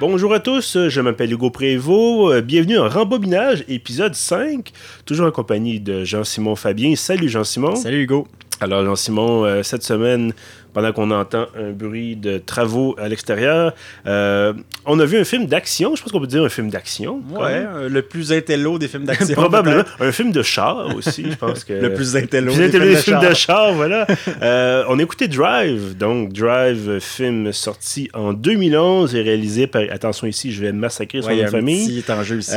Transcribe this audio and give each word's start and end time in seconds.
Bonjour 0.00 0.32
à 0.32 0.40
tous, 0.40 0.88
je 0.88 1.00
m'appelle 1.02 1.30
Hugo 1.30 1.50
Prévost. 1.50 2.32
Euh, 2.32 2.40
bienvenue 2.40 2.78
en 2.78 2.88
Rembobinage, 2.88 3.66
épisode 3.68 4.14
5. 4.14 4.72
Toujours 5.04 5.26
en 5.26 5.30
compagnie 5.30 5.78
de 5.78 6.04
Jean-Simon 6.04 6.56
Fabien. 6.56 6.96
Salut 6.96 7.28
Jean-Simon. 7.28 7.76
Salut 7.76 8.04
Hugo. 8.04 8.26
Alors 8.62 8.82
Jean-Simon, 8.82 9.44
euh, 9.44 9.62
cette 9.62 9.82
semaine, 9.82 10.32
pendant 10.72 10.92
qu'on 10.92 11.10
entend 11.10 11.46
un 11.58 11.70
bruit 11.70 12.16
de 12.16 12.38
travaux 12.38 12.94
à 12.98 13.08
l'extérieur. 13.08 13.74
Euh, 14.06 14.52
on 14.86 14.98
a 15.00 15.04
vu 15.04 15.18
un 15.18 15.24
film 15.24 15.46
d'action, 15.46 15.96
je 15.96 16.02
pense 16.02 16.12
qu'on 16.12 16.20
peut 16.20 16.26
dire 16.26 16.44
un 16.44 16.48
film 16.48 16.70
d'action. 16.70 17.22
Ouais, 17.30 17.64
euh, 17.66 17.88
le 17.88 18.02
plus 18.02 18.32
intello 18.32 18.78
des 18.78 18.88
films 18.88 19.04
d'action. 19.04 19.34
Probablement. 19.34 19.84
Un 19.98 20.12
film 20.12 20.32
de 20.32 20.42
char 20.42 20.94
aussi, 20.96 21.30
je 21.30 21.36
pense 21.36 21.64
que. 21.64 21.72
le 21.80 21.92
plus 21.92 22.16
intello, 22.16 22.52
des, 22.54 22.96
films, 22.96 23.20
de, 23.20 23.34
char. 23.34 23.72
voilà. 23.74 24.06
euh, 24.42 24.84
on 24.88 24.98
a 24.98 25.02
écouté 25.02 25.28
Drive, 25.28 25.96
donc 25.96 26.32
Drive, 26.32 26.98
film 27.00 27.52
sorti 27.52 28.08
en 28.14 28.32
2011 28.32 29.14
et 29.14 29.22
réalisé 29.22 29.66
par, 29.66 29.82
attention 29.90 30.26
ici, 30.26 30.52
je 30.52 30.62
vais 30.62 30.72
massacrer 30.72 31.22
son 31.22 31.30
famille. 31.48 31.98
Est 31.98 32.10
en 32.10 32.22
jeu 32.22 32.38
ici. 32.38 32.52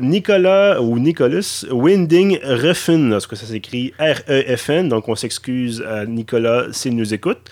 Nicolas 0.00 0.80
ou 0.80 0.98
Nicholas 0.98 1.64
Winding 1.70 2.38
Refn, 2.42 3.10
parce 3.10 3.26
que 3.26 3.36
ça 3.36 3.46
s'écrit 3.46 3.92
R-E-F-N, 3.98 4.88
donc 4.88 5.08
on 5.08 5.14
s'excuse 5.14 5.82
à 5.82 6.06
Nicolas 6.06 6.66
s'il 6.72 6.96
nous 6.96 7.14
écoute. 7.14 7.43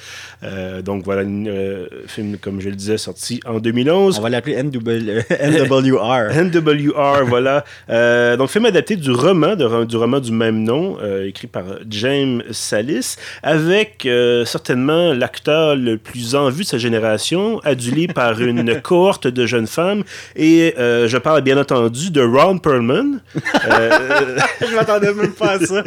Euh, 0.45 0.83
donc 0.83 1.05
voilà, 1.05 1.23
un 1.23 1.47
euh, 1.47 1.87
film, 2.07 2.37
comme 2.39 2.61
je 2.61 2.69
le 2.69 2.75
disais, 2.75 2.99
sorti 2.99 3.41
en 3.47 3.59
2011. 3.59 4.19
On 4.19 4.23
va 4.23 4.29
l'appeler 4.29 4.61
NWR. 4.63 5.23
NWR, 6.33 7.25
voilà. 7.27 7.65
Euh, 7.91 8.37
donc 8.37 8.51
film 8.51 8.67
adapté 8.67 8.97
du 8.97 9.11
roman, 9.11 9.55
du 9.57 9.97
roman 9.97 10.21
du 10.21 10.33
même 10.33 10.63
nom, 10.63 10.99
écrit 11.25 11.47
par 11.47 11.65
James 11.89 12.43
Salis, 12.51 13.17
avec 13.43 14.09
certainement 14.45 15.13
l'acteur 15.13 15.77
le 15.77 15.97
plus 15.97 16.35
en 16.35 16.51
vue 16.51 16.63
de 16.63 16.69
sa 16.69 16.79
génération, 16.79 17.61
adulé 17.61 18.07
par 18.15 18.41
une 18.41 18.81
cohorte 18.81 19.27
de 19.27 19.47
jeunes 19.47 19.67
femmes. 19.67 20.03
Et 20.37 20.75
je 20.77 21.17
parle 21.19 21.43
bien 21.43 21.59
entendu 21.59 22.11
de 22.11 22.21
Ron 22.21 22.59
Perlman. 22.59 23.21
je 23.35 24.75
m'attendais 24.75 25.13
même 25.15 25.33
pas 25.33 25.53
à 25.53 25.59
ça. 25.61 25.83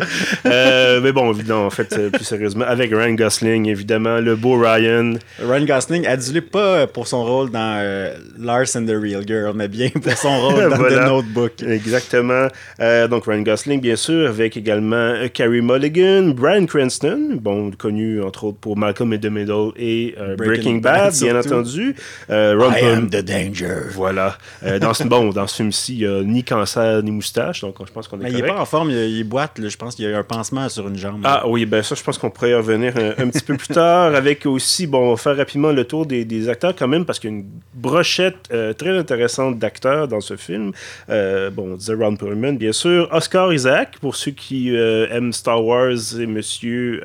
mais 1.02 1.12
bon, 1.12 1.34
évidemment, 1.34 1.66
en 1.66 1.70
fait, 1.70 2.10
plus 2.12 2.24
sérieusement, 2.24 2.66
avec 2.66 2.92
Ryan 2.92 3.14
Gosling, 3.14 3.68
évidemment 3.70 3.95
le 4.00 4.36
beau 4.36 4.58
Ryan. 4.60 5.14
Ryan 5.40 5.66
Gosling, 5.66 6.06
adulé 6.06 6.42
pas 6.42 6.88
pour 6.88 7.08
son 7.08 7.24
rôle 7.24 7.50
dans 7.50 7.78
euh, 7.80 8.14
Lars 8.38 8.76
and 8.76 8.86
the 8.86 8.96
Real 9.02 9.24
Girl, 9.26 9.54
mais 9.56 9.68
bien 9.68 9.90
pour 9.90 10.14
son 10.14 10.40
rôle 10.40 10.70
dans 10.70 10.78
The 10.78 11.08
Notebook. 11.08 11.64
Exactement. 11.64 12.48
Euh, 12.80 13.08
donc 13.08 13.26
Ryan 13.26 13.42
Gosling, 13.42 13.82
bien 13.82 13.96
sûr, 13.96 14.30
avec 14.30 14.58
également 14.58 14.96
euh, 14.96 15.28
Carrie 15.28 15.62
Mulligan, 15.62 16.34
Brian 16.36 16.66
Cranston, 16.66 17.38
bon, 17.42 17.72
connu 17.72 18.22
entre 18.22 18.46
autres 18.46 18.58
pour 18.60 18.78
Malcolm 18.78 19.14
in 19.14 19.18
the 19.18 19.26
Middle 19.26 19.72
et 19.78 20.16
Breaking, 20.38 20.80
Bad, 20.82 21.14
bien 21.14 21.40
entendu. 21.40 21.96
Ron 22.30 22.72
I 22.72 22.86
am 22.86 23.10
the 23.10 23.24
danger. 23.24 23.90
Voilà. 23.94 24.38
dans 24.82 24.94
ce, 24.94 25.04
bon, 25.04 25.30
dans 25.30 25.48
ce 25.48 25.56
film-ci, 25.56 25.98
il 25.98 26.00
n'y 26.00 26.06
a 26.06 26.24
ni 26.24 26.44
cancer 26.44 27.02
ni 27.04 27.12
moustache, 27.12 27.62
donc 27.62 27.76
je 27.86 27.92
pense 27.92 28.08
qu'on 28.08 28.20
est 28.20 28.24
mais 28.24 28.32
Il 28.32 28.38
n'est 28.38 28.48
pas 28.48 28.60
en 28.60 28.66
forme, 28.66 28.92
il, 28.92 29.24
boite, 29.24 29.60
je 29.64 29.78
pense 29.78 29.96
qu'il 29.96 30.06
y 30.06 30.14
a 30.14 30.18
un 30.18 30.24
pansement 30.24 30.68
sur 30.70 30.88
une 30.88 30.98
jambe. 30.98 31.22
Ah 31.24 31.48
oui, 31.48 31.66
ben 31.66 31.82
ça, 31.84 31.96
je 31.96 32.04
pense 32.04 32.18
qu'on 32.18 32.30
pourrait 32.30 32.52
y 32.52 32.54
revenir 32.56 32.94
un 33.18 33.30
petit 33.30 33.44
peu 33.44 33.56
plus 33.56 33.68
tard 33.68 33.85
avec 33.86 34.46
aussi, 34.46 34.88
bon, 34.88 35.08
on 35.08 35.10
va 35.12 35.18
faire 35.18 35.38
rapidement 35.38 35.72
le 35.72 35.86
tour 35.86 36.06
des, 36.06 36.50
acteurs 36.50 36.76
quand 36.76 36.88
même, 36.88 37.06
parce 37.06 37.20
qu'il 37.20 37.30
y 37.30 37.34
a 37.34 37.38
une 37.38 37.46
brochette 37.74 38.50
euh, 38.52 38.74
très 38.74 38.98
intéressante 38.98 39.60
d'acteurs 39.60 40.08
dans 40.08 40.22
ce 40.22 40.36
film. 40.36 40.72
Euh, 41.10 41.50
bon, 41.50 41.74
on 41.74 41.76
disait 41.76 41.94
Ron 41.94 42.16
Perlman, 42.16 42.58
bien 42.58 42.72
sûr. 42.72 43.08
Oscar 43.12 43.54
Isaac, 43.54 43.98
pour 44.00 44.16
ceux 44.16 44.32
qui 44.32 44.76
euh, 44.76 45.08
aiment 45.10 45.34
Star 45.34 45.64
Wars 45.64 46.20
et 46.20 46.26
Monsieur... 46.26 47.02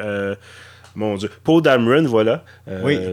Mon 0.95 1.17
Dieu. 1.17 1.31
Paul 1.45 1.63
Dameron, 1.63 2.05
voilà. 2.05 2.45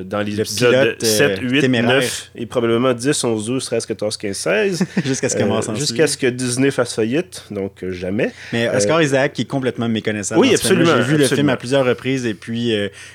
dans 0.06 0.22
les 0.22 0.40
épisodes 0.40 1.02
7, 1.02 1.40
8, 1.42 1.68
9 1.68 2.32
et 2.36 2.46
probablement 2.46 2.94
10, 2.94 3.24
11, 3.24 3.46
12, 3.46 3.66
13, 3.66 3.86
14, 3.86 4.18
15, 4.18 4.38
16. 4.38 4.86
Jusqu'à 5.06 5.30
ce, 5.30 5.38
euh, 5.38 5.76
jusqu'à 5.76 6.08
ce 6.08 6.18
que 6.18 6.28
Disney 6.28 6.72
fasse 6.72 6.96
faillite, 6.96 7.46
donc 7.52 7.84
jamais. 7.90 8.32
Mais 8.54 8.70
Oscar 8.70 9.02
Isaac 9.02 9.34
qui 9.34 9.44
est 9.44 9.46
complètement 9.46 9.90
méconnaissable. 9.90 10.42
Oui, 10.42 10.54
absolument. 10.54 10.96
J'ai 10.98 11.04
vu 11.04 11.18
le 11.18 11.26
film 11.26 11.50
à 11.50 11.58
plusieurs 11.58 11.86
reprises 11.86 12.26
et 12.26 12.34
puis 12.34 12.74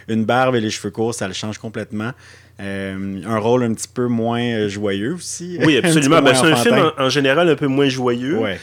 une 0.09 0.25
barbe 0.25 0.57
et 0.57 0.61
les 0.61 0.71
cheveux 0.71 0.91
courts, 0.91 1.15
ça 1.15 1.27
le 1.27 1.35
change 1.35 1.59
complètement. 1.59 2.13
un 2.59 3.39
rôle 3.39 3.65
un 3.65 3.75
petit 3.75 3.89
peu 3.93 4.07
moins 4.07 4.69
joyeux 4.69 5.15
aussi. 5.15 5.59
Oui, 5.65 5.77
absolument. 5.83 6.23
Ben, 6.23 6.35
c'est 6.35 6.53
un 6.53 6.57
film 6.57 6.93
en, 6.99 7.09
général 7.09 7.49
un 7.49 7.57
peu 7.57 7.67
moins 7.67 7.89
joyeux. 7.89 8.39
Ouais. 8.39 8.59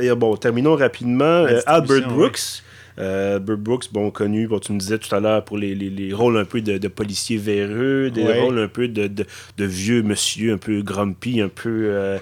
et 0.00 0.10
bon, 0.14 0.36
terminons 0.36 0.76
rapidement. 0.76 1.46
Albert 1.66 2.08
Brooks. 2.08 2.62
Euh, 2.98 3.38
Brooks, 3.38 3.92
bon, 3.92 4.10
connu, 4.10 4.46
bon, 4.46 4.58
tu 4.58 4.72
me 4.72 4.78
disais 4.78 4.98
tout 4.98 5.14
à 5.14 5.20
l'heure, 5.20 5.44
pour 5.44 5.58
les, 5.58 5.74
les, 5.74 5.90
les, 5.90 6.12
rôles 6.12 6.38
un 6.38 6.44
peu 6.44 6.60
de, 6.60 6.78
de 6.78 6.88
policier 6.88 7.36
véreux, 7.36 8.10
des 8.10 8.40
rôles 8.40 8.58
un 8.58 8.68
peu 8.68 8.88
de, 8.88 9.06
de, 9.06 9.26
de, 9.56 9.64
vieux 9.64 10.02
monsieur, 10.02 10.52
un 10.52 10.58
peu 10.58 10.82
grumpy, 10.82 11.40
un 11.40 11.48
peu... 11.48 11.88
Euh, 11.90 12.18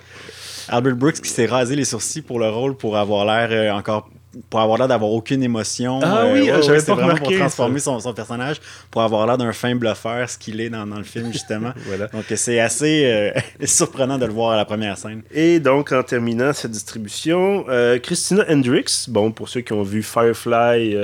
Albert 0.68 0.96
Brooks 0.96 1.20
qui 1.20 1.30
s'est 1.30 1.46
rasé 1.46 1.76
les 1.76 1.84
sourcils 1.84 2.22
pour 2.22 2.38
le 2.38 2.48
rôle 2.48 2.76
pour 2.76 2.96
avoir 2.96 3.24
l'air 3.24 3.48
euh, 3.50 3.76
encore 3.76 4.10
pour 4.50 4.60
avoir 4.60 4.78
l'air 4.78 4.88
d'avoir 4.88 5.10
aucune 5.10 5.42
émotion. 5.42 6.00
Ah 6.02 6.26
oui, 6.30 6.50
euh, 6.50 6.60
j'avais 6.62 6.80
vraiment 6.80 7.14
pour 7.14 7.32
transformer 7.32 7.78
son, 7.78 7.98
son, 7.98 8.12
personnage, 8.12 8.56
pour 8.90 9.02
avoir 9.02 9.26
l'air 9.26 9.38
d'un 9.38 9.52
fin 9.52 9.74
bluffeur, 9.74 10.28
ce 10.28 10.36
qu'il 10.36 10.60
est 10.60 10.68
dans, 10.68 10.86
dans, 10.86 10.98
le 10.98 11.04
film, 11.04 11.32
justement. 11.32 11.72
voilà. 11.86 12.08
Donc, 12.08 12.24
c'est 12.36 12.60
assez 12.60 13.04
euh, 13.06 13.32
surprenant 13.64 14.18
de 14.18 14.26
le 14.26 14.32
voir 14.32 14.52
à 14.52 14.56
la 14.56 14.64
première 14.66 14.98
scène. 14.98 15.22
Et 15.32 15.60
donc, 15.60 15.92
en 15.92 16.02
terminant 16.02 16.52
cette 16.52 16.72
distribution, 16.72 17.64
euh, 17.68 17.98
Christina 17.98 18.44
Hendricks, 18.50 19.08
bon, 19.08 19.32
pour 19.32 19.48
ceux 19.48 19.62
qui 19.62 19.72
ont 19.72 19.82
vu 19.82 20.02
Firefly, 20.02 20.94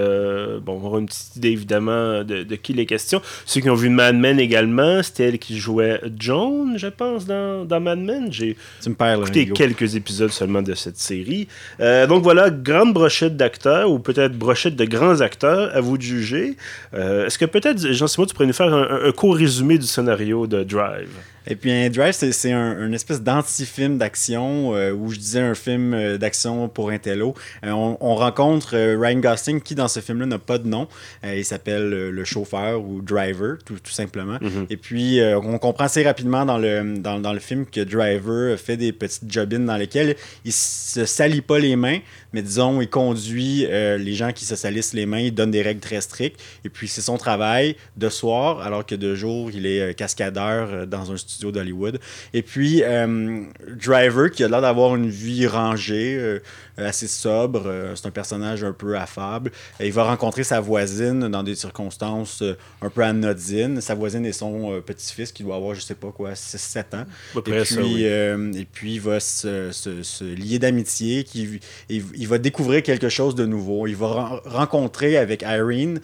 bon, 0.61 0.81
on 0.83 0.87
aura 0.87 0.99
une 0.99 1.07
petite 1.07 1.37
idée, 1.37 1.51
évidemment, 1.51 2.23
de, 2.25 2.43
de, 2.43 2.57
qui 2.57 2.73
il 2.73 2.81
est 2.81 2.87
question. 2.87 3.23
Ceux 3.47 3.61
qui 3.61 3.71
ont 3.71 3.75
vu 3.75 3.89
Mad 3.89 4.17
Men 4.17 4.39
également, 4.39 5.03
c'était 5.03 5.29
elle 5.29 5.39
qui 5.39 5.59
jouait 5.59 6.01
Joan, 6.19 6.75
je 6.77 6.89
pense, 6.89 7.25
dans, 7.25 7.65
dans 7.65 7.81
Mad 7.81 8.01
Men. 8.01 8.31
J'ai 8.31 8.57
écouté 8.85 9.49
quelques 9.49 9.97
épisodes 9.97 10.31
seulement 10.31 10.61
de 10.61 10.75
cette 10.75 10.99
série. 10.99 11.49
donc, 11.79 12.23
voilà, 12.23 12.51
grande 12.51 12.93
brochette 12.93 13.14
d'acteurs 13.23 13.91
ou 13.91 13.99
peut-être 13.99 14.33
brochette 14.33 14.77
de 14.77 14.85
grands 14.85 15.21
acteurs, 15.21 15.75
à 15.75 15.81
vous 15.81 15.97
de 15.97 16.03
juger. 16.03 16.57
Euh, 16.95 17.27
est-ce 17.27 17.39
que 17.39 17.45
peut-être, 17.45 17.93
Jean-Simon, 17.93 18.27
tu 18.27 18.35
pourrais 18.35 18.47
nous 18.47 18.53
faire 18.53 18.73
un, 18.73 19.07
un 19.07 19.13
court 19.13 19.37
résumé 19.37 19.79
du 19.79 19.87
scénario 19.87 20.47
de 20.47 20.63
Drive? 20.63 21.11
Et 21.47 21.57
puis 21.57 21.71
un 21.71 21.91
Drive, 21.91 22.13
c'est 22.13 22.53
un, 22.53 22.87
une 22.87 22.95
espèce 22.95 23.23
d'anti-film 23.23 23.99
d'action, 23.99 24.75
euh, 24.75 24.93
où 24.93 25.11
je 25.11 25.19
disais 25.19 25.41
un 25.41 25.55
film 25.55 25.93
euh, 25.93 26.17
d'action 26.17 26.69
pour 26.69 26.91
un 26.91 26.99
télo. 26.99 27.35
Euh, 27.65 27.71
on, 27.71 28.15
rencontre 28.15 28.77
Ryan 28.77 29.19
Gosling, 29.19 29.61
qui 29.61 29.75
dans 29.75 29.89
ce 29.89 30.01
film-là 30.01 30.27
n'a 30.27 30.39
pas 30.39 30.59
de 30.59 30.69
nom. 30.69 30.87
il 31.25 31.45
s'appelle 31.45 31.91
le 31.91 32.25
chauffeur 32.25 32.81
ou 32.81 33.03
driver, 33.03 33.59
tout, 33.65 33.75
tout 33.75 33.91
simplement. 33.91 34.37
Mm-hmm. 34.37 34.67
Et 34.71 34.77
puis 34.77 35.21
on 35.21 35.59
comprend 35.59 35.85
assez 35.85 36.05
rapidement 36.05 36.47
dans 36.47 36.59
le, 36.59 36.97
dans, 36.99 37.19
dans, 37.19 37.33
le 37.33 37.41
film 37.41 37.67
que 37.67 37.81
Driver 37.81 38.57
fait 38.57 38.77
des 38.77 38.93
petites 38.93 39.31
jobines 39.31 39.67
dans 39.67 39.77
lesquelles 39.77 40.15
il 40.45 40.53
se 40.53 41.05
salit 41.07 41.41
pas 41.41 41.59
les 41.59 41.75
mains, 41.75 41.99
mais 42.35 42.43
disons, 42.43 42.83
il 42.83 42.91
conduit 42.91 43.67
les 43.67 44.15
gens 44.15 44.33
qui 44.33 44.45
se 44.45 44.57
salissent 44.57 44.93
les 44.93 45.07
mains, 45.07 45.21
il 45.21 45.35
donne 45.35 45.51
des 45.51 45.63
règles 45.63 45.81
très 45.81 46.01
strictes. 46.01 46.41
Et 46.65 46.69
puis 46.69 46.89
c'est 46.89 47.01
son 47.01 47.17
travail 47.17 47.77
de 47.97 48.09
soir, 48.09 48.61
alors 48.61 48.85
que 48.85 48.95
de 48.95 49.15
jour, 49.15 49.51
il 49.53 49.67
est 49.67 49.95
cascadeur 49.95 50.87
dans 50.87 51.13
un 51.13 51.17
studio 51.17 51.53
d'Hollywood. 51.53 52.01
Et 52.33 52.43
puis, 52.43 52.83
euh, 52.83 53.45
Driver, 53.69 54.31
qui 54.31 54.45
a 54.45 54.49
l'air 54.49 54.61
d'avoir 54.61 54.97
une 54.97 55.09
vie 55.09 55.47
rangée, 55.47 56.17
euh, 56.19 56.41
assez 56.77 57.07
sobre, 57.07 57.67
euh, 57.67 57.95
c'est 57.95 58.07
un 58.07 58.11
personnage 58.11 58.65
un 58.65 58.73
peu 58.73 58.97
affable. 58.97 59.51
il 59.81 59.93
va 59.93 60.05
rencontrer 60.05 60.45
sa 60.45 60.61
voisine 60.61 61.29
dans 61.29 61.43
des 61.43 61.55
circonstances 61.55 62.43
un 62.83 62.91
peu 62.91 63.03
anodines. 63.03 63.81
Sa 63.81 63.95
voisine 63.95 64.25
est 64.27 64.33
son 64.33 64.83
petit-fils 64.85 65.33
qui 65.33 65.43
doit 65.43 65.57
avoir, 65.57 65.75
je 65.75 65.81
sais 65.81 65.95
pas 65.95 66.13
quoi, 66.13 66.33
6-7 66.33 66.97
ans. 66.97 67.05
et, 67.37 67.41
puis, 67.41 68.03
et 68.05 68.67
puis, 68.71 68.95
il 68.95 69.01
va 69.01 69.21
se, 69.21 69.71
se, 69.73 70.25
lier 70.25 70.59
d'amitié, 70.59 71.25
qui, 71.25 71.61
il, 71.89 72.29
va 72.29 72.39
découvrir 72.39 72.83
quelque 72.83 73.09
chose 73.09 73.35
de 73.35 73.47
nouveau. 73.47 73.87
Il 73.87 73.97
va 73.97 74.41
rencontrer 74.45 75.17
avec 75.17 75.43
Irene, 75.43 76.01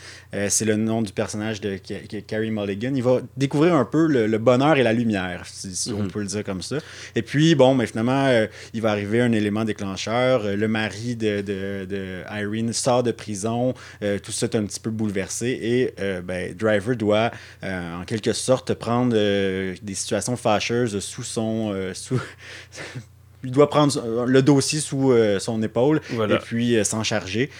c'est 0.49 0.65
le 0.65 0.77
nom 0.77 1.03
du 1.03 1.13
personnage 1.13 1.61
de 1.61 1.79
Carrie 2.27 2.51
Mulligan, 2.51 2.93
il 2.95 3.03
va 3.03 3.21
découvrir 3.37 3.75
un 3.75 3.85
peu 3.85 4.07
le 4.07 4.39
bonheur 4.39 4.77
et 4.77 4.83
la 4.83 4.93
lumière 4.93 5.45
si, 5.45 5.93
on 5.93 6.03
mhm. 6.03 6.11
peut 6.11 6.21
le 6.21 6.27
dire 6.27 6.45
comme 6.45 6.63
ça. 6.63 6.77
Et 7.15 7.23
puis, 7.23 7.55
bon, 7.55 7.75
mais 7.75 7.87
finalement, 7.87 8.27
euh, 8.27 8.47
il 8.75 8.83
va 8.83 8.91
arriver 8.91 9.21
un 9.21 9.33
élément 9.33 9.65
déclencheur. 9.65 10.43
Euh, 10.61 10.67
le 10.67 10.69
mari 10.69 11.17
de, 11.17 12.25
Irene 12.31 12.73
sort 12.73 13.03
de 13.03 13.13
prison. 13.13 13.75
Euh, 14.03 14.19
tout 14.19 14.33
ça 14.33 14.47
est 14.47 14.57
un 14.57 14.65
petit 14.65 14.81
peu 14.81 14.91
bouleversé. 14.91 15.49
Et 15.49 15.95
ben, 16.23 16.55
Driver 16.55 16.97
doit, 16.97 17.31
en 17.63 18.05
quelque 18.07 18.33
sorte, 18.33 18.75
prendre 18.75 19.13
des 19.13 19.95
situations 19.95 20.37
fâcheuses 20.37 20.99
sous 21.01 21.23
son... 21.23 21.75
sous 21.95 22.21
il 23.45 23.51
doit 23.51 23.71
prendre 23.71 24.27
le 24.27 24.43
dossier 24.43 24.81
sous 24.81 25.13
son 25.39 25.63
épaule 25.63 26.01
et 26.13 26.37
puis 26.43 26.77
s'en 26.85 27.03
charger. 27.03 27.51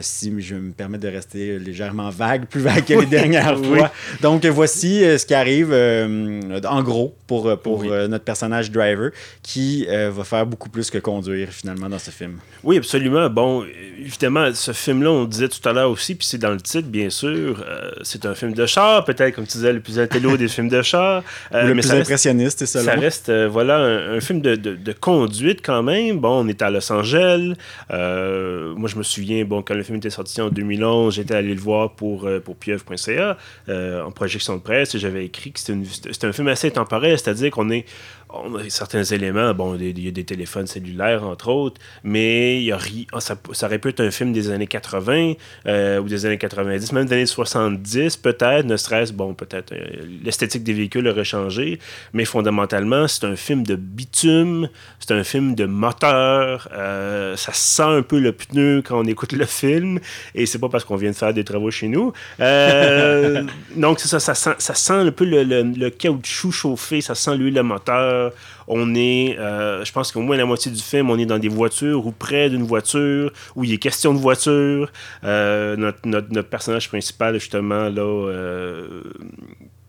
si 0.00 0.40
je 0.40 0.54
me 0.54 0.72
permets 0.72 0.98
de 0.98 1.08
rester 1.08 1.58
légèrement 1.58 2.10
vague, 2.10 2.46
plus 2.46 2.60
vague 2.60 2.84
que 2.84 2.94
les 2.94 3.06
dernières 3.06 3.58
fois. 3.58 3.90
Donc 4.20 4.44
voici 4.46 5.00
ce 5.00 5.24
qui 5.24 5.34
arrive 5.34 5.72
en 5.72 6.82
gros 6.82 7.14
pour, 7.26 7.58
pour 7.58 7.84
notre 7.84 8.24
personnage 8.24 8.70
Driver 8.70 9.10
qui 9.42 9.86
va 9.86 10.24
faire 10.24 10.46
beaucoup 10.46 10.68
plus 10.68 10.90
que 10.90 10.98
conduire 10.98 11.48
finalement 11.50 11.88
dans 11.88 11.98
ce 11.98 12.10
film. 12.10 12.38
Oui, 12.62 12.76
absolument. 12.76 13.28
Bon, 13.30 13.64
évidemment, 13.98 14.50
ce 14.54 14.72
film-là, 14.72 15.10
on 15.10 15.24
disait 15.24 15.48
tout 15.48 15.66
à 15.68 15.72
l'heure 15.72 15.90
aussi, 15.90 16.14
puis 16.14 16.26
c'est 16.26 16.38
dans 16.38 16.50
le 16.50 16.60
titre, 16.60 16.88
bien 16.88 17.10
sûr. 17.10 17.64
c'est 18.02 18.26
un 18.26 18.34
film 18.34 18.52
de 18.52 18.66
char, 18.66 19.04
peut-être, 19.04 19.34
comme 19.34 19.46
tu 19.46 19.58
disais, 19.58 19.72
le 19.72 19.80
plus 19.80 19.98
intello 19.98 20.36
des 20.36 20.48
films 20.48 20.68
de 20.68 20.82
char. 20.82 21.22
Euh, 21.52 21.62
le 21.64 21.72
plus 21.74 21.90
impressionniste, 21.90 22.60
c'est 22.60 22.66
ça. 22.66 22.82
Ça 22.82 22.94
reste, 22.94 23.28
euh, 23.28 23.48
voilà, 23.48 23.78
un, 23.78 24.20
film 24.20 24.40
de, 24.40 24.54
de, 24.54 24.92
conduite 24.92 25.21
quand 25.62 25.82
même. 25.82 26.18
Bon, 26.18 26.44
on 26.44 26.48
est 26.48 26.62
à 26.62 26.70
Los 26.70 26.90
Angeles. 26.92 27.54
Euh, 27.90 28.74
moi, 28.74 28.88
je 28.88 28.96
me 28.96 29.02
souviens, 29.02 29.44
bon, 29.44 29.62
quand 29.62 29.74
le 29.74 29.82
film 29.82 29.98
était 29.98 30.10
sorti 30.10 30.40
en 30.40 30.48
2011, 30.48 31.14
j'étais 31.14 31.34
allé 31.34 31.54
le 31.54 31.60
voir 31.60 31.92
pour, 31.92 32.28
pour 32.44 32.56
pieuvre.ca 32.56 33.36
en 33.68 34.10
projection 34.10 34.56
de 34.56 34.62
presse 34.62 34.94
et 34.94 34.98
j'avais 34.98 35.24
écrit 35.24 35.52
que 35.52 35.60
c'était 35.60 36.26
un 36.26 36.32
film 36.32 36.48
assez 36.48 36.68
intemporel, 36.68 37.18
c'est-à-dire 37.18 37.50
qu'on 37.50 37.70
est 37.70 37.84
on 38.32 38.54
a 38.56 38.68
certains 38.70 39.04
éléments, 39.04 39.52
bon, 39.54 39.76
il 39.76 39.98
y 39.98 40.08
a 40.08 40.10
des 40.10 40.24
téléphones 40.24 40.66
cellulaires, 40.66 41.24
entre 41.24 41.48
autres, 41.48 41.80
mais 42.02 42.58
il 42.58 42.64
y 42.64 42.72
a 42.72 42.78
ah, 43.12 43.20
ça, 43.20 43.36
ça, 43.52 43.66
aurait 43.66 43.78
pu 43.78 43.88
être 43.88 44.00
un 44.00 44.10
film 44.10 44.32
des 44.32 44.50
années 44.50 44.66
80 44.66 45.34
euh, 45.66 46.00
ou 46.00 46.08
des 46.08 46.26
années 46.26 46.38
90, 46.38 46.92
même 46.92 47.06
des 47.06 47.14
années 47.14 47.26
70, 47.26 48.16
peut-être, 48.16 48.66
ne 48.66 48.76
serait-ce, 48.76 49.12
bon, 49.12 49.34
peut-être, 49.34 49.72
euh, 49.72 49.80
l'esthétique 50.24 50.64
des 50.64 50.72
véhicules 50.72 51.06
aurait 51.08 51.24
changé, 51.24 51.78
mais 52.12 52.24
fondamentalement, 52.24 53.06
c'est 53.08 53.24
un 53.24 53.36
film 53.36 53.64
de 53.64 53.76
bitume, 53.76 54.68
c'est 54.98 55.12
un 55.12 55.24
film 55.24 55.54
de 55.54 55.66
moteur, 55.66 56.68
euh, 56.72 57.36
ça 57.36 57.52
sent 57.52 57.82
un 57.82 58.02
peu 58.02 58.18
le 58.18 58.32
pneu 58.32 58.82
quand 58.84 58.98
on 58.98 59.04
écoute 59.04 59.32
le 59.32 59.46
film, 59.46 59.98
et 60.34 60.46
c'est 60.46 60.58
pas 60.58 60.68
parce 60.68 60.84
qu'on 60.84 60.96
vient 60.96 61.10
de 61.10 61.16
faire 61.16 61.34
des 61.34 61.44
travaux 61.44 61.70
chez 61.70 61.88
nous. 61.88 62.12
donc, 63.76 64.00
c'est 64.00 64.08
ça, 64.08 64.20
ça 64.20 64.34
sent, 64.34 64.54
ça 64.58 64.74
sent 64.74 64.92
un 64.92 65.10
peu 65.10 65.24
le, 65.24 65.42
le, 65.42 65.62
le 65.62 65.90
caoutchouc 65.90 66.52
chauffé, 66.52 67.00
ça 67.00 67.14
sent 67.14 67.36
l'huile 67.36 67.54
de 67.54 67.60
moteur, 67.60 68.21
on 68.68 68.94
est, 68.94 69.36
euh, 69.38 69.84
je 69.84 69.92
pense 69.92 70.12
qu'au 70.12 70.20
moins 70.20 70.36
la 70.36 70.44
moitié 70.44 70.70
du 70.70 70.80
film, 70.80 71.10
on 71.10 71.18
est 71.18 71.26
dans 71.26 71.38
des 71.38 71.48
voitures 71.48 72.06
ou 72.06 72.12
près 72.12 72.50
d'une 72.50 72.62
voiture, 72.62 73.32
où 73.56 73.64
il 73.64 73.72
est 73.72 73.78
question 73.78 74.14
de 74.14 74.18
voiture. 74.18 74.90
Euh, 75.24 75.76
notre, 76.04 76.42
personnage 76.42 76.88
principal, 76.88 77.34
justement, 77.34 77.88
là, 77.88 78.02
euh, 78.02 79.02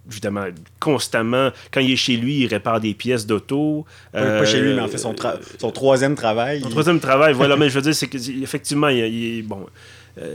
évidemment, 0.09 0.45
constamment, 0.79 1.51
quand 1.71 1.79
il 1.79 1.91
est 1.91 1.97
chez 1.97 2.15
lui, 2.15 2.41
il 2.41 2.47
répare 2.47 2.79
des 2.79 2.93
pièces 2.93 3.25
d'auto. 3.25 3.85
pas 4.11 4.45
chez 4.45 4.59
lui, 4.59 4.73
mais 4.73 4.81
en 4.81 4.87
fait, 4.87 4.97
son, 4.97 5.15
son 5.59 5.71
troisième 5.71 6.15
travail. 6.15 6.61
Son 6.61 6.69
troisième 6.69 6.99
travail, 6.99 7.33
voilà. 7.33 7.55
mais 7.57 7.69
je 7.69 7.75
veux 7.75 7.81
dire, 7.81 7.95
c'est 7.95 8.07
qu'effectivement, 8.07 8.89
il, 8.89 8.99
il, 8.99 9.39
est, 9.39 9.41
bon, 9.41 9.65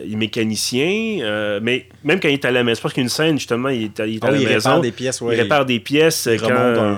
il 0.04 0.12
est 0.12 0.16
mécanicien, 0.16 1.60
mais 1.62 1.86
même 2.04 2.20
quand 2.20 2.28
il 2.28 2.34
est 2.34 2.44
à 2.44 2.50
la 2.50 2.64
maison, 2.64 2.80
parce 2.82 2.94
qu'il 2.94 3.02
y 3.02 3.04
a 3.04 3.06
une 3.06 3.10
scène, 3.10 3.38
justement, 3.38 3.68
il 3.68 3.84
est, 3.84 4.00
à, 4.00 4.06
il 4.06 4.18
ah 4.22 4.30
la 4.30 4.38
il 4.38 4.48
maison. 4.48 4.70
Répare 4.70 4.80
des 4.80 4.92
pièces, 4.92 5.20
Il 5.20 5.40
répare 5.40 5.66
des 5.66 5.80
pièces. 5.80 6.28
Il 6.30 6.40
quand, 6.40 6.96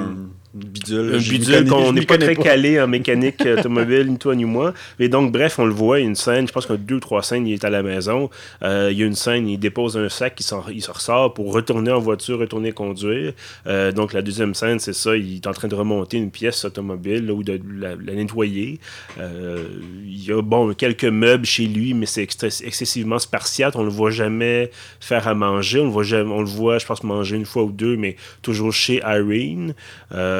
bidule. 0.54 1.14
Un 1.14 1.18
bidule 1.18 1.66
qu'on 1.66 1.92
n'est 1.92 2.06
pas 2.06 2.18
très 2.18 2.36
calé 2.36 2.80
en 2.80 2.88
mécanique 2.88 3.42
automobile, 3.46 4.10
ni 4.10 4.18
toi 4.18 4.34
ni 4.34 4.44
moi. 4.44 4.74
Mais 4.98 5.08
donc, 5.08 5.32
bref, 5.32 5.58
on 5.58 5.64
le 5.64 5.72
voit, 5.72 5.98
il 5.98 6.02
y 6.02 6.04
a 6.04 6.08
une 6.08 6.16
scène, 6.16 6.46
je 6.48 6.52
pense 6.52 6.66
qu'il 6.66 6.74
y 6.74 6.78
a 6.78 6.82
deux 6.82 6.96
ou 6.96 7.00
trois 7.00 7.22
scènes, 7.22 7.46
il 7.46 7.54
est 7.54 7.64
à 7.64 7.70
la 7.70 7.82
maison. 7.82 8.30
Euh, 8.62 8.88
il 8.90 8.98
y 8.98 9.02
a 9.02 9.06
une 9.06 9.14
scène, 9.14 9.48
il 9.48 9.58
dépose 9.58 9.96
un 9.96 10.08
sac, 10.08 10.40
il, 10.40 10.74
il 10.74 10.82
se 10.82 10.90
ressort 10.90 11.34
pour 11.34 11.52
retourner 11.52 11.92
en 11.92 12.00
voiture, 12.00 12.38
retourner 12.38 12.72
conduire. 12.72 13.32
Euh, 13.66 13.92
donc, 13.92 14.12
la 14.12 14.22
deuxième 14.22 14.54
scène, 14.54 14.78
c'est 14.78 14.92
ça, 14.92 15.16
il 15.16 15.36
est 15.36 15.46
en 15.46 15.52
train 15.52 15.68
de 15.68 15.74
remonter 15.74 16.16
une 16.16 16.30
pièce 16.30 16.64
automobile 16.64 17.30
ou 17.30 17.42
de 17.42 17.60
la, 17.78 17.96
nettoyer. 17.96 18.80
Euh, 19.18 19.64
il 20.04 20.24
y 20.24 20.32
a, 20.32 20.42
bon, 20.42 20.74
quelques 20.74 21.04
meubles 21.04 21.46
chez 21.46 21.66
lui, 21.66 21.94
mais 21.94 22.06
c'est 22.06 22.22
excessivement 22.22 23.18
spartiate. 23.18 23.76
On 23.76 23.84
le 23.84 23.90
voit 23.90 24.10
jamais 24.10 24.70
faire 24.98 25.28
à 25.28 25.34
manger. 25.34 25.80
On 25.80 25.84
le 25.84 25.90
voit, 25.90 26.02
jamais, 26.02 26.32
on 26.32 26.40
le 26.40 26.46
voit 26.46 26.78
je 26.78 26.86
pense, 26.86 27.02
manger 27.04 27.36
une 27.36 27.44
fois 27.44 27.64
ou 27.64 27.72
deux, 27.72 27.96
mais 27.96 28.16
toujours 28.42 28.72
chez 28.72 29.00
Irene. 29.06 29.74
Euh, 30.12 30.39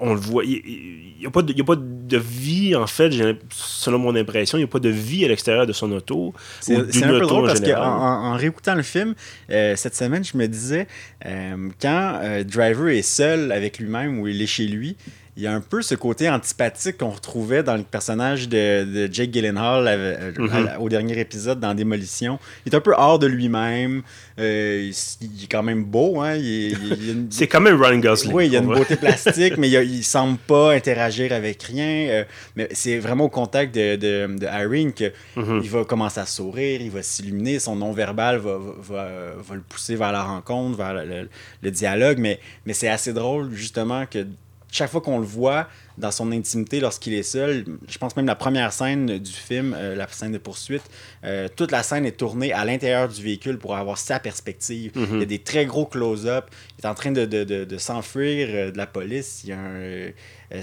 on 0.00 0.14
le 0.14 0.20
voit. 0.20 0.44
Il 0.44 1.16
n'y 1.20 1.26
a, 1.26 1.30
pas 1.30 1.42
de, 1.42 1.60
a 1.60 1.64
pas 1.64 1.76
de 1.76 2.16
vie, 2.16 2.74
en 2.74 2.86
fait, 2.86 3.12
selon 3.50 3.98
mon 3.98 4.16
impression. 4.16 4.58
Il 4.58 4.62
n'y 4.62 4.64
a 4.64 4.68
pas 4.68 4.78
de 4.78 4.88
vie 4.88 5.24
à 5.24 5.28
l'extérieur 5.28 5.66
de 5.66 5.72
son 5.72 5.90
auto. 5.92 6.34
C'est 6.60 6.76
un 6.76 7.08
peu 7.08 7.20
drôle 7.20 7.46
parce 7.46 7.60
qu'en 7.60 7.82
en, 7.82 8.34
réécoutant 8.34 8.74
le 8.74 8.82
film, 8.82 9.14
euh, 9.50 9.76
cette 9.76 9.94
semaine, 9.94 10.24
je 10.24 10.36
me 10.36 10.46
disais, 10.46 10.86
euh, 11.26 11.68
quand 11.80 12.20
Driver 12.44 12.88
est 12.88 13.02
seul 13.02 13.52
avec 13.52 13.78
lui-même 13.78 14.20
ou 14.20 14.28
il 14.28 14.40
est 14.40 14.46
chez 14.46 14.66
lui, 14.66 14.96
il 15.36 15.44
y 15.44 15.46
a 15.46 15.52
un 15.52 15.60
peu 15.60 15.80
ce 15.80 15.94
côté 15.94 16.28
antipathique 16.28 16.98
qu'on 16.98 17.10
retrouvait 17.10 17.62
dans 17.62 17.76
le 17.76 17.82
personnage 17.82 18.48
de, 18.48 19.08
Jake 19.10 19.32
Gyllenhaal 19.32 19.86
euh, 19.86 20.32
mm-hmm. 20.32 20.78
au 20.78 20.88
dernier 20.88 21.18
épisode 21.18 21.60
dans 21.60 21.72
Démolition. 21.72 22.38
Il 22.66 22.72
est 22.72 22.76
un 22.76 22.80
peu 22.80 22.92
hors 22.96 23.18
de 23.18 23.26
lui-même. 23.26 24.02
Euh, 24.38 24.90
il, 25.20 25.44
est 25.44 25.46
quand 25.50 25.62
même 25.62 25.84
beau. 25.84 26.20
Hein? 26.20 26.38
C'est 27.30 27.46
quand 27.46 27.60
même 27.60 27.80
Ryan 27.80 27.98
Gosling. 27.98 28.32
Oui, 28.34 28.46
il 28.46 28.52
y 28.52 28.56
a 28.56 28.60
une 28.60 28.66
beauté 28.66 28.96
plastique, 28.96 29.56
mais 29.56 29.70
il, 29.70 29.98
ne 29.98 30.02
semble 30.02 30.38
pas 30.38 30.72
interagir 30.72 31.32
avec 31.32 31.62
rien. 31.62 32.08
Euh, 32.08 32.24
mais 32.56 32.68
c'est 32.72 32.98
vraiment 32.98 33.24
au 33.24 33.28
contact 33.28 33.74
de, 33.74 33.96
de, 33.96 34.38
de 34.38 34.46
Irene 34.46 34.92
qu'il 34.92 35.12
mm-hmm. 35.36 35.68
va 35.68 35.84
commencer 35.84 36.20
à 36.20 36.26
sourire, 36.26 36.80
il 36.80 36.90
va 36.90 37.02
s'illuminer, 37.02 37.58
son 37.58 37.76
non-verbal 37.76 38.38
va, 38.38 38.58
va, 38.58 39.08
va, 39.38 39.54
le 39.54 39.60
pousser 39.60 39.94
vers 39.94 40.12
la 40.12 40.22
rencontre, 40.22 40.76
vers 40.76 40.94
le, 40.94 41.28
le 41.62 41.70
dialogue. 41.70 42.18
Mais, 42.18 42.40
mais 42.66 42.72
c'est 42.72 42.88
assez 42.88 43.12
drôle, 43.12 43.52
justement, 43.52 44.06
que 44.06 44.26
chaque 44.70 44.90
fois 44.90 45.00
qu'on 45.00 45.18
le 45.18 45.26
voit 45.26 45.68
dans 45.98 46.10
son 46.10 46.32
intimité 46.32 46.80
lorsqu'il 46.80 47.14
est 47.14 47.22
seul, 47.22 47.64
je 47.88 47.98
pense 47.98 48.16
même 48.16 48.26
la 48.26 48.34
première 48.34 48.72
scène 48.72 49.18
du 49.18 49.30
film, 49.30 49.74
euh, 49.76 49.94
la 49.94 50.08
scène 50.08 50.32
de 50.32 50.38
poursuite, 50.38 50.82
euh, 51.24 51.48
toute 51.54 51.70
la 51.70 51.82
scène 51.82 52.06
est 52.06 52.16
tournée 52.16 52.52
à 52.52 52.64
l'intérieur 52.64 53.08
du 53.08 53.22
véhicule 53.22 53.58
pour 53.58 53.76
avoir 53.76 53.98
sa 53.98 54.18
perspective. 54.18 54.92
Il 54.94 55.02
y 55.02 55.04
a 55.04 55.08
mhm. 55.08 55.24
des 55.24 55.38
très 55.38 55.66
gros 55.66 55.86
close-up. 55.86 56.46
Il 56.78 56.84
est 56.84 56.88
en 56.88 56.94
train 56.94 57.12
de, 57.12 57.26
de, 57.26 57.44
de, 57.44 57.78
s'enfuir 57.78 58.48
euh, 58.50 58.70
de 58.70 58.78
la 58.78 58.86
police. 58.86 59.42
Il 59.44 59.50
y 59.50 59.52
a 59.52 59.58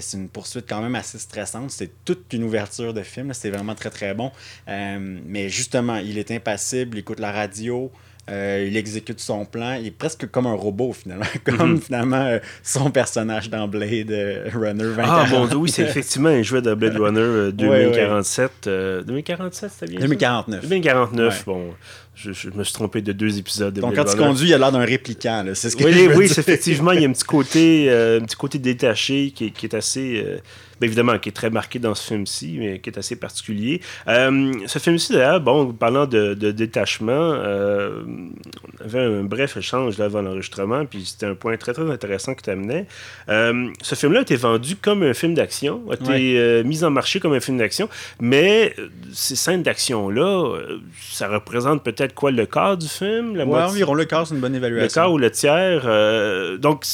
c'est 0.00 0.18
une 0.18 0.28
poursuite 0.28 0.66
quand 0.68 0.82
même 0.82 0.94
assez 0.94 1.18
stressante. 1.18 1.70
C'est 1.70 2.04
toute 2.04 2.30
une 2.34 2.44
ouverture 2.44 2.92
de 2.92 3.02
film. 3.02 3.32
C'est 3.32 3.48
vraiment 3.48 3.74
très 3.74 3.88
très 3.88 4.12
bon. 4.12 4.30
mais 4.66 5.48
justement, 5.48 5.96
il 5.96 6.18
est 6.18 6.30
impassible, 6.30 6.96
il 6.98 7.00
écoute 7.00 7.20
la 7.20 7.32
radio. 7.32 7.90
Euh, 8.28 8.66
il 8.68 8.76
exécute 8.76 9.20
son 9.20 9.44
plan. 9.44 9.74
Il 9.80 9.86
est 9.86 9.90
presque 9.90 10.30
comme 10.30 10.46
un 10.46 10.54
robot, 10.54 10.92
finalement. 10.92 11.24
Comme 11.44 11.72
mhm. 11.72 11.80
finalement 11.80 12.24
euh, 12.24 12.38
son 12.62 12.90
personnage 12.90 13.48
dans 13.48 13.66
Blade 13.68 14.10
euh, 14.10 14.48
Runner 14.52 14.84
2047. 14.84 15.06
Ah, 15.06 15.26
bon 15.30 15.46
Dieu, 15.46 15.56
oui, 15.56 15.70
c'est 15.70 15.82
effectivement 15.82 16.28
un 16.28 16.42
jeu 16.42 16.60
de 16.60 16.74
Blade 16.74 16.96
Runner 16.98 17.52
2047. 17.52 18.68
2047, 19.06 19.70
c'était 19.70 19.90
bien 19.92 20.00
2049. 20.00 20.62
2049, 20.62 21.44
bon. 21.46 21.74
Je, 22.14 22.30
me 22.50 22.64
suis 22.64 22.74
trompé 22.74 23.00
de 23.00 23.12
deux 23.12 23.38
épisodes. 23.38 23.72
De 23.72 23.80
Donc, 23.80 23.94
quand 23.94 24.04
tu 24.04 24.16
conduis, 24.16 24.48
il 24.48 24.54
a 24.54 24.58
l'air 24.58 24.72
d'un 24.72 24.84
répliquant. 24.84 25.44
C'est 25.54 25.70
ce 25.70 25.76
que 25.76 25.84
oui, 25.84 26.08
oui, 26.16 26.24
effectivement, 26.24 26.90
il 26.90 27.02
y 27.02 27.06
a 27.06 27.08
un 27.08 27.12
petit 27.12 27.24
côté, 27.24 27.88
un 27.90 28.24
petit 28.24 28.36
côté 28.36 28.58
détaché 28.58 29.30
qui, 29.30 29.52
qui 29.52 29.66
est 29.66 29.74
assez 29.74 30.40
ben, 30.80 30.86
évidemment, 30.86 31.18
qui 31.18 31.28
est 31.28 31.32
très 31.32 31.50
marqué 31.50 31.78
dans 31.78 31.94
ce 31.94 32.06
film-ci, 32.06 32.56
mais 32.58 32.78
qui 32.78 32.90
est 32.90 32.98
assez 32.98 33.16
particulier. 33.16 33.80
Euh, 34.06 34.52
ce 34.66 34.78
film-ci, 34.78 35.12
d'ailleurs, 35.12 35.40
bon, 35.40 35.72
parlant 35.72 36.06
de, 36.06 36.34
détachement, 36.34 37.12
euh, 37.12 38.02
on 38.80 38.84
avait 38.84 39.00
un 39.00 39.24
bref 39.24 39.56
échange 39.56 39.98
là, 39.98 40.06
avant 40.06 40.22
l'enregistrement, 40.22 40.84
puis 40.86 41.04
c'était 41.04 41.26
un 41.26 41.34
point 41.34 41.56
très, 41.56 41.72
très 41.72 41.90
intéressant 41.90 42.34
que 42.34 42.42
tu 42.42 42.50
amenais. 42.50 42.86
Euh, 43.28 43.68
ce 43.82 43.94
film-là 43.94 44.20
a 44.20 44.22
été 44.22 44.36
vendu 44.36 44.76
comme 44.76 45.02
un 45.02 45.14
film 45.14 45.34
d'action, 45.34 45.82
a 45.90 45.94
été 45.94 46.62
mis 46.64 46.84
en 46.84 46.90
marché 46.90 47.20
comme 47.20 47.32
un 47.32 47.40
film 47.40 47.58
d'action, 47.58 47.88
mais 48.20 48.74
ces 49.12 49.36
scènes 49.36 49.62
d'action-là, 49.62 50.58
ça 51.00 51.28
représente 51.28 51.82
peut-être 51.82 52.14
quoi, 52.14 52.30
le 52.30 52.46
quart 52.46 52.76
du 52.76 52.88
film? 52.88 53.36
La 53.36 53.46
environ 53.46 53.94
le 53.94 54.04
quart, 54.04 54.26
c'est 54.26 54.34
une 54.34 54.40
bonne 54.40 54.54
évaluation. 54.54 54.84
Le 54.84 54.94
quart 54.94 55.12
ou 55.12 55.18
le 55.18 55.30
tiers. 55.30 56.58
donc, 56.58 56.84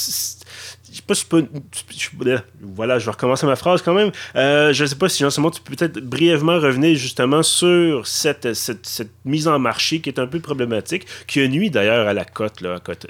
je 0.94 0.98
sais 0.98 1.04
pas 1.06 1.14
si 1.14 1.24
je 1.24 2.16
peux. 2.16 2.38
voilà, 2.60 3.00
je 3.00 3.04
vais 3.04 3.10
recommencer 3.10 3.46
ma 3.46 3.56
phrase 3.56 3.82
quand 3.82 3.94
même. 3.94 4.12
Euh, 4.36 4.72
je 4.72 4.84
sais 4.84 4.94
pas 4.94 5.08
si, 5.08 5.24
Jean-Simon, 5.24 5.50
tu 5.50 5.60
peux 5.60 5.74
peut-être 5.74 5.98
brièvement 5.98 6.60
revenir 6.60 6.96
justement 6.96 7.42
sur 7.42 8.06
cette, 8.06 8.54
cette, 8.54 9.10
mise 9.24 9.48
en 9.48 9.58
marché 9.58 10.00
qui 10.00 10.08
est 10.08 10.20
un 10.20 10.28
peu 10.28 10.38
problématique, 10.38 11.06
qui 11.26 11.40
a 11.40 11.48
nuit 11.48 11.70
d'ailleurs 11.70 12.06
à 12.06 12.14
la 12.14 12.24
cote 12.24 12.62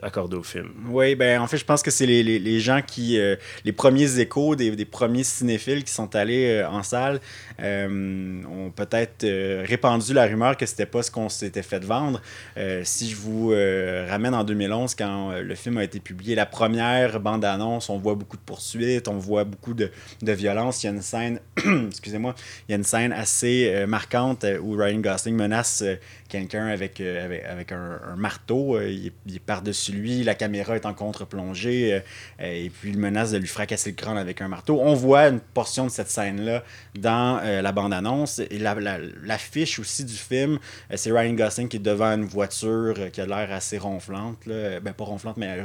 accordée 0.02 0.36
au 0.36 0.42
film. 0.42 0.70
Oui, 0.88 1.14
ben 1.14 1.40
en 1.42 1.46
fait, 1.46 1.58
je 1.58 1.64
pense 1.66 1.82
que 1.82 1.90
c'est 1.90 2.06
les, 2.06 2.22
les, 2.22 2.60
gens 2.60 2.80
qui. 2.80 3.18
Euh, 3.18 3.36
les 3.66 3.72
premiers 3.72 4.18
échos 4.18 4.56
des, 4.56 4.70
des, 4.70 4.84
premiers 4.86 5.24
cinéphiles 5.24 5.84
qui 5.84 5.92
sont 5.92 6.16
allés 6.16 6.62
euh, 6.62 6.68
en 6.68 6.82
salle 6.82 7.20
ont 7.58 8.72
peut-être 8.74 9.26
répandu 9.66 10.12
la 10.14 10.24
rumeur 10.24 10.56
que 10.56 10.66
c'était 10.66 10.86
pas 10.86 11.02
ce 11.02 11.10
qu'on 11.10 11.28
s'était 11.28 11.62
fait 11.62 11.84
vendre. 11.84 12.20
si 12.82 13.10
je 13.10 13.16
vous 13.16 13.50
ramène 14.08 14.34
en 14.34 14.42
2011, 14.42 14.94
quand 14.94 15.32
le 15.38 15.54
film 15.54 15.78
a 15.78 15.84
été 15.84 16.00
publié, 16.00 16.34
la 16.34 16.46
première 16.46 17.20
bande-annonce 17.20 17.74
on 17.88 17.99
voit 17.99 18.14
beaucoup 18.14 18.37
de 18.37 18.43
poursuites, 18.43 19.09
on 19.09 19.19
voit 19.19 19.45
beaucoup 19.45 19.75
de, 19.75 19.90
de 20.23 20.33
violence. 20.33 20.83
Il 20.83 20.87
y 20.87 20.88
a 20.88 20.93
une 20.93 21.02
scène, 21.02 21.40
excusez-moi, 21.87 22.35
il 22.69 22.73
y 22.73 22.75
a 22.75 22.76
une 22.76 22.85
scène 22.85 23.12
assez 23.12 23.71
euh, 23.73 23.87
marquante 23.87 24.45
euh, 24.45 24.59
où 24.59 24.76
Ryan 24.76 24.99
Gosling 24.99 25.37
menace 25.37 25.83
euh, 25.83 25.97
quelqu'un 26.28 26.66
avec, 26.66 27.00
avec, 27.00 27.71
un, 27.73 28.16
marteau. 28.16 28.81
il, 28.81 29.12
est 29.33 29.38
par-dessus 29.38 29.93
lui, 29.93 30.25
la 30.25 30.35
caméra 30.35 30.75
est 30.75 30.85
en 30.85 30.95
contre-plongée, 30.95 32.02
et 32.40 32.71
puis 32.71 32.90
il 32.90 32.99
menace 32.99 33.31
de 33.31 33.38
lui 33.38 33.47
fracasser 33.47 33.90
le 33.90 33.97
crâne 33.97 34.19
avec 34.19 34.40
un 34.40 34.49
marteau. 34.49 34.81
On 34.81 34.95
voit 34.95 35.28
une 35.28 35.38
portion 35.38 35.85
de 35.85 35.90
cette 35.90 36.09
scène-là 36.09 36.64
dans 36.99 37.40
la 37.40 37.71
bande-annonce. 37.71 38.40
Et 38.40 38.59
l'affiche 38.59 39.78
la, 39.78 39.83
aussi 39.83 40.04
du 40.04 40.14
film, 40.14 40.59
c'est 40.93 41.12
Ryan 41.12 41.35
Gosling 41.35 41.69
qui 41.69 41.76
est 41.76 41.81
devant 41.81 42.12
une 42.12 42.25
voiture 42.25 43.12
qui 43.12 43.21
a 43.21 43.26
l'air 43.26 43.52
assez 43.52 43.78
ronflante. 43.78 44.38
Ben, 44.47 44.93
pas 44.93 45.04
ronflante, 45.04 45.37
mais 45.37 45.64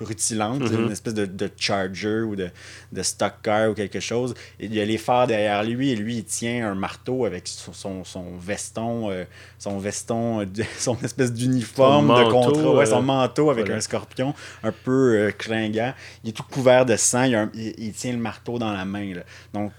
rutilante, 0.00 0.60
mm-hmm. 0.60 0.84
une 0.84 0.92
espèce 0.92 1.14
de, 1.14 1.26
de, 1.26 1.50
charger 1.56 2.20
ou 2.20 2.36
de, 2.36 2.50
de, 2.92 3.02
stock 3.02 3.34
car 3.42 3.70
ou 3.70 3.74
quelque 3.74 4.00
chose. 4.00 4.34
il 4.58 4.74
y 4.74 4.80
a 4.80 4.84
les 4.84 4.98
phares 4.98 5.26
derrière 5.26 5.62
lui 5.64 5.90
et 5.90 5.96
lui, 5.96 6.18
il 6.18 6.24
tient 6.24 6.70
un 6.70 6.74
marteau 6.74 7.24
avec 7.24 7.46
son, 7.46 8.04
son, 8.04 8.36
veston, 8.38 9.10
euh, 9.10 9.24
son 9.58 9.78
veston, 9.78 10.46
son 10.78 10.96
espèce 11.02 11.32
d'uniforme 11.32 12.08
de 12.08 12.30
contrat, 12.30 12.74
ouais, 12.74 12.86
son 12.86 13.02
manteau 13.02 13.50
avec 13.50 13.70
un 13.70 13.80
scorpion 13.80 14.34
un 14.62 14.72
peu 14.72 15.16
euh, 15.16 15.30
clinguant. 15.30 15.94
Il 16.24 16.30
est 16.30 16.32
tout 16.32 16.42
couvert 16.42 16.86
de 16.86 16.96
sang, 16.96 17.24
il, 17.24 17.74
il, 17.78 17.92
tient 17.92 18.12
le 18.12 18.18
marteau 18.18 18.58
dans 18.58 18.72
la 18.72 18.84
main. 18.84 19.14
Là. 19.14 19.22
Donc, 19.52 19.72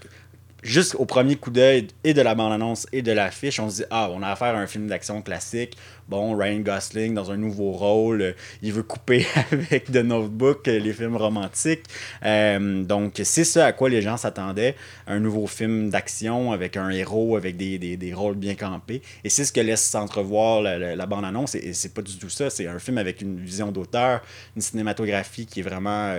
juste 0.63 0.95
au 0.95 1.05
premier 1.05 1.35
coup 1.35 1.51
d'œil 1.51 1.87
et 2.03 2.13
de 2.13 2.21
la 2.21 2.35
bande-annonce 2.35 2.87
et 2.91 3.01
de 3.01 3.11
l'affiche, 3.11 3.59
on 3.59 3.69
se 3.69 3.77
dit 3.77 3.87
Ah, 3.89 4.09
on 4.11 4.21
a 4.21 4.29
affaire 4.29 4.55
à 4.55 4.59
un 4.59 4.67
film 4.67 4.87
d'action 4.87 5.21
classique. 5.21 5.77
Bon, 6.09 6.35
Ryan 6.35 6.61
Gosling 6.61 7.13
dans 7.13 7.29
un 7.29 7.37
nouveau 7.37 7.71
rôle, 7.71 8.21
euh, 8.23 8.31
il 8.63 8.73
veut 8.73 8.81
couper 8.81 9.27
avec 9.51 9.91
The 9.91 9.97
Notebook, 9.97 10.67
euh, 10.67 10.79
les 10.79 10.91
films 10.91 11.15
romantiques. 11.15 11.83
Euh, 12.25 12.83
donc, 12.83 13.21
c'est 13.23 13.43
ça 13.43 13.67
à 13.67 13.73
quoi 13.73 13.89
les 13.89 14.01
gens 14.01 14.17
s'attendaient 14.17 14.75
un 15.05 15.19
nouveau 15.19 15.45
film 15.45 15.91
d'action 15.91 16.51
avec 16.51 16.77
un 16.77 16.89
héros, 16.89 17.37
avec 17.37 17.57
des, 17.57 17.77
des, 17.77 17.95
des, 17.95 18.11
rôles 18.15 18.37
bien 18.37 18.55
campés. 18.55 19.03
Et 19.23 19.29
c'est 19.29 19.45
ce 19.45 19.53
que 19.53 19.61
laisse 19.61 19.83
s'entrevoir 19.83 20.63
la, 20.63 20.95
la, 20.95 21.05
bande-annonce. 21.05 21.53
Et, 21.53 21.73
c'est 21.73 21.93
pas 21.93 22.01
du 22.01 22.17
tout 22.17 22.29
ça. 22.29 22.49
C'est 22.49 22.65
un 22.65 22.79
film 22.79 22.97
avec 22.97 23.21
une 23.21 23.39
vision 23.39 23.71
d'auteur, 23.71 24.21
une 24.55 24.63
cinématographie 24.63 25.45
qui 25.45 25.59
est 25.59 25.63
vraiment, 25.63 26.15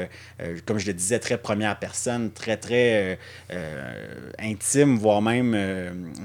comme 0.66 0.78
je 0.78 0.87
le 0.87 0.92
disais, 0.92 1.18
très 1.18 1.37
première 1.37 1.78
personne, 1.80 2.30
très, 2.30 2.56
très 2.56 3.18
intime, 4.38 4.97
voire 4.99 5.20
même, 5.20 5.56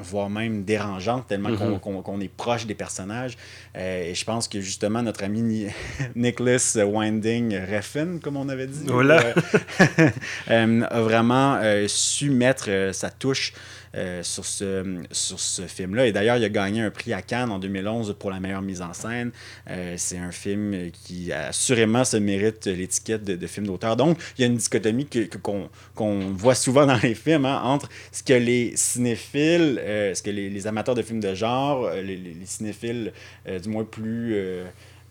voire 0.04 0.30
même 0.30 0.64
dérangeante, 0.64 1.28
tellement 1.28 1.50
mhm. 1.50 1.80
qu'on 1.80 2.22
est 2.22 2.28
proche 2.32 2.68
des 2.68 2.76
personnages. 2.76 3.38
Euh, 3.78 4.10
et 4.10 4.16
je 4.16 4.26
pense 4.26 4.48
que 4.48 4.62
justement, 4.62 5.02
notre 5.02 5.24
ami 5.24 5.68
Nicholas 6.16 6.78
Winding 6.78 7.58
Refn, 7.72 8.20
comme 8.20 8.38
on 8.38 8.50
avait 8.50 8.68
dit, 8.68 8.86
euh, 10.50 10.82
a 10.90 11.02
vraiment 11.02 11.60
su 11.88 12.30
mettre 12.30 12.92
sa 12.94 13.10
touche 13.10 13.54
euh, 13.96 14.24
sur 14.24 14.46
ce, 14.46 15.04
sur 15.12 15.40
ce 15.40 15.62
film-là. 15.64 16.08
Et 16.08 16.12
d'ailleurs, 16.12 16.38
il 16.38 16.44
a 16.44 16.50
gagné 16.50 16.82
un 16.82 16.92
prix 16.92 17.14
à 17.14 17.22
Cannes 17.22 17.50
en 17.50 17.60
2011 17.60 18.16
pour 18.20 18.30
la 18.30 18.42
meilleure 18.42 18.62
mise 18.62 18.82
en 18.82 18.94
scène. 18.94 19.32
Euh, 19.70 19.96
c'est 19.98 20.18
un 20.18 20.32
film 20.32 20.92
qui 20.92 21.32
assurément 21.32 22.04
se 22.04 22.18
mérite 22.18 22.66
l'étiquette 22.66 23.24
de, 23.24 23.48
film 23.48 23.68
d'auteur. 23.68 23.96
Donc, 23.96 24.20
il 24.38 24.42
y 24.42 24.44
a 24.44 24.48
une 24.48 24.58
dichotomie 24.58 25.08
qu'on 25.42 25.70
que, 25.96 26.34
voit 26.34 26.56
souvent 26.56 26.86
dans 26.86 27.00
les 27.02 27.16
films 27.16 27.46
hein, 27.46 27.62
entre 27.64 27.88
ce 28.12 28.22
que 28.22 28.34
les 28.34 28.76
cinéphiles, 28.76 29.80
euh, 29.80 30.14
ce 30.14 30.22
que 30.22 30.30
les, 30.30 30.68
amateurs 30.68 30.96
de 30.96 31.02
films 31.02 31.22
de 31.22 31.34
genre, 31.34 31.90
les, 31.92 32.18
les 32.18 32.46
cinéphiles 32.46 33.14
du 33.62 33.70
moins 33.70 33.84
plus 33.84 34.36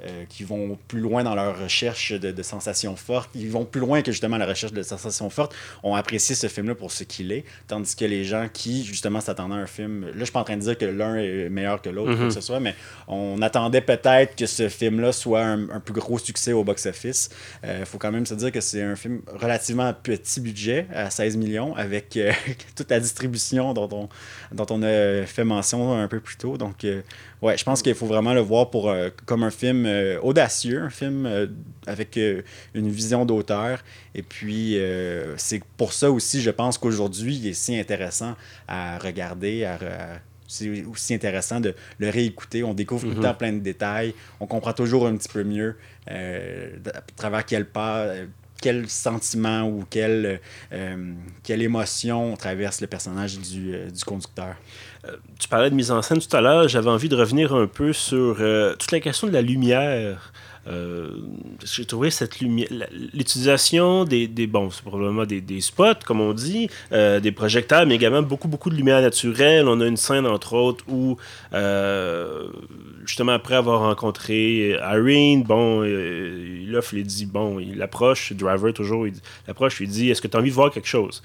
euh, 0.07 0.25
qui 0.29 0.45
vont 0.45 0.79
plus 0.89 1.01
loin 1.01 1.25
dans 1.25 1.35
leur 1.35 1.59
recherche 1.59 2.13
de, 2.13 2.43
sensations 2.43 2.95
fortes, 2.95 3.31
ils 3.35 3.51
vont 3.51 3.65
plus 3.65 3.81
loin 3.81 4.03
que 4.03 4.13
justement 4.13 4.37
la 4.37 4.45
recherche 4.45 4.73
de 4.73 4.83
sensations 4.83 5.31
fortes, 5.31 5.55
ont 5.83 5.95
apprécié 5.95 6.35
ce 6.35 6.47
film-là 6.47 6.75
pour 6.75 6.93
ce 6.93 7.05
qu'il 7.05 7.33
est, 7.33 7.45
tandis 7.69 7.97
que 7.97 8.05
les 8.05 8.25
gens 8.25 8.49
qui 8.53 8.85
justement 8.85 9.21
s'attendaient 9.21 9.55
à 9.55 9.59
un 9.59 9.67
film, 9.67 10.05
là 10.05 10.13
je 10.19 10.25
suis 10.25 10.33
pas 10.33 10.41
en 10.41 10.45
train 10.45 10.57
de 10.57 10.63
dire 10.63 10.77
que 10.77 10.85
l'un 10.85 11.17
est 11.17 11.49
meilleur 11.49 11.81
que 11.81 11.89
l'autre, 11.89 12.13
que 12.15 12.25
mhm. 12.25 12.31
ce 12.31 12.41
soit, 12.43 12.61
mais 12.61 12.75
on 13.09 13.41
attendait 13.41 13.81
peut-être 13.81 14.37
que 14.37 14.45
ce 14.47 14.69
film-là 14.69 15.13
soit 15.13 15.43
un, 15.43 15.81
plus 15.81 15.95
gros 15.95 16.19
succès 16.19 16.53
au 16.53 16.65
box-office. 16.65 17.31
Il 17.63 17.69
euh, 17.71 17.85
faut 17.87 17.99
quand 17.99 18.13
même 18.13 18.27
se 18.27 18.35
dire 18.35 18.53
que 18.53 18.61
c'est 18.61 18.83
un 18.83 18.97
film 18.97 19.23
relativement 19.27 19.95
petit 19.95 20.41
budget, 20.41 20.87
à 20.93 21.09
16 21.09 21.37
millions, 21.37 21.75
avec 21.77 22.17
euh, 22.17 22.33
toute 22.77 22.91
la 22.91 23.01
distribution 23.01 23.73
dont 23.73 23.89
on, 23.93 24.09
dont 24.55 24.67
on 24.71 24.83
a 24.83 25.25
fait 25.25 25.45
mention 25.45 25.95
un 25.99 26.09
peu 26.09 26.21
plus 26.21 26.37
tôt. 26.37 26.59
Donc, 26.59 26.87
ouais, 27.41 27.57
je 27.57 27.65
pense 27.65 27.81
qu'il 27.81 27.95
faut 27.95 28.07
vraiment 28.07 28.35
le 28.35 28.41
voir 28.41 28.71
pour, 28.71 28.95
comme 29.25 29.45
un 29.45 29.51
film 29.51 29.87
euh, 29.95 30.21
audacieux, 30.21 30.83
un 30.83 30.91
film 30.91 31.27
euh, 31.27 31.47
avec 31.87 32.17
euh, 32.17 32.43
une 32.75 32.89
vision 32.89 33.25
d'auteur. 33.25 33.83
Et 34.15 34.23
puis, 34.23 34.79
c'est 35.37 35.63
pour 35.77 35.93
ça 35.93 36.11
aussi, 36.11 36.41
je 36.41 36.51
pense 36.51 36.79
qu'aujourd'hui, 36.79 37.37
il 37.37 37.47
est 37.47 37.55
si 37.55 37.77
intéressant 37.79 38.37
à 38.69 38.99
regarder, 38.99 39.65
à, 39.65 39.79
c'est 40.47 40.85
aussi 40.85 41.15
intéressant 41.15 41.61
de 41.61 41.75
le 41.99 42.11
réécouter. 42.11 42.63
On 42.63 42.75
découvre 42.75 43.03
tout 43.03 43.11
le 43.11 43.17
mhm. 43.17 43.23
temps 43.23 43.35
plein 43.35 43.53
de 43.53 43.59
détails. 43.59 44.15
On 44.41 44.47
comprend 44.47 44.73
toujours 44.73 45.07
un 45.07 45.17
petit 45.17 45.29
peu 45.29 45.43
mieux 45.43 45.77
à 46.07 47.01
travers 47.17 47.45
quel 47.45 47.67
pas, 47.67 48.13
quel 48.61 48.89
sentiment 48.89 49.63
ou 49.63 49.85
quelle, 49.91 50.41
quelle 51.43 51.63
émotion 51.63 52.37
traverse 52.37 52.81
le 52.81 52.87
personnage 52.87 53.39
du, 53.39 53.73
du 53.91 54.05
conducteur. 54.05 54.55
Euh, 55.09 55.17
tu 55.39 55.49
parlais 55.49 55.71
de 55.71 55.75
mise 55.75 55.91
en 55.91 56.03
scène 56.03 56.21
tout 56.21 56.35
à 56.37 56.41
l'heure. 56.41 56.69
J'avais 56.69 56.91
envie 56.91 57.09
de 57.09 57.17
revenir 57.17 57.55
un 57.55 57.67
peu 57.67 57.93
sur 57.93 58.37
euh, 58.41 58.75
toute 58.77 58.93
la 58.93 59.01
question 59.01 59.27
de 59.27 59.33
la 59.33 59.43
lumière. 59.43 60.33
Euh, 60.67 61.11
j'ai 61.63 61.85
trouvé 61.85 62.11
cette 62.11 62.41
lumière, 62.41 62.69
l'utilisation 63.13 64.05
des, 64.05 64.27
des, 64.27 64.47
bon, 64.47 64.71
c'est 64.71 64.83
probablement 64.83 65.27
des, 65.27 65.61
spots, 65.61 66.07
comme 66.07 66.23
on 66.23 66.33
dit, 66.33 66.71
des 66.91 67.33
projecteurs, 67.33 67.85
mais 67.85 67.97
également 67.97 68.23
beaucoup, 68.23 68.49
beaucoup 68.49 68.71
de 68.71 68.75
lumière 68.75 69.03
naturelle. 69.03 69.69
On 69.69 69.79
a 69.83 69.87
une 69.87 69.99
scène, 69.99 70.27
entre 70.27 70.55
autres, 70.55 70.83
où, 70.89 71.19
justement, 73.05 73.33
après 73.33 73.57
avoir 73.57 73.81
rencontré 73.81 74.71
Irene, 74.71 75.43
bon, 75.43 75.85
il 75.85 76.75
offre, 76.75 76.95
il 76.95 77.05
dit, 77.05 77.27
bon, 77.27 77.61
il 77.61 77.83
approche, 77.83 78.33
Driver 78.33 78.73
toujours, 78.73 79.07
il 79.07 79.17
approche, 79.47 79.83
il 79.83 79.89
dit, 79.89 80.09
est-ce 80.09 80.23
que 80.23 80.29
tu 80.29 80.37
as 80.39 80.41
envie 80.41 80.49
de 80.49 80.55
voir 80.55 80.71
quelque 80.71 80.89
chose? 80.89 81.23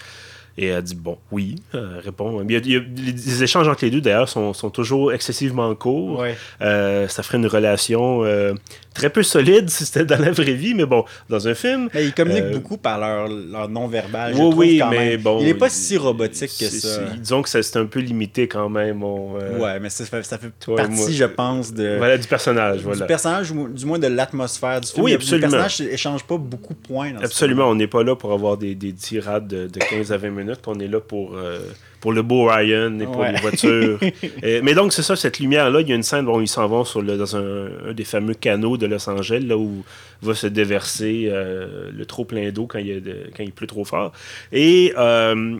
Et 0.61 0.67
elle 0.67 0.83
dit 0.83 0.95
bon, 0.95 1.17
oui, 1.31 1.55
euh, 1.73 2.01
répond. 2.03 2.43
Il 2.43 2.51
y, 2.51 2.75
a, 2.75 2.81
les 2.97 3.43
échanges 3.43 3.69
entre 3.69 3.85
les 3.85 3.91
deux, 3.91 4.01
d'ailleurs, 4.01 4.27
sont, 4.27 4.53
sont, 4.53 4.69
toujours 4.69 5.13
excessivement 5.13 5.73
courts. 5.73 6.25
Euh, 6.61 7.07
ça 7.07 7.23
ferait 7.23 7.37
une 7.37 7.47
relation 7.47 8.25
euh, 8.25 8.53
très 8.93 9.09
peu 9.09 9.23
solide 9.23 9.69
si 9.69 9.85
c'était 9.85 10.03
dans 10.03 10.19
la 10.19 10.31
vraie 10.31 10.55
vie, 10.55 10.73
mais 10.73 10.85
bon, 10.85 11.05
dans 11.29 11.47
un 11.47 11.53
film. 11.53 11.87
Mais 11.93 12.03
ils 12.03 12.13
communiquent 12.13 12.51
beaucoup 12.51 12.75
par 12.75 12.99
leur, 12.99 13.29
leur 13.29 13.69
non-verbal. 13.69 14.33
Oui, 14.35 14.53
oui, 14.53 14.81
mais 14.89 15.15
bon. 15.15 15.39
Il 15.39 15.45
n'est 15.45 15.53
pas 15.53 15.69
si 15.69 15.95
robotique 15.95 16.51
que 16.59 16.65
ça. 16.65 17.03
Disons 17.17 17.41
que 17.41 17.47
c'est 17.47 17.77
un 17.77 17.85
peu 17.85 18.01
limité 18.01 18.49
quand 18.49 18.67
même. 18.67 19.01
ouais, 19.01 19.79
mais 19.79 19.89
ça, 19.89 20.03
fait, 20.03 20.23
ça 20.23 20.37
fait 20.37 20.51
partie, 20.75 21.15
je 21.15 21.25
pense, 21.25 21.73
de. 21.73 21.95
Voilà, 21.97 22.17
du 22.17 22.27
personnage. 22.27 22.81
Voilà. 22.81 22.99
Du 22.99 23.05
personnage, 23.05 23.53
du 23.53 23.85
moins 23.85 23.99
de 23.99 24.07
l'atmosphère 24.07 24.81
du 24.81 24.89
film. 24.89 25.05
Oui, 25.05 25.13
absolument. 25.13 25.47
Le 25.47 25.51
personnage 25.51 25.89
n'échange 25.89 26.25
pas 26.25 26.35
beaucoup 26.35 26.73
de 26.73 26.79
points. 26.79 27.13
absolument, 27.23 27.69
on 27.69 27.75
n'est 27.75 27.87
pas 27.87 28.03
là 28.03 28.17
pour 28.17 28.33
avoir 28.33 28.57
des, 28.57 28.75
des 28.75 28.91
tirades 28.91 29.47
de, 29.47 29.67
de 29.67 29.79
15 29.79 30.11
à 30.11 30.17
20 30.17 30.29
minutes 30.31 30.48
on 30.67 30.79
est 30.79 30.87
là 30.87 30.99
pour, 30.99 31.35
euh, 31.35 31.59
pour 32.01 32.13
le 32.13 32.21
beau 32.21 32.45
Ryan 32.45 32.99
et 32.99 33.05
pour 33.05 33.23
les 33.23 33.39
voitures. 33.39 33.99
mais 34.63 34.73
donc, 34.73 34.93
c'est 34.93 35.01
ça, 35.01 35.15
cette 35.15 35.39
lumière-là, 35.39 35.81
il 35.81 35.89
y 35.89 35.91
a 35.91 35.95
une 35.95 36.03
scène 36.03 36.27
où 36.27 36.41
ils 36.41 36.47
s'en 36.47 36.67
vont 36.67 36.83
sur 36.83 37.01
le, 37.01 37.17
dans 37.17 37.35
un, 37.35 37.93
des 37.93 38.03
fameux 38.03 38.33
canaux 38.33 38.77
de 38.77 38.85
Los 38.85 39.09
Angeles, 39.09 39.43
là 39.45 39.57
où 39.57 39.83
va 40.21 40.35
se 40.35 40.47
déverser 40.47 41.27
euh, 41.29 41.89
le 41.95 42.05
trop 42.05 42.25
plein 42.25 42.51
d'eau 42.51 42.65
quand, 42.67 42.79
il 42.79 43.01
quand 43.35 43.43
il 43.43 43.51
pleut 43.51 43.67
trop 43.67 43.85
fort. 43.85 44.11
Et 44.51 44.93
euh, 44.97 45.57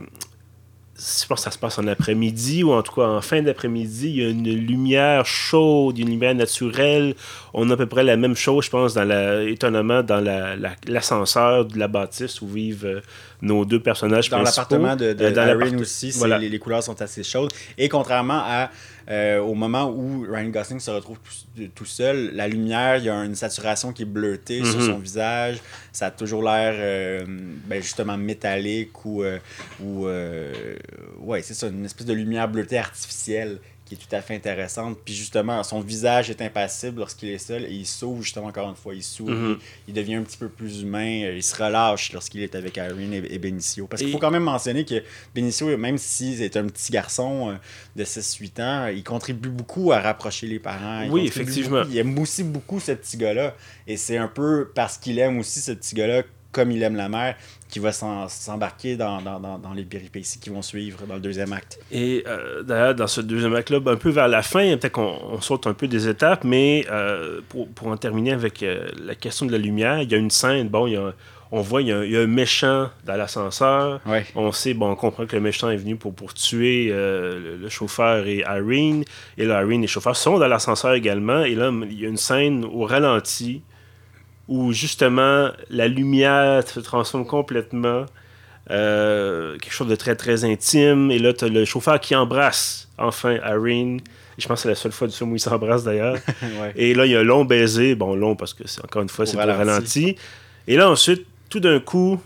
je 0.99 1.25
pense 1.27 1.39
que 1.39 1.43
ça 1.45 1.51
se 1.51 1.57
passe 1.57 1.79
en 1.79 1.87
après-midi 1.87 2.63
ou 2.63 2.73
en 2.73 2.81
tout 2.81 2.93
cas 2.93 3.07
en 3.07 3.21
fin 3.21 3.41
d'après-midi. 3.41 4.09
Il 4.09 4.15
y 4.21 4.25
a 4.25 4.29
une 4.29 4.49
lumière 4.49 5.25
chaude, 5.25 5.97
une 5.97 6.09
lumière 6.09 6.35
naturelle. 6.35 7.15
On 7.53 7.69
a 7.69 7.73
à 7.73 7.77
peu 7.77 7.85
près 7.85 8.03
la 8.03 8.17
même 8.17 8.35
chose, 8.35 8.65
je 8.65 8.69
pense, 8.69 8.93
dans 8.93 9.05
la, 9.05 9.43
étonnamment, 9.43 10.03
dans 10.03 10.23
l'ascenseur 10.87 11.65
de 11.65 11.79
la 11.79 11.87
bâtisse 11.87 12.41
où 12.41 12.47
vivent 12.47 12.85
euh, 12.85 13.01
nos 13.41 13.63
deux 13.63 13.79
personnages 13.79 14.29
dans 14.29 14.41
l'appartement 14.41 14.95
de, 14.95 15.13
de 15.13 15.23
euh, 15.23 15.79
aussi, 15.79 16.13
les, 16.39 16.49
les, 16.49 16.59
couleurs 16.59 16.83
sont 16.83 17.01
assez 17.01 17.23
chaudes. 17.23 17.51
Et 17.77 17.87
contrairement 17.87 18.41
à 18.45 18.69
euh, 19.09 19.39
au 19.39 19.55
moment 19.55 19.89
où 19.89 20.25
Ryan 20.29 20.49
Gosling 20.49 20.79
se 20.79 20.91
retrouve 20.91 21.17
tout, 21.75 21.85
seul, 21.85 22.31
la 22.35 22.47
lumière, 22.47 22.97
il 22.97 23.05
y 23.05 23.09
a 23.09 23.15
une 23.15 23.35
saturation 23.35 23.91
qui 23.91 24.03
est 24.03 24.05
bleutée 24.05 24.63
sur 24.63 24.79
mhm. 24.79 24.85
son 24.85 24.99
visage. 24.99 25.59
Ça 25.91 26.07
a 26.07 26.11
toujours 26.11 26.43
l'air 26.43 26.73
euh, 26.75 27.25
ben, 27.65 27.81
justement 27.81 28.17
métallique 28.17 29.05
ou, 29.05 29.23
ou 29.83 30.05
ouais, 30.05 31.41
c'est 31.41 31.53
ça, 31.53 31.67
une 31.67 31.85
espèce 31.85 32.05
de 32.05 32.13
lumière 32.13 32.47
bleutée 32.47 32.77
artificielle 32.77 33.59
qui 33.89 33.95
est 33.95 33.97
tout 33.97 34.15
à 34.15 34.21
fait 34.21 34.35
intéressante. 34.35 34.99
Puis 35.03 35.15
justement, 35.15 35.63
son 35.63 35.81
visage 35.81 36.29
est 36.29 36.41
impassible 36.43 36.99
lorsqu'il 36.99 37.29
est 37.29 37.39
seul 37.39 37.65
et 37.65 37.71
il 37.71 37.87
s'ouvre 37.87 38.21
justement 38.21 38.45
encore 38.47 38.69
une 38.69 38.75
fois. 38.75 38.93
Il 38.93 39.01
sourit, 39.01 39.33
mhm. 39.33 39.57
il 39.87 39.93
devient 39.95 40.15
un 40.15 40.21
petit 40.21 40.37
peu 40.37 40.47
plus 40.47 40.83
humain, 40.83 41.23
euh, 41.23 41.35
il 41.35 41.43
se 41.43 41.55
relâche 41.61 42.13
lorsqu'il 42.13 42.43
est 42.43 42.53
avec 42.53 42.77
Irene 42.77 43.13
et, 43.13 43.39
Benicio. 43.39 43.87
Parce 43.87 44.03
qu'il 44.03 44.11
faut 44.11 44.19
quand 44.19 44.29
même 44.29 44.43
mentionner 44.43 44.85
que 44.85 45.03
Benicio, 45.33 45.75
même 45.75 45.97
s'il 45.97 46.41
est 46.43 46.55
un 46.55 46.67
petit 46.67 46.91
garçon 46.91 47.49
euh, 47.49 47.53
de 47.95 48.03
6-8 48.03 48.61
ans, 48.61 48.87
il 48.87 49.03
contribue 49.03 49.49
beaucoup 49.49 49.91
à 49.91 49.99
rapprocher 49.99 50.45
les 50.45 50.59
parents. 50.59 51.07
oui, 51.09 51.25
effectivement. 51.25 51.83
il 51.89 51.97
aime 51.97 52.17
aussi 52.19 52.43
beaucoup 52.43 52.79
ce 52.79 52.91
petit 52.91 53.17
gars-là. 53.17 53.55
Et 53.87 53.97
c'est 53.97 54.17
un 54.17 54.27
peu 54.27 54.71
parce 54.75 54.99
qu'il 54.99 55.17
aime 55.17 55.39
aussi 55.39 55.61
ce 55.61 55.71
petit 55.71 55.95
gars-là 55.95 56.23
comme 56.51 56.71
il 56.71 56.81
aime 56.81 56.95
la 56.95 57.09
mer, 57.09 57.35
qui 57.69 57.77
va 57.77 57.91
s'embarquer 57.91 58.97
dans, 58.97 59.21
dans, 59.21 59.39
dans, 59.39 59.73
les 59.73 59.83
péripéties 59.83 60.39
qui 60.39 60.49
vont 60.49 60.63
suivre 60.63 61.05
dans 61.05 61.13
le 61.13 61.19
deuxième 61.19 61.53
acte. 61.53 61.79
Et 61.91 62.23
euh, 62.27 62.63
d'ailleurs, 62.63 62.95
dans 62.95 63.07
ce 63.07 63.21
deuxième 63.21 63.53
acte-là, 63.53 63.79
ben, 63.79 63.93
un 63.93 63.97
peu 63.97 64.09
vers 64.09 64.27
la 64.27 64.41
fin, 64.41 64.75
peut-être 64.75 64.93
qu'on 64.93 65.39
saute 65.39 65.67
un 65.67 65.73
peu 65.73 65.87
des 65.87 66.07
étapes, 66.07 66.43
mais 66.43 66.85
euh, 66.89 67.41
pour, 67.47 67.67
pour, 67.69 67.87
en 67.87 67.97
terminer 67.97 68.31
avec 68.31 68.63
euh, 68.63 68.87
la 69.05 69.13
question 69.13 69.45
de 69.45 69.51
la 69.51 69.59
lumière, 69.59 70.01
il 70.01 70.11
y 70.11 70.15
a 70.15 70.17
une 70.17 70.31
scène, 70.31 70.67
bon, 70.67 70.87
il 70.87 70.93
y 70.93 70.97
a, 70.97 71.13
on 71.51 71.61
voit, 71.61 71.83
il 71.83 71.89
y, 71.89 71.91
a, 71.91 72.03
il 72.03 72.11
y 72.11 72.17
a 72.17 72.21
un 72.21 72.27
méchant 72.27 72.89
dans 73.05 73.15
l'ascenseur. 73.15 74.01
On 74.35 74.51
sait, 74.51 74.73
bon, 74.73 74.89
on 74.89 74.95
comprend 74.95 75.27
que 75.27 75.35
le 75.35 75.41
méchant 75.41 75.69
est 75.69 75.77
venu 75.77 75.95
pour, 75.95 76.13
pour 76.13 76.33
tuer 76.33 76.89
le, 76.89 77.69
chauffeur 77.69 78.27
et 78.27 78.39
Irene. 78.39 79.03
Et 79.37 79.45
là, 79.45 79.61
Irene 79.61 79.79
et 79.79 79.87
le 79.87 79.87
chauffeur 79.87 80.15
sont 80.15 80.37
dans 80.37 80.47
l'ascenseur 80.47 80.93
également. 80.93 81.43
Et 81.43 81.55
là, 81.55 81.71
il 81.89 81.99
y 81.99 82.05
a 82.05 82.09
une 82.09 82.17
scène 82.17 82.65
au 82.65 82.85
ralenti 82.85 83.63
où 84.49 84.73
justement 84.73 85.51
la 85.69 85.87
lumière 85.87 86.67
se 86.67 86.81
transforme 86.81 87.25
complètement. 87.25 88.05
Euh, 88.71 89.57
quelque 89.57 89.73
chose 89.73 89.87
de 89.87 89.95
très 89.95 90.15
très 90.15 90.43
intime. 90.43 91.11
Et 91.11 91.19
là, 91.19 91.33
tu 91.33 91.45
as 91.45 91.47
le 91.47 91.65
chauffeur 91.65 91.99
qui 91.99 92.15
embrasse 92.15 92.87
enfin 92.97 93.35
Irene. 93.35 94.01
je 94.37 94.47
pense 94.47 94.59
que 94.59 94.63
c'est 94.63 94.69
la 94.69 94.75
seule 94.75 94.91
fois 94.91 95.07
du 95.07 95.15
film 95.15 95.31
où 95.31 95.35
il 95.35 95.39
s'embrasse 95.39 95.83
d'ailleurs. 95.83 96.17
Et 96.75 96.93
là, 96.93 97.05
il 97.05 97.11
y 97.11 97.15
a 97.15 97.19
un 97.19 97.23
long 97.23 97.45
baiser. 97.45 97.95
Bon, 97.95 98.15
long 98.15 98.35
parce 98.35 98.53
que 98.53 98.67
c'est 98.67 98.83
encore 98.83 99.01
une 99.01 99.09
fois, 99.09 99.25
c'est 99.25 99.37
le 99.37 99.51
ralenti. 99.51 100.17
Et 100.67 100.75
là, 100.75 100.89
ensuite, 100.89 101.25
tout 101.49 101.59
d'un 101.59 101.79
coup, 101.79 102.19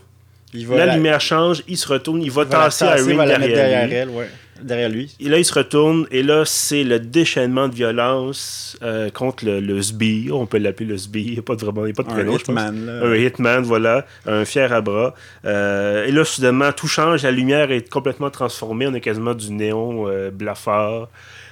la, 0.52 0.94
lumière 0.94 1.20
change, 1.20 1.62
il 1.68 1.76
se 1.76 1.88
retourne, 1.88 2.22
il 2.22 2.30
va 2.30 2.44
tasser 2.46 2.84
Irene 2.84 3.24
derrière, 3.26 3.92
elle 3.92 4.28
derrière 4.64 4.88
lui. 4.88 5.14
Et 5.20 5.28
là, 5.28 5.38
il 5.38 5.44
se 5.44 5.54
retourne, 5.54 6.06
et 6.10 6.22
là, 6.22 6.44
c'est 6.44 6.84
le 6.84 6.98
déchaînement 6.98 7.68
de 7.68 7.74
violence 7.74 8.76
euh, 8.82 9.10
contre 9.10 9.44
le, 9.44 9.60
le 9.60 9.80
sbire. 9.82 10.36
On 10.36 10.46
peut 10.46 10.58
l'appeler 10.58 10.88
le 10.88 10.98
sbire. 10.98 11.26
Il 11.26 11.32
n'y 11.32 11.38
a 11.38 11.42
pas 11.42 11.54
de, 11.54 11.64
vraiment, 11.64 11.82
pas 11.92 12.02
de 12.02 12.08
prénom, 12.08 12.32
Un 12.32 12.36
hitman, 12.36 12.86
là. 12.86 13.06
Un 13.06 13.14
hitman, 13.14 13.62
voilà. 13.62 14.06
Un 14.26 14.44
fier 14.44 14.72
à 14.72 14.80
bras. 14.80 15.14
Euh, 15.44 16.06
et 16.06 16.12
là, 16.12 16.24
soudainement, 16.24 16.72
tout 16.72 16.88
change. 16.88 17.22
La 17.22 17.30
lumière 17.30 17.70
est 17.70 17.88
complètement 17.88 18.30
transformée. 18.30 18.86
On 18.86 18.94
est 18.94 19.00
quasiment 19.00 19.34
du 19.34 19.52
néon 19.52 20.08
euh, 20.08 20.30
blafard. 20.30 21.08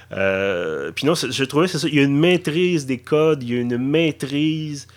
puis 0.09 1.05
non, 1.05 1.13
je 1.15 1.43
trouvais, 1.43 1.67
c'est 1.67 1.77
ça. 1.77 1.87
Il 1.87 1.95
y 1.95 1.99
a 1.99 2.03
une 2.03 2.17
maîtrise 2.19 2.85
des 2.85 2.97
codes. 2.97 3.43
Il 3.43 3.53
y 3.53 3.57
a 3.57 3.61
une 3.61 3.77
maîtrise 3.77 4.87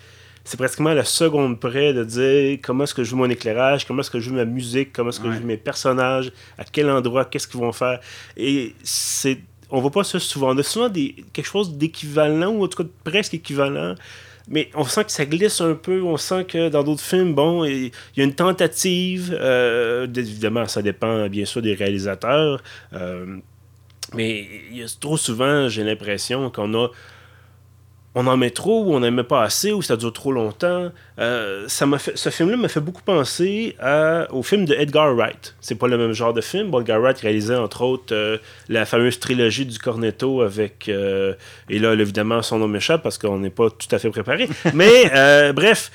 c'est 0.47 0.55
pratiquement 0.55 0.93
la 0.93 1.03
seconde 1.03 1.59
près 1.59 1.93
de 1.93 2.05
dire 2.05 2.59
comment 2.63 2.85
est-ce 2.85 2.93
que 2.93 3.03
je 3.03 3.09
joue 3.09 3.17
mon 3.17 3.29
éclairage, 3.29 3.85
comment 3.85 3.99
est-ce 3.99 4.09
que 4.09 4.21
je 4.21 4.29
joue 4.29 4.33
ma 4.33 4.45
musique, 4.45 4.93
comment 4.93 5.09
est-ce 5.09 5.19
que 5.19 5.29
je 5.29 5.39
joue 5.39 5.45
mes 5.45 5.57
personnages, 5.57 6.31
à 6.57 6.63
quel 6.63 6.89
endroit, 6.89 7.25
qu'est-ce 7.25 7.49
qu'ils 7.49 7.59
vont 7.59 7.73
faire. 7.73 7.99
Et 8.37 8.73
c'est 8.81 9.39
on 9.69 9.81
voit 9.81 9.91
pas 9.91 10.05
ça 10.05 10.21
souvent. 10.21 10.55
On 10.55 10.57
a 10.57 10.63
souvent 10.63 10.87
des, 10.87 11.15
quelque 11.33 11.45
chose 11.45 11.77
d'équivalent, 11.77 12.51
ou 12.51 12.63
en 12.63 12.67
tout 12.69 12.81
cas 12.81 12.89
presque 13.03 13.33
équivalent, 13.33 13.95
mais 14.47 14.69
on 14.73 14.85
sent 14.85 15.03
que 15.03 15.11
ça 15.11 15.25
glisse 15.25 15.59
un 15.59 15.73
peu. 15.73 16.01
On 16.01 16.15
sent 16.15 16.45
que 16.45 16.69
dans 16.69 16.81
d'autres 16.81 17.03
films, 17.03 17.33
bon, 17.33 17.65
il 17.65 17.91
y 18.15 18.21
a 18.21 18.23
une 18.23 18.33
tentative. 18.33 19.37
Euh, 19.37 20.07
évidemment, 20.15 20.65
ça 20.65 20.81
dépend 20.81 21.27
bien 21.27 21.43
sûr 21.43 21.61
des 21.61 21.73
réalisateurs. 21.73 22.63
Euh, 22.93 23.35
mais 24.13 24.47
il 24.71 24.77
y 24.77 24.83
a 24.83 24.87
trop 24.97 25.17
souvent, 25.17 25.67
j'ai 25.67 25.83
l'impression 25.83 26.49
qu'on 26.49 26.73
a 26.85 26.87
on 28.15 28.25
en 28.25 28.35
met 28.35 28.49
trop 28.49 28.83
ou 28.83 28.93
on 28.95 28.99
n'en 28.99 29.11
met 29.11 29.23
pas 29.23 29.43
assez 29.43 29.71
ou 29.71 29.81
ça 29.81 29.95
dure 29.95 30.11
trop 30.11 30.31
longtemps. 30.31 30.91
Euh, 31.19 31.65
ça 31.67 31.85
m'a 31.85 31.99
fait, 31.99 32.17
ce 32.17 32.29
film-là 32.29 32.57
m'a 32.57 32.67
fait 32.67 32.79
beaucoup 32.79 33.03
penser 33.03 33.75
au 34.31 34.41
film 34.41 34.65
de 34.65 34.73
Edgar 34.73 35.13
Wright. 35.15 35.55
C'est 35.61 35.75
pas 35.75 35.87
le 35.87 35.97
même 35.97 36.13
genre 36.13 36.33
de 36.33 36.41
film. 36.41 36.73
Edgar 36.73 36.99
Wright 36.99 37.19
réalisait 37.19 37.55
entre 37.55 37.83
autres 37.83 38.15
euh, 38.15 38.37
la 38.69 38.85
fameuse 38.85 39.19
trilogie 39.19 39.65
du 39.65 39.77
Cornetto 39.77 40.41
avec 40.41 40.89
euh, 40.89 41.33
et 41.69 41.79
là 41.79 41.93
évidemment 41.93 42.41
son 42.41 42.57
nom 42.59 42.67
m'échappe 42.67 43.03
parce 43.03 43.17
qu'on 43.17 43.39
n'est 43.39 43.51
pas 43.51 43.69
tout 43.69 43.93
à 43.95 43.99
fait 43.99 44.09
préparé. 44.09 44.49
Mais 44.73 45.51
bref, 45.53 45.91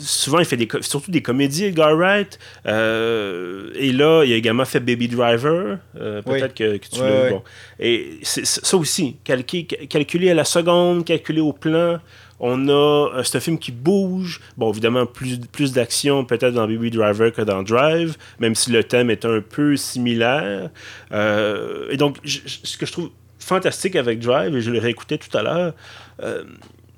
souvent 0.00 0.40
il 0.40 0.44
fait 0.44 0.56
des 0.56 0.68
surtout 0.80 1.10
des 1.10 1.22
comédies 1.22 1.64
Edgar 1.64 1.96
Wright. 1.96 2.38
et 2.66 3.92
là 3.92 4.24
il 4.24 4.32
a 4.32 4.36
également 4.36 4.64
fait 4.66 4.80
Baby 4.80 5.08
Driver. 5.08 5.78
Peut-être 5.94 6.54
que, 6.54 6.76
tu 6.76 7.00
l'as 7.00 7.30
bon. 7.30 7.42
Et 7.80 8.18
ça 8.22 8.76
aussi 8.76 9.16
calculé 9.24 10.30
à 10.30 10.34
la 10.34 10.44
seconde, 10.44 11.04
calculé 11.04 11.40
au 11.44 11.52
plan. 11.52 11.98
On 12.40 12.68
a 12.68 12.72
euh, 12.72 13.22
c'est 13.22 13.38
un 13.38 13.40
film 13.40 13.58
qui 13.58 13.72
bouge. 13.72 14.40
Bon, 14.56 14.70
évidemment, 14.70 15.06
plus, 15.06 15.38
plus 15.38 15.72
d'action 15.72 16.24
peut-être 16.24 16.54
dans 16.54 16.66
Baby 16.66 16.90
Driver 16.90 17.32
que 17.32 17.42
dans 17.42 17.62
Drive, 17.62 18.16
même 18.38 18.54
si 18.54 18.70
le 18.70 18.84
thème 18.84 19.10
est 19.10 19.24
un 19.24 19.40
peu 19.40 19.76
similaire. 19.76 20.70
Euh, 21.12 21.88
et 21.90 21.96
donc, 21.96 22.18
ce 22.24 22.76
que 22.76 22.86
je 22.86 22.92
trouve 22.92 23.10
fantastique 23.38 23.96
avec 23.96 24.20
Drive, 24.20 24.56
et 24.56 24.60
je 24.60 24.70
le 24.70 24.78
réécoutais 24.78 25.18
tout 25.18 25.36
à 25.36 25.42
l'heure, 25.42 25.74
euh, 26.22 26.44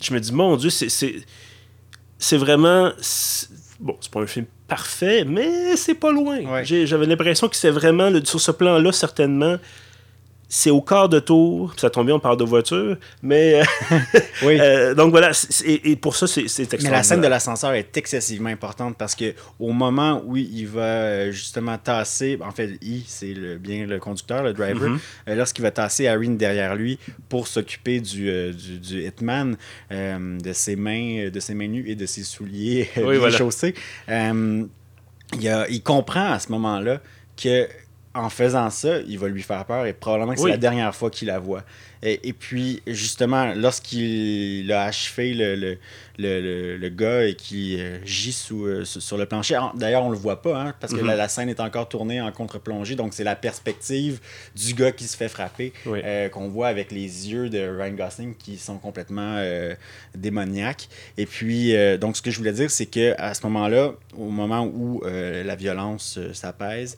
je 0.01 0.13
me 0.15 0.21
dis, 0.21 0.33
mon 0.33 0.57
Dieu, 0.57 0.71
c'est, 0.71 0.89
c'est, 0.89 2.37
vraiment. 2.37 2.93
bon, 3.81 3.97
c'est 4.01 4.11
pas 4.11 4.21
un 4.21 4.27
film 4.27 4.47
parfait, 4.69 5.25
mais 5.25 5.77
c'est 5.77 5.95
pas 5.95 6.13
loin. 6.13 6.63
j'avais 6.65 7.07
l'impression 7.07 7.49
que 7.49 7.57
c'est 7.57 7.71
vraiment, 7.71 8.11
sur 8.25 8.41
ce 8.41 8.51
plan-là, 8.51 8.93
certainement, 8.93 9.59
c'est 10.49 10.71
au 10.71 10.81
quart 10.81 11.09
de 11.09 11.19
tour, 11.19 11.75
ça 11.77 11.91
tombe 11.91 12.07
bien, 12.07 12.15
on 12.15 12.21
parle 12.21 12.37
de 12.37 12.45
voiture, 12.45 12.97
mais. 13.21 13.61
Euh, 13.61 13.65
oui. 14.43 14.59
Euh, 14.61 14.95
donc 14.95 15.11
voilà, 15.11 15.33
et, 15.65 15.97
pour 15.97 16.15
ça, 16.15 16.27
c'est 16.27 16.43
extraordinaire. 16.43 16.93
Mais 16.93 16.97
la 16.97 17.03
scène 17.03 17.21
de 17.21 17.27
l'ascenseur 17.27 17.73
est 17.73 17.97
excessivement 17.97 18.49
importante 18.49 18.97
parce 18.97 19.17
que 19.17 19.35
au 19.59 19.73
moment 19.73 20.23
où 20.25 20.37
il 20.37 20.67
va 20.67 20.83
euh, 20.83 21.33
justement 21.33 21.77
tasser, 21.79 22.39
en 22.41 22.53
fait, 22.53 22.79
il, 22.81 23.03
c'est 23.07 23.35
bien 23.59 23.87
le 23.87 23.99
conducteur, 23.99 24.45
le 24.45 24.53
driver, 24.53 24.91
mm-hmm. 24.91 25.35
lorsqu'il 25.35 25.63
va 25.63 25.73
tasser 25.73 26.05
Irene 26.05 26.37
derrière 26.37 26.77
lui 26.77 26.99
pour 27.29 27.49
s'occuper 27.49 28.01
du, 28.01 28.53
du, 28.53 29.03
Hitman, 29.03 29.57
de, 29.91 30.53
ses 30.53 30.77
mains, 30.77 31.29
de 31.29 31.41
ses 31.41 31.55
mains 31.55 31.69
nues 31.69 31.85
et 31.89 31.97
de 31.97 32.07
ses 32.07 32.23
souliers 32.23 32.89
oui, 32.97 33.19
chaussés, 33.33 33.75
il, 34.09 34.69
il 35.71 35.83
comprend 35.83 36.33
à 36.33 36.39
ce 36.39 36.53
moment-là 36.53 37.01
que 37.37 37.69
en 38.17 38.31
faisant 38.31 38.71
ça, 38.71 39.01
il 39.07 39.19
va 39.19 39.29
lui 39.29 39.43
faire 39.43 39.65
peur 39.67 39.87
et 39.87 39.93
probablement 39.93 40.35
que 40.35 40.41
c'est 40.41 40.49
la 40.49 40.57
dernière 40.57 40.95
fois 40.95 41.11
qu'il 41.11 41.29
la 41.29 41.39
voit. 41.39 41.63
Et, 42.03 42.33
puis, 42.33 42.83
justement, 42.87 43.53
lorsqu'il 43.55 44.71
a 44.71 44.85
achevé 44.85 45.35
le, 45.35 45.79
le, 46.19 46.89
gars 46.89 47.25
et 47.25 47.35
qu'il 47.35 47.81
euh, 47.81 47.99
gît 48.05 48.33
sous, 48.33 48.65
euh, 48.65 48.85
sur 48.85 49.17
le 49.17 49.27
plancher, 49.27 49.59
d'ailleurs, 49.75 50.05
on 50.05 50.11
le 50.11 50.17
voit 50.17 50.41
pas, 50.41 50.61
hein, 50.61 50.75
parce 50.79 50.93
que 50.93 51.01
mm-hmm. 51.01 51.17
la, 51.17 51.29
scène 51.29 51.49
est 51.49 51.59
encore 51.59 51.89
tournée 51.89 52.21
en 52.21 52.31
contre-plongée, 52.31 52.95
donc 52.95 53.13
c'est 53.13 53.25
la 53.25 53.35
perspective 53.35 54.21
du 54.55 54.75
gars 54.75 54.93
qui 54.93 55.05
se 55.05 55.17
fait 55.17 55.29
frapper 55.29 55.73
euh, 55.87 56.29
qu'on 56.29 56.49
voit 56.49 56.69
avec 56.69 56.93
les 56.93 57.31
yeux 57.31 57.49
de 57.49 57.59
Ryan 57.59 57.95
Gosling 57.95 58.35
qui 58.37 58.57
sont 58.57 58.79
complètement 58.79 59.43
démoniaques. 60.15 60.89
Et 61.17 61.27
puis, 61.27 61.75
donc, 61.99 62.17
ce 62.17 62.23
que 62.23 62.31
je 62.31 62.39
voulais 62.39 62.53
dire, 62.53 62.71
c'est 62.71 62.87
qu'à 62.87 63.35
ce 63.35 63.43
moment-là, 63.47 63.93
au 64.17 64.29
moment 64.29 64.65
où 64.65 65.03
la 65.05 65.57
violence 65.57 66.19
s'apaise, 66.33 66.97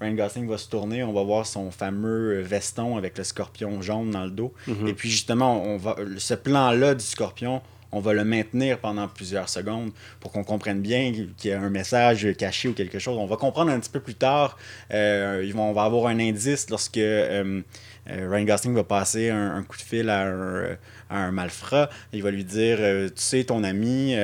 Ryan 0.00 0.14
Gosling 0.14 0.48
va 0.48 0.58
se 0.58 0.68
tourner, 0.68 1.02
on 1.02 1.12
va 1.12 1.22
voir 1.22 1.46
son 1.46 1.70
fameux 1.70 2.40
veston 2.40 2.96
avec 2.96 3.18
le 3.18 3.24
scorpion 3.24 3.82
jaune 3.82 4.10
dans 4.10 4.24
le 4.24 4.30
dos. 4.30 4.52
Mhm. 4.66 4.88
Et 4.88 4.94
puis 4.94 5.10
justement, 5.10 5.62
on 5.62 5.76
va, 5.76 5.96
ce 6.16 6.34
plan-là 6.34 6.94
du 6.94 7.04
scorpion, 7.04 7.60
on 7.92 8.00
va 8.00 8.12
le 8.12 8.24
maintenir 8.24 8.78
pendant 8.78 9.08
plusieurs 9.08 9.48
secondes 9.48 9.90
pour 10.20 10.32
qu'on 10.32 10.44
comprenne 10.44 10.80
bien 10.80 11.12
qu'il 11.36 11.50
y 11.50 11.52
a 11.52 11.60
un 11.60 11.70
message 11.70 12.26
caché 12.36 12.68
ou 12.68 12.72
quelque 12.72 12.98
chose. 12.98 13.18
On 13.18 13.26
va 13.26 13.36
comprendre 13.36 13.70
un 13.70 13.80
petit 13.80 13.90
peu 13.90 14.00
plus 14.00 14.14
tard. 14.14 14.56
Euh, 14.92 15.42
ils 15.44 15.52
vont, 15.54 15.70
on 15.70 15.72
va 15.72 15.84
avoir 15.84 16.06
un 16.06 16.20
indice 16.20 16.70
lorsque 16.70 16.98
euh, 16.98 17.62
euh, 18.08 18.28
Ryan 18.30 18.44
Gosling 18.44 18.74
va 18.74 18.84
passer 18.84 19.30
un, 19.30 19.62
coup 19.64 19.76
de 19.76 19.82
fil 19.82 20.08
à 20.08 20.28
un, 20.28 20.76
un 21.10 21.30
malfrat. 21.32 21.90
Il 22.12 22.22
va 22.22 22.30
lui 22.30 22.44
dire 22.44 22.78
Tu 22.78 23.12
sais, 23.16 23.44
ton 23.44 23.64
ami, 23.64 24.14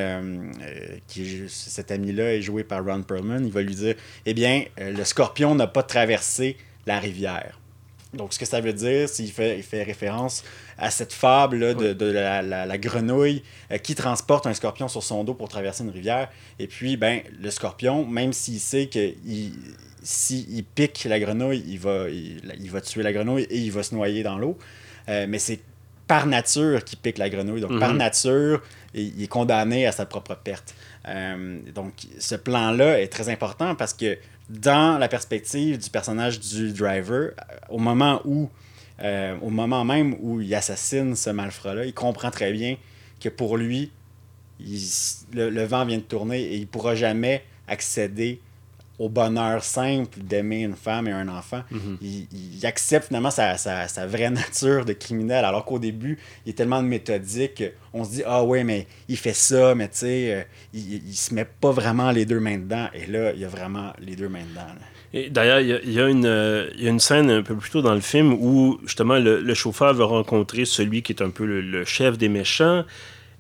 qui 1.09 1.43
cet 1.49 1.91
ami-là 1.91 2.35
est 2.35 2.43
joué 2.43 2.65
par 2.65 2.85
Ron 2.85 3.03
Perlman, 3.03 3.45
il 3.45 3.53
va 3.53 3.63
lui 3.63 3.75
dire 3.75 3.95
Eh 4.25 4.35
bien, 4.35 4.65
le 4.79 5.05
scorpion 5.05 5.55
n'a 5.55 5.67
pas 5.67 5.83
traversé 5.83 6.57
la 6.87 6.99
rivière. 6.99 7.59
Donc, 8.17 8.33
ce 8.33 8.39
que 8.39 8.47
ça 8.47 8.61
veut 8.61 8.73
dire, 8.73 9.09
c'est 9.09 9.25
qu'il 9.25 9.33
fait, 9.33 9.59
il 9.59 9.63
fait 9.63 9.83
référence 9.83 10.43
à 10.79 10.91
cette 10.91 11.13
fable 11.13 11.75
de, 11.75 12.07
la, 12.07 12.79
grenouille 12.79 13.43
euh, 13.71 13.79
qui 13.79 13.95
transporte 13.95 14.47
un 14.47 14.55
scorpion 14.55 14.89
sur 14.89 15.03
son 15.03 15.25
dos 15.25 15.35
pour 15.35 15.49
traverser 15.49 15.85
une 15.85 15.91
rivière. 15.91 16.31
Et 16.59 16.67
puis, 16.67 16.97
ben, 16.97 17.21
le 17.41 17.51
scorpion, 17.51 18.07
même 18.07 18.33
s'il 18.33 18.61
sait 18.61 18.87
que 18.87 19.13
s'il 20.03 20.65
pique 20.65 21.05
la 21.05 21.19
grenouille, 21.19 21.65
il 21.67 21.79
va, 21.79 22.09
il, 22.09 22.71
va 22.71 22.81
tuer 22.81 23.03
la 23.03 23.13
grenouille 23.13 23.47
et 23.51 23.59
il 23.59 23.73
va 23.73 23.83
se 23.83 23.95
noyer 23.95 24.23
dans 24.23 24.39
l'eau. 24.39 24.57
Euh, 25.09 25.27
mais 25.29 25.39
c'est 25.39 25.61
par 26.07 26.27
nature 26.27 26.85
qu'il 26.85 26.99
pique 26.99 27.19
la 27.19 27.29
grenouille. 27.29 27.61
Donc, 27.61 27.79
par 27.81 27.91
mhm. 27.91 27.99
nature, 27.99 28.63
il, 28.95 29.23
est 29.23 29.29
condamné 29.29 29.87
à 29.87 29.93
sa 29.93 30.07
propre 30.07 30.35
perte. 30.35 30.75
Euh, 31.09 31.59
donc, 31.75 31.95
ce 32.19 32.35
plan-là 32.35 33.01
est 33.01 33.09
très 33.09 33.29
important 33.29 33.75
parce 33.75 33.93
que 33.93 34.19
dans 34.49 34.99
la 34.99 35.09
perspective 35.09 35.79
du 35.79 35.91
personnage 35.91 36.39
du 36.39 36.73
driver, 36.73 37.33
au 37.69 37.79
moment 37.79 38.21
où 38.25 38.49
euh, 39.03 39.37
au 39.43 39.51
moment 39.51 39.85
même 39.85 40.17
où 40.21 40.41
il 40.41 40.55
assassine 40.55 41.15
ce 41.17 41.31
malfrat-là, 41.31 41.85
il 41.85 41.93
comprend 41.93 42.31
très 42.31 42.53
bien 42.53 42.77
que 43.21 43.29
pour 43.29 43.57
lui, 43.57 43.91
le, 45.33 45.65
vent 45.65 45.85
vient 45.85 45.99
de 45.99 46.03
tourner 46.03 46.41
et 46.41 46.55
il 46.55 46.63
ne 46.63 46.67
pourra 46.67 46.95
jamais 46.95 47.45
accéder 47.69 48.41
au 48.99 49.09
bonheur 49.09 49.63
simple 49.63 50.19
d'aimer 50.21 50.63
une 50.63 50.75
femme 50.75 51.09
et 51.09 51.13
un 51.13 51.29
enfant. 51.29 51.63
Mhm. 51.71 51.99
il, 52.01 52.27
il 52.33 52.67
accepte 52.67 53.09
finalement 53.09 53.31
sa, 53.31 53.57
sa, 53.57 53.89
sa, 53.89 54.07
vraie 54.07 54.31
nature 54.31 54.85
de 54.85 54.93
criminel, 54.93 55.45
alors 55.45 55.65
qu'au 55.65 55.79
début, 55.79 56.19
il 56.45 56.51
est 56.51 56.55
tellement 56.55 56.83
méthodique, 56.83 57.63
on 57.93 58.05
se 58.05 58.11
dit, 58.11 58.23
ah 58.27 58.45
ouais, 58.45 58.65
mais 58.65 58.87
il 59.09 59.17
fait 59.17 59.35
ça, 59.35 59.75
mais 59.75 59.89
tu 59.89 59.99
sais, 59.99 60.35
euh, 60.35 60.43
il, 60.73 61.07
il, 61.09 61.15
se 61.15 61.35
met 61.35 61.45
pas 61.45 61.71
vraiment 61.71 62.11
les 62.11 62.25
deux 62.27 62.41
mains 62.41 62.59
dedans. 62.59 62.89
Et 62.95 63.07
là, 63.07 63.33
il 63.33 63.41
y 63.41 63.45
a 63.45 63.49
vraiment 63.49 63.93
les 63.99 64.17
deux 64.17 64.29
mains 64.29 64.45
dedans. 64.51 64.67
Et 65.13 65.31
d'ailleurs, 65.31 65.61
il 65.61 65.89
y, 65.89 65.95
y, 65.95 66.01
a 66.01 66.09
une, 66.09 66.27
euh, 66.27 66.69
y 66.77 66.87
a 66.87 66.91
une 66.91 67.01
scène 67.01 67.31
un 67.31 67.43
peu 67.43 67.55
plus 67.55 67.71
tôt 67.71 67.81
dans 67.81 67.95
le 67.95 68.01
film 68.01 68.33
où 68.35 68.79
justement 68.83 69.19
le, 69.19 69.41
le 69.41 69.55
chauffeur 69.55 69.95
va 69.95 70.05
rencontrer 70.05 70.65
celui 70.65 71.03
qui 71.03 71.13
est 71.13 71.23
un 71.23 71.31
peu 71.31 71.47
le, 71.47 71.61
le 71.61 71.85
chef 71.85 72.19
des 72.19 72.29
méchants. 72.29 72.85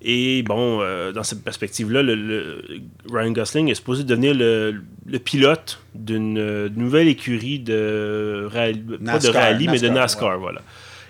Et 0.02 0.42
bon, 0.42 0.80
euh, 0.82 1.12
dans 1.12 1.22
cette 1.22 1.42
perspective-là, 1.42 2.02
le, 2.02 2.14
le, 2.14 2.64
Ryan 3.10 3.32
Gosling 3.32 3.70
est 3.70 3.74
supposé 3.74 4.04
devenir 4.04 4.34
le, 4.34 4.82
le 5.06 5.18
pilote 5.18 5.80
d'une 5.94 6.38
euh, 6.38 6.68
nouvelle 6.74 7.08
écurie 7.08 7.58
de, 7.58 8.48
NASCAR, 9.00 9.12
pas 9.12 9.18
de 9.18 9.28
rallye, 9.28 9.68
mais 9.68 9.78
de 9.78 9.88
NASCAR, 9.88 10.32
ouais. 10.32 10.36
voilà. 10.38 10.60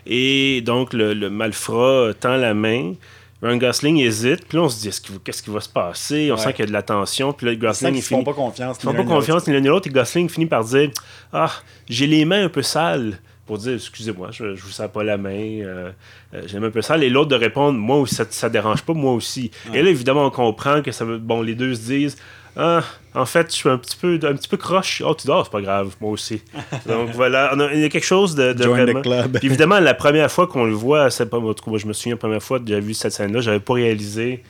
Et 0.07 0.63
donc, 0.65 0.93
le, 0.93 1.15
le 1.15 1.31
malfrat 1.31 2.13
tend 2.21 2.37
la 2.37 2.55
main. 2.55 2.95
Ryan 3.43 3.59
Gosling 3.59 3.99
hésite, 3.99 4.47
puis 4.49 4.57
là 4.57 4.65
on 4.65 4.69
se 4.71 4.81
dit 4.81 4.91
qu'est-ce 5.23 5.43
qui 5.43 5.51
va 5.51 5.61
se 5.61 5.69
passer? 5.69 6.31
On 6.33 6.37
ouais. 6.37 6.41
sent 6.41 6.53
qu'il 6.55 6.61
y 6.61 6.63
a 6.63 6.69
de 6.69 6.73
la 6.73 6.83
tension, 6.83 7.35
puis 7.35 7.47
là 7.47 7.55
Gosling 7.55 7.95
ils 7.95 8.03
finit 8.03 8.21
font 8.21 8.25
pas 8.25 8.33
confiance, 8.33 8.79
ils 8.81 8.85
font 8.87 8.95
pas 8.95 9.05
confiance 9.05 9.47
ni 9.47 9.53
l'un 9.53 9.61
ni 9.61 9.69
l'autre 9.69 9.89
et 9.89 9.91
Gosling 9.91 10.31
finit 10.31 10.47
par 10.47 10.65
dire 10.65 10.91
ah 11.35 11.53
j'ai 11.87 12.07
les 12.07 12.25
mains 12.25 12.47
un 12.47 12.49
peu 12.49 12.63
sales 12.63 13.19
pour 13.47 13.59
dire 13.59 13.75
excusez-moi, 13.75 14.29
je, 14.33 14.55
je 14.55 14.63
vous 14.63 14.71
sens 14.71 14.91
pas 14.93 15.05
la 15.05 15.17
main, 15.17 15.31
euh, 15.31 15.91
euh, 16.35 16.43
j'ai 16.47 16.59
un 16.59 16.71
peu 16.71 16.83
sale. 16.83 17.05
Et 17.05 17.11
l'autre 17.11 17.31
de 17.31 17.37
répondre 17.37 17.79
moi 17.79 17.97
aussi, 17.97 18.17
ça, 18.17 18.25
ça 18.29 18.49
dérange 18.49 18.83
pas, 18.83 18.93
moi 18.93 19.13
aussi. 19.13 19.51
Ouais. 19.71 19.79
Et 19.79 19.83
là, 19.83 19.91
évidemment, 19.91 20.27
on 20.27 20.31
comprend 20.31 20.83
que 20.83 20.93
ça 20.93 21.05
veut. 21.05 21.19
Bon, 21.19 21.43
les 21.43 21.55
deux 21.55 21.75
se 21.75 21.81
disent 21.81 22.17
ah, 22.59 22.83
en 23.15 23.27
fait, 23.27 23.51
je 23.51 23.57
suis 23.57 23.69
un 23.69 23.77
petit 23.77 23.97
peu, 23.97 24.19
un 24.23 24.35
petit 24.35 24.49
peu 24.49 24.57
croche. 24.57 25.03
Oh, 25.05 25.15
tu 25.15 25.27
dors, 25.27 25.45
c'est 25.45 25.53
pas 25.53 25.61
grave, 25.61 25.95
moi 26.01 26.11
aussi. 26.11 26.43
Donc 26.87 27.11
voilà, 27.11 27.51
on 27.55 27.61
a, 27.61 27.73
il 27.75 27.81
y 27.81 27.85
a 27.85 27.89
quelque 27.91 28.07
chose 28.07 28.35
de, 28.35 28.55
de 28.55 28.63
Join 28.63 28.83
vraiment. 28.83 29.01
The 29.01 29.03
club. 29.03 29.39
Puis 29.39 29.49
évidemment, 29.49 29.79
la 29.79 29.95
première 29.95 30.31
fois 30.31 30.47
qu'on 30.47 30.65
le 30.65 30.73
voit, 30.73 31.11
c'est 31.11 31.27
pas, 31.27 31.39
moi, 31.39 31.55
je 31.77 31.87
me 31.87 31.93
souviens, 31.93 32.15
la 32.15 32.19
première 32.19 32.43
fois 32.43 32.59
que 32.59 32.67
j'avais 32.67 32.81
vu 32.81 32.95
cette 32.95 33.13
scène-là, 33.13 33.41
j'avais 33.41 33.61
pas 33.61 33.75
réalisé 33.75 34.43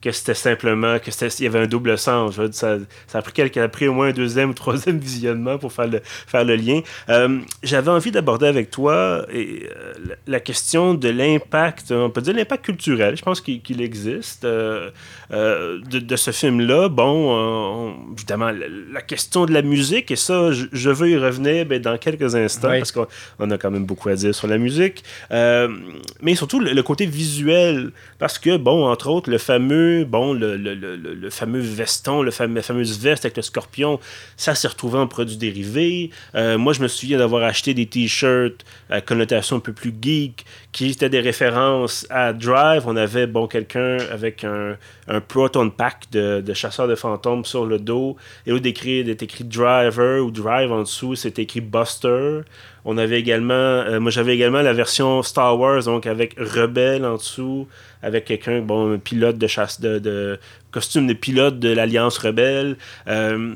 que 0.00 0.12
c'était 0.12 0.34
simplement 0.34 0.98
que 0.98 1.10
c'était 1.10 1.28
il 1.40 1.44
y 1.44 1.46
avait 1.46 1.58
un 1.58 1.66
double 1.66 1.98
sens. 1.98 2.34
Je 2.34 2.42
veux 2.42 2.48
dire, 2.48 2.58
ça, 2.58 2.78
ça, 3.06 3.18
a 3.18 3.22
pris 3.22 3.32
quelques, 3.32 3.58
a 3.58 3.68
pris 3.68 3.86
au 3.86 3.92
moins 3.92 4.08
un 4.08 4.12
deuxième 4.12 4.50
ou 4.50 4.54
troisième 4.54 4.98
visionnement 4.98 5.58
pour 5.58 5.72
faire 5.72 5.88
le, 5.88 6.00
faire 6.02 6.44
le 6.44 6.56
lien. 6.56 6.80
Euh, 7.08 7.40
J'avais 7.62 7.90
envie 7.90 8.10
d'aborder 8.10 8.46
avec 8.46 8.70
toi 8.70 9.26
et, 9.32 9.68
euh, 9.76 10.14
la, 10.26 10.40
question 10.40 10.94
de 10.94 11.08
l'impact, 11.08 11.92
on 11.92 12.08
peut 12.08 12.22
dire 12.22 12.34
l'impact 12.34 12.64
culturel, 12.64 13.16
je 13.16 13.22
pense 13.22 13.40
qu'il 13.42 13.60
qu 13.60 13.78
existe, 13.80 14.44
euh, 14.44 14.90
de, 15.30 15.98
de, 15.98 16.16
ce 16.16 16.30
film-là. 16.30 16.88
Bon, 16.88 17.36
on, 17.36 18.12
évidemment, 18.16 18.50
la, 18.50 18.66
la, 18.92 19.02
question 19.02 19.44
de 19.44 19.52
la 19.52 19.62
musique, 19.62 20.10
et 20.10 20.16
ça, 20.16 20.50
je, 20.50 20.64
je 20.72 20.90
veux 20.90 21.10
y 21.10 21.18
revenir 21.18 21.66
ben, 21.66 21.80
dans 21.80 21.98
quelques 21.98 22.34
instants, 22.34 22.70
oui. 22.70 22.78
parce 22.78 22.92
qu'on 22.92 23.50
a 23.50 23.58
quand 23.58 23.70
même 23.70 23.84
beaucoup 23.84 24.08
à 24.08 24.14
dire 24.14 24.34
sur 24.34 24.46
la 24.46 24.56
musique, 24.56 25.04
mais 25.30 26.34
surtout 26.34 26.58
le, 26.58 26.72
le 26.72 26.82
côté 26.82 27.04
visuel, 27.04 27.92
parce 28.18 28.38
que, 28.38 28.56
bon, 28.56 28.86
entre 28.86 29.08
autres, 29.08 29.30
le 29.30 29.38
fameux 29.38 29.89
bon, 30.04 30.32
le, 30.32 30.56
le, 30.56 30.74
le, 30.74 30.96
le, 30.96 31.30
fameux 31.30 31.60
veston, 31.60 32.22
le 32.22 32.30
fameux, 32.30 32.56
la 32.56 32.62
fameuse 32.62 32.98
veste 32.98 33.24
avec 33.24 33.36
le 33.36 33.42
scorpion, 33.42 34.00
ça 34.36 34.54
s'est 34.54 34.68
retrouvé 34.68 34.98
en 34.98 35.06
produit 35.06 35.36
dérivé. 35.36 36.10
Euh, 36.34 36.58
moi, 36.58 36.72
je 36.72 36.82
me 36.82 36.88
souviens 36.88 37.18
d'avoir 37.18 37.42
acheté 37.44 37.74
des 37.74 37.86
t-shirts 37.86 38.64
à 38.88 39.00
connotation 39.00 39.56
un 39.56 39.60
peu 39.60 39.72
plus 39.72 39.94
geek, 40.00 40.44
qui 40.72 40.90
étaient 40.90 41.10
des 41.10 41.20
références 41.20 42.06
à 42.10 42.32
Drive. 42.32 42.84
On 42.86 42.96
avait, 42.96 43.26
bon, 43.26 43.46
quelqu'un 43.46 43.98
avec 44.10 44.44
un, 44.44 44.76
un 45.08 45.20
Proton 45.20 45.70
Pack 45.70 46.10
de, 46.12 46.40
de 46.40 46.54
chasseur 46.54 46.88
de 46.88 46.94
fantômes 46.94 47.44
sur 47.44 47.66
le 47.66 47.78
dos, 47.78 48.16
et 48.46 48.52
au 48.52 48.58
décrit, 48.58 49.00
est 49.00 49.22
écrit 49.22 49.44
Driver 49.44 50.24
ou 50.24 50.30
Drive 50.30 50.70
en 50.72 50.82
dessous, 50.82 51.14
c'est 51.14 51.38
écrit 51.38 51.60
Buster. 51.60 52.40
On 52.84 52.98
avait 52.98 53.20
également, 53.20 53.52
euh, 53.54 54.00
moi 54.00 54.10
j'avais 54.10 54.34
également 54.34 54.62
la 54.62 54.72
version 54.72 55.22
Star 55.22 55.58
Wars, 55.58 55.84
donc 55.84 56.06
avec 56.06 56.34
Rebelle 56.38 57.04
en 57.04 57.16
dessous, 57.16 57.68
avec 58.02 58.24
quelqu'un, 58.24 58.60
bon, 58.60 58.94
un 58.94 58.98
pilote 58.98 59.38
de 59.38 59.46
chasse, 59.46 59.80
de, 59.80 59.98
de 59.98 60.38
costume 60.70 61.06
de 61.06 61.12
pilote 61.12 61.58
de 61.58 61.70
l'Alliance 61.70 62.18
Rebelle. 62.18 62.76
Euh, 63.08 63.54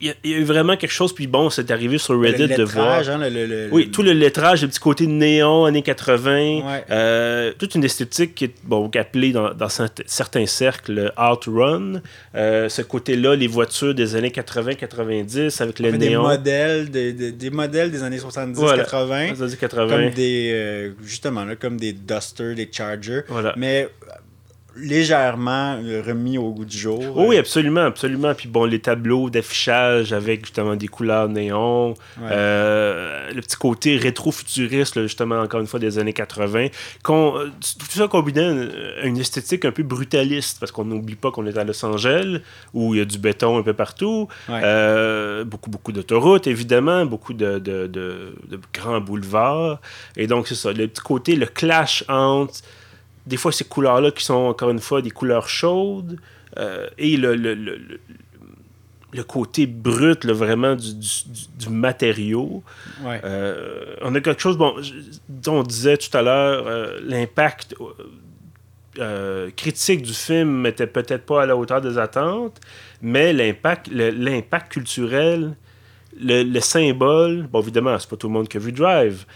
il 0.00 0.14
y, 0.24 0.34
a 0.34 0.38
eu 0.38 0.44
vraiment 0.44 0.76
quelque 0.76 0.92
chose, 0.92 1.14
puis 1.14 1.26
bon, 1.26 1.50
c'est 1.50 1.70
arrivé 1.70 1.98
sur 1.98 2.20
Reddit 2.20 2.46
le 2.46 2.56
de 2.56 2.62
voir. 2.64 3.08
Hein, 3.08 3.28
le, 3.28 3.46
le, 3.46 3.68
oui, 3.72 3.90
tout 3.90 4.02
le 4.02 4.12
lettrage, 4.12 4.62
le 4.62 4.68
petit 4.68 4.80
côté 4.80 5.06
néon, 5.06 5.64
années 5.64 5.82
80, 5.82 6.32
ouais. 6.32 6.84
euh, 6.90 7.52
toute 7.58 7.74
une 7.74 7.84
esthétique 7.84 8.34
qui 8.34 8.44
est 8.46 8.54
bon, 8.64 8.90
appelée 8.94 9.32
dans, 9.32 9.54
dans 9.54 9.68
certains 9.68 10.46
cercles 10.46 11.12
Art 11.16 11.40
Run. 11.46 12.00
Euh, 12.34 12.68
ce 12.68 12.82
côté-là, 12.82 13.36
les 13.36 13.46
voitures 13.46 13.94
des 13.94 14.16
années 14.16 14.30
80-90 14.30 15.62
avec 15.62 15.78
le 15.78 15.90
néon. 15.92 16.22
Des 16.22 16.28
modèles, 16.28 16.90
des, 16.90 17.12
des, 17.12 17.32
des, 17.32 17.50
modèles 17.50 17.90
des 17.90 18.02
années 18.02 18.18
70-80. 18.18 18.52
Voilà. 18.54 18.84
80. 18.84 19.88
Comme 19.88 20.10
des, 20.10 20.50
euh, 20.52 20.90
justement, 21.04 21.44
là, 21.44 21.56
comme 21.56 21.78
des 21.78 21.92
Duster, 21.92 22.54
des 22.54 22.68
Charger. 22.70 23.22
Voilà. 23.28 23.54
Mais 23.56 23.88
légèrement 24.76 25.76
remis 26.04 26.38
au 26.38 26.50
goût 26.52 26.64
du 26.64 26.76
jour. 26.76 27.00
Oh 27.16 27.26
oui, 27.28 27.36
absolument, 27.36 27.82
absolument. 27.82 28.34
Puis 28.34 28.48
bon, 28.48 28.64
les 28.64 28.80
tableaux 28.80 29.30
d'affichage 29.30 30.12
avec 30.12 30.44
justement 30.44 30.76
des 30.76 30.88
couleurs 30.88 31.28
néon, 31.28 31.90
ouais. 31.90 32.28
euh, 32.30 33.32
le 33.32 33.40
petit 33.40 33.56
côté 33.56 33.96
rétro-futuriste, 33.96 35.00
justement, 35.02 35.40
encore 35.40 35.60
une 35.60 35.66
fois, 35.66 35.80
des 35.80 35.98
années 35.98 36.12
80. 36.12 36.68
tout 37.02 37.86
ça 37.90 38.08
combiné 38.08 38.68
à 39.02 39.06
une 39.06 39.18
esthétique 39.18 39.64
un 39.64 39.72
peu 39.72 39.82
brutaliste, 39.82 40.58
parce 40.60 40.72
qu'on 40.72 40.84
n'oublie 40.84 41.16
pas 41.16 41.30
qu'on 41.30 41.46
est 41.46 41.56
à 41.56 41.64
Los 41.64 41.84
Angeles, 41.84 42.40
où 42.72 42.94
il 42.94 42.98
y 42.98 43.00
a 43.00 43.04
du 43.04 43.18
béton 43.18 43.58
un 43.58 43.62
peu 43.62 43.74
partout, 43.74 44.28
ouais. 44.48 44.60
euh, 44.62 45.44
beaucoup, 45.44 45.70
beaucoup 45.70 45.92
d'autoroutes, 45.92 46.46
évidemment, 46.46 47.06
beaucoup 47.06 47.32
de, 47.32 47.58
de, 47.58 47.86
de, 47.86 48.34
de, 48.48 48.60
grands 48.72 49.00
boulevards. 49.00 49.80
Et 50.16 50.26
donc, 50.26 50.48
c'est 50.48 50.54
ça, 50.54 50.72
le 50.72 50.88
petit 50.88 51.02
côté, 51.02 51.36
le 51.36 51.46
clash 51.46 52.04
entre 52.08 52.54
des 53.26 53.36
fois 53.36 53.52
ces 53.52 53.64
couleurs-là 53.64 54.10
qui 54.10 54.24
sont 54.24 54.34
encore 54.34 54.70
une 54.70 54.80
fois 54.80 55.02
des 55.02 55.10
couleurs 55.10 55.48
chaudes 55.48 56.18
euh, 56.58 56.88
et 56.98 57.16
le, 57.16 57.34
le, 57.34 57.54
le, 57.54 58.00
le, 59.12 59.24
côté 59.24 59.66
brut 59.66 60.24
là, 60.24 60.32
vraiment 60.32 60.76
du, 60.76 60.94
du, 60.94 61.08
du 61.58 61.68
matériau. 61.68 62.62
Ouais. 63.02 63.20
Euh, 63.24 63.96
on 64.02 64.14
a 64.14 64.20
quelque 64.20 64.40
chose, 64.40 64.56
bon, 64.56 64.74
on 65.46 65.62
disait 65.62 65.96
tout 65.96 66.16
à 66.16 66.22
l'heure, 66.22 66.64
euh, 66.66 67.00
l'impact 67.02 67.74
critique 69.56 70.02
du 70.02 70.14
film 70.14 70.62
n'était 70.62 70.86
peut-être 70.86 71.26
pas 71.26 71.42
à 71.42 71.46
la 71.46 71.56
hauteur 71.56 71.80
des 71.80 71.98
attentes, 71.98 72.60
mais 73.02 73.32
l'impact 73.32 73.88
l'impact 73.88 74.70
culturel, 74.70 75.56
le, 76.20 76.60
symbole, 76.60 77.48
bon 77.50 77.60
évidemment, 77.60 77.98
c'est 77.98 78.08
pas 78.08 78.16
tout 78.16 78.28
le 78.28 78.34
monde 78.34 78.46
qui 78.46 78.56
a 78.56 78.60
vu 78.60 78.70
Drive, 78.70 79.26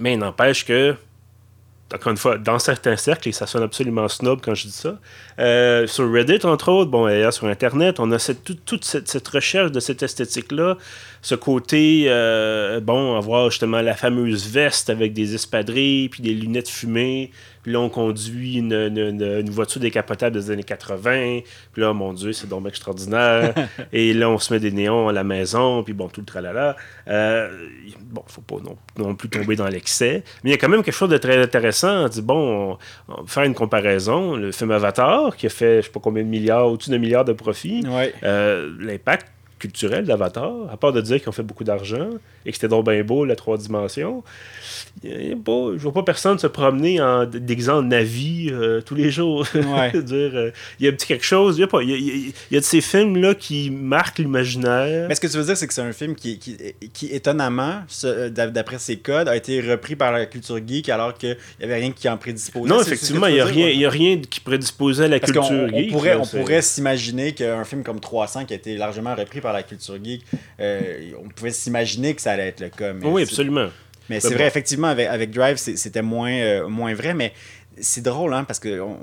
mais 0.00 0.14
il 0.14 0.18
n'empêche 0.18 0.64
que 0.64 0.96
encore 1.94 2.10
une 2.10 2.16
fois, 2.16 2.38
dans 2.38 2.58
certains 2.58 2.96
cercles, 2.96 3.28
et 3.28 3.32
ça 3.32 3.46
sonne 3.46 3.62
absolument 3.62 4.08
snob 4.08 4.40
quand 4.42 4.54
je 4.54 4.66
dis 4.66 4.72
ça, 4.72 4.98
euh, 5.38 5.86
sur 5.86 6.10
Reddit, 6.10 6.44
entre 6.44 6.70
autres, 6.70 6.90
bon, 6.90 7.08
et 7.08 7.30
sur 7.32 7.46
Internet, 7.46 8.00
on 8.00 8.10
a 8.12 8.18
cette, 8.18 8.44
toute, 8.44 8.64
toute 8.64 8.84
cette, 8.84 9.08
cette, 9.08 9.28
recherche 9.28 9.72
de 9.72 9.80
cette 9.80 10.02
esthétique-là, 10.02 10.76
ce 11.20 11.34
côté, 11.34 12.04
euh, 12.08 12.80
bon, 12.80 13.16
avoir 13.16 13.50
justement 13.50 13.80
la 13.80 13.94
fameuse 13.94 14.48
veste 14.48 14.90
avec 14.90 15.12
des 15.12 15.34
espadrilles, 15.34 16.08
puis 16.08 16.22
des 16.22 16.34
lunettes 16.34 16.68
fumées, 16.68 17.30
puis 17.62 17.72
là, 17.72 17.80
on 17.80 17.88
conduit 17.88 18.56
une, 18.56 18.72
une, 18.72 19.22
une, 19.22 19.50
voiture 19.50 19.80
décapotable 19.80 20.36
des 20.36 20.50
années 20.50 20.64
80, 20.64 21.40
puis 21.72 21.82
là, 21.82 21.92
mon 21.92 22.12
Dieu, 22.12 22.32
c'est 22.32 22.48
donc 22.48 22.66
extraordinaire, 22.66 23.54
et 23.92 24.12
là, 24.14 24.28
on 24.28 24.38
se 24.38 24.52
met 24.52 24.60
des 24.60 24.72
néons 24.72 25.08
à 25.08 25.12
la 25.12 25.24
maison, 25.24 25.82
puis 25.82 25.92
bon, 25.92 26.08
tout 26.08 26.20
le 26.20 26.26
tralala. 26.26 26.76
Euh, 27.08 27.48
bon, 28.00 28.22
faut 28.26 28.40
pas 28.40 28.56
non, 28.56 28.76
non 28.98 29.14
plus 29.14 29.28
tomber 29.28 29.56
dans 29.56 29.68
l'excès, 29.68 30.24
mais 30.42 30.50
il 30.50 30.52
y 30.52 30.54
a 30.54 30.58
quand 30.58 30.68
même 30.68 30.82
quelque 30.82 30.94
chose 30.94 31.10
de 31.10 31.18
très 31.18 31.40
intéressant, 31.40 32.04
on 32.04 32.08
dit, 32.08 32.22
bon, 32.22 32.78
on, 33.08 33.14
on 33.14 33.26
faire 33.26 33.44
une 33.44 33.54
comparaison, 33.54 34.36
le 34.36 34.52
film 34.52 34.70
Avatar, 34.70 35.36
qui 35.36 35.46
a 35.46 35.50
fait, 35.50 35.82
je 35.82 35.86
sais 35.86 35.92
pas 35.92 36.00
combien 36.00 36.22
de 36.22 36.28
milliards, 36.28 36.66
au-dessus 36.66 36.90
de 36.90 36.98
milliards 36.98 37.24
de 37.24 37.32
profits, 37.32 37.84
ouais. 37.86 38.12
euh, 38.22 38.70
l'impact 38.80 39.31
culturel 39.62 40.04
d'Avatar, 40.04 40.52
à 40.72 40.76
part 40.76 40.92
de 40.92 41.00
dire 41.00 41.20
qu'ils 41.20 41.28
ont 41.28 41.32
fait 41.32 41.44
beaucoup 41.44 41.62
d'argent 41.62 42.08
et 42.44 42.50
que 42.50 42.56
c'était 42.56 42.66
donc 42.66 42.84
bien 42.84 43.04
beau 43.04 43.24
la 43.24 43.36
trois 43.36 43.56
dimensions. 43.56 44.24
Pas, 45.00 45.52
je 45.76 45.78
vois 45.78 45.92
pas 45.92 46.02
personne 46.02 46.36
se 46.36 46.48
promener 46.48 47.00
en 47.00 47.26
déguisant 47.26 47.78
en 47.78 47.82
Navi 47.82 48.50
euh, 48.50 48.80
tous 48.80 48.96
les 48.96 49.10
jours. 49.10 49.46
Ouais. 49.62 49.92
euh, 49.94 50.50
il 50.78 50.84
y 50.84 50.88
a 50.88 50.90
un 50.90 50.94
petit 50.94 51.06
quelque 51.06 51.24
chose. 51.24 51.56
Il 51.56 51.88
y 51.88 51.92
y 51.92 52.34
y 52.50 52.56
a 52.56 52.60
de 52.60 52.64
ces 52.64 52.80
films-là 52.80 53.34
qui 53.34 53.70
marquent 53.70 54.18
l'imaginaire. 54.18 55.06
Mais 55.08 55.14
ce 55.14 55.20
que 55.20 55.28
tu 55.28 55.36
veux 55.38 55.44
dire, 55.44 55.56
c'est 55.56 55.68
que 55.68 55.72
c'est 55.72 55.82
un 55.82 55.92
film 55.92 56.14
qui, 56.14 56.38
qui, 56.38 56.56
qui 56.92 57.06
étonnamment, 57.06 57.82
d'après 58.30 58.78
ses 58.78 58.96
codes, 58.98 59.28
a 59.28 59.36
été 59.36 59.60
repris 59.60 59.94
par 59.94 60.12
la 60.12 60.26
culture 60.26 60.58
geek 60.66 60.88
alors 60.88 61.14
qu'il 61.14 61.36
n'y 61.60 61.64
avait 61.64 61.76
rien 61.76 61.92
qui 61.92 62.08
en 62.08 62.16
prédisposait. 62.16 62.68
Non, 62.68 62.82
effectivement, 62.82 63.28
il 63.28 63.34
n'y 63.34 63.40
a, 63.40 63.44
rien, 63.44 63.88
a 63.88 63.90
rien 63.90 64.20
qui 64.20 64.40
prédisposait 64.40 65.04
à 65.04 65.08
la 65.08 65.20
Parce 65.20 65.32
culture 65.32 65.52
on, 65.52 65.68
geek. 65.68 65.88
On 65.88 65.92
pourrait, 65.92 66.16
on 66.16 66.26
pourrait 66.26 66.62
s'imaginer 66.62 67.32
qu'un 67.32 67.64
film 67.64 67.84
comme 67.84 68.00
300, 68.00 68.44
qui 68.46 68.52
a 68.52 68.56
été 68.56 68.76
largement 68.76 69.14
repris 69.14 69.40
par 69.40 69.51
la 69.52 69.62
culture 69.62 70.02
geek, 70.02 70.24
euh, 70.60 71.12
on 71.22 71.28
pouvait 71.28 71.50
s'imaginer 71.50 72.14
que 72.14 72.22
ça 72.22 72.32
allait 72.32 72.48
être 72.48 72.60
le 72.60 72.68
cas. 72.68 72.92
oui, 73.02 73.22
absolument. 73.22 73.68
Mais 74.10 74.20
c'est 74.20 74.34
vrai, 74.34 74.46
effectivement, 74.46 74.88
avec, 74.88 75.06
avec 75.08 75.30
Drive, 75.30 75.56
c'était 75.56 76.02
moins, 76.02 76.32
euh, 76.32 76.68
moins 76.68 76.94
vrai. 76.94 77.14
Mais 77.14 77.32
c'est 77.80 78.02
drôle, 78.02 78.34
hein, 78.34 78.44
parce 78.44 78.60
qu'on 78.60 78.98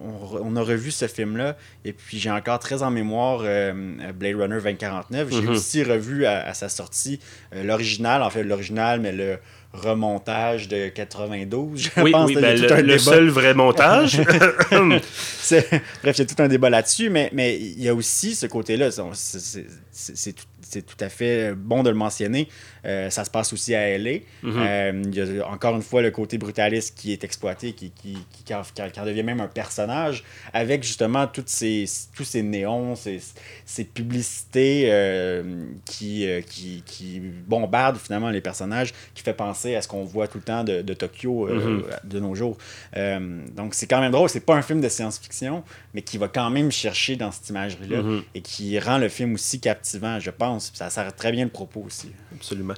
on, 0.00 0.40
on, 0.42 0.56
a 0.56 0.62
revu 0.62 0.90
ce 0.90 1.08
film-là, 1.08 1.56
et 1.84 1.92
puis 1.92 2.18
j'ai 2.18 2.30
encore 2.30 2.58
très 2.58 2.82
en 2.82 2.90
mémoire 2.90 3.40
euh, 3.44 3.72
Blade 4.12 4.36
Runner 4.36 4.58
2049. 4.62 5.28
J'ai 5.30 5.40
mm-hmm. 5.40 5.48
aussi 5.48 5.82
revu 5.82 6.26
à, 6.26 6.54
sa 6.54 6.68
sortie 6.68 7.18
euh, 7.54 7.64
l'original, 7.64 8.22
en 8.22 8.30
fait, 8.30 8.44
l'original, 8.44 9.00
mais 9.00 9.12
le 9.12 9.38
remontage 9.72 10.68
de 10.68 10.88
92, 10.88 11.80
je 11.80 12.00
oui, 12.02 12.10
pense. 12.12 12.28
Oui, 12.28 12.34
ben 12.34 12.60
le, 12.60 12.98
seul 12.98 13.28
vrai 13.28 13.54
montage. 13.54 14.18
Bref, 14.72 15.02
il 15.50 16.18
y 16.18 16.20
a 16.20 16.24
tout 16.24 16.42
un 16.42 16.48
débat 16.48 16.70
là-dessus, 16.70 17.08
mais, 17.08 17.30
mais 17.32 17.58
il 17.58 17.82
y 17.82 17.88
a 17.88 17.94
aussi 17.94 18.34
ce 18.34 18.46
côté-là. 18.46 18.90
C'est 19.12 20.32
tout 20.32 20.44
c'est 20.72 20.82
tout 20.82 20.96
à 21.00 21.10
fait 21.10 21.54
bon 21.54 21.82
de 21.82 21.90
le 21.90 21.96
mentionner. 21.96 22.48
Euh, 22.84 23.10
ça 23.10 23.24
se 23.24 23.30
passe 23.30 23.52
aussi 23.52 23.74
à 23.74 23.96
LA. 23.98 24.20
Mhm. 24.42 24.54
Euh, 24.56 25.02
il 25.04 25.14
y 25.14 25.40
a 25.40 25.46
encore 25.48 25.76
une 25.76 25.82
fois 25.82 26.00
le 26.00 26.10
côté 26.10 26.38
brutaliste 26.38 26.96
qui 26.98 27.12
est 27.12 27.22
exploité, 27.24 27.72
qui, 27.74 27.90
qui, 27.90 28.16
qui, 28.44 28.54
en, 28.54 28.62
devient 29.04 29.22
même 29.22 29.40
un 29.40 29.48
personnage, 29.48 30.24
avec 30.52 30.82
justement 30.82 31.26
toutes 31.26 31.50
ces, 31.50 31.84
tous 32.16 32.24
ces 32.24 32.42
néons, 32.42 32.96
ces, 32.96 33.20
ces 33.66 33.84
publicités 33.84 34.88
euh, 34.90 35.66
qui, 35.84 36.26
qui, 36.48 36.82
qui, 36.86 37.20
bombardent 37.20 37.98
finalement 37.98 38.30
les 38.30 38.40
personnages, 38.40 38.92
qui 39.14 39.22
fait 39.22 39.34
penser 39.34 39.74
à 39.74 39.82
ce 39.82 39.88
qu'on 39.88 40.04
voit 40.04 40.26
tout 40.26 40.38
le 40.38 40.44
temps 40.44 40.64
de, 40.64 40.80
de 40.80 40.94
Tokyo 40.94 41.48
mhm. 41.48 41.84
de 42.04 42.20
nos 42.20 42.34
jours. 42.34 42.56
donc 42.96 43.74
c'est 43.74 43.86
quand 43.86 44.00
même 44.00 44.12
drôle. 44.12 44.30
C'est 44.30 44.40
pas 44.40 44.54
un 44.54 44.62
film 44.62 44.80
de 44.80 44.88
science-fiction, 44.88 45.62
mais 45.92 46.00
qui 46.00 46.16
va 46.16 46.28
quand 46.28 46.50
même 46.50 46.72
chercher 46.72 47.16
dans 47.16 47.30
cette 47.30 47.48
imagerie-là 47.50 48.02
mhm. 48.02 48.22
et 48.34 48.40
qui 48.40 48.78
rend 48.78 48.98
le 48.98 49.08
film 49.08 49.34
aussi 49.34 49.60
captivant, 49.60 50.18
je 50.18 50.30
pense 50.30 50.61
ça 50.72 50.90
sert 50.90 51.14
très 51.14 51.32
bien 51.32 51.44
le 51.44 51.50
propos 51.50 51.84
aussi. 51.86 52.10
Absolument. 52.34 52.74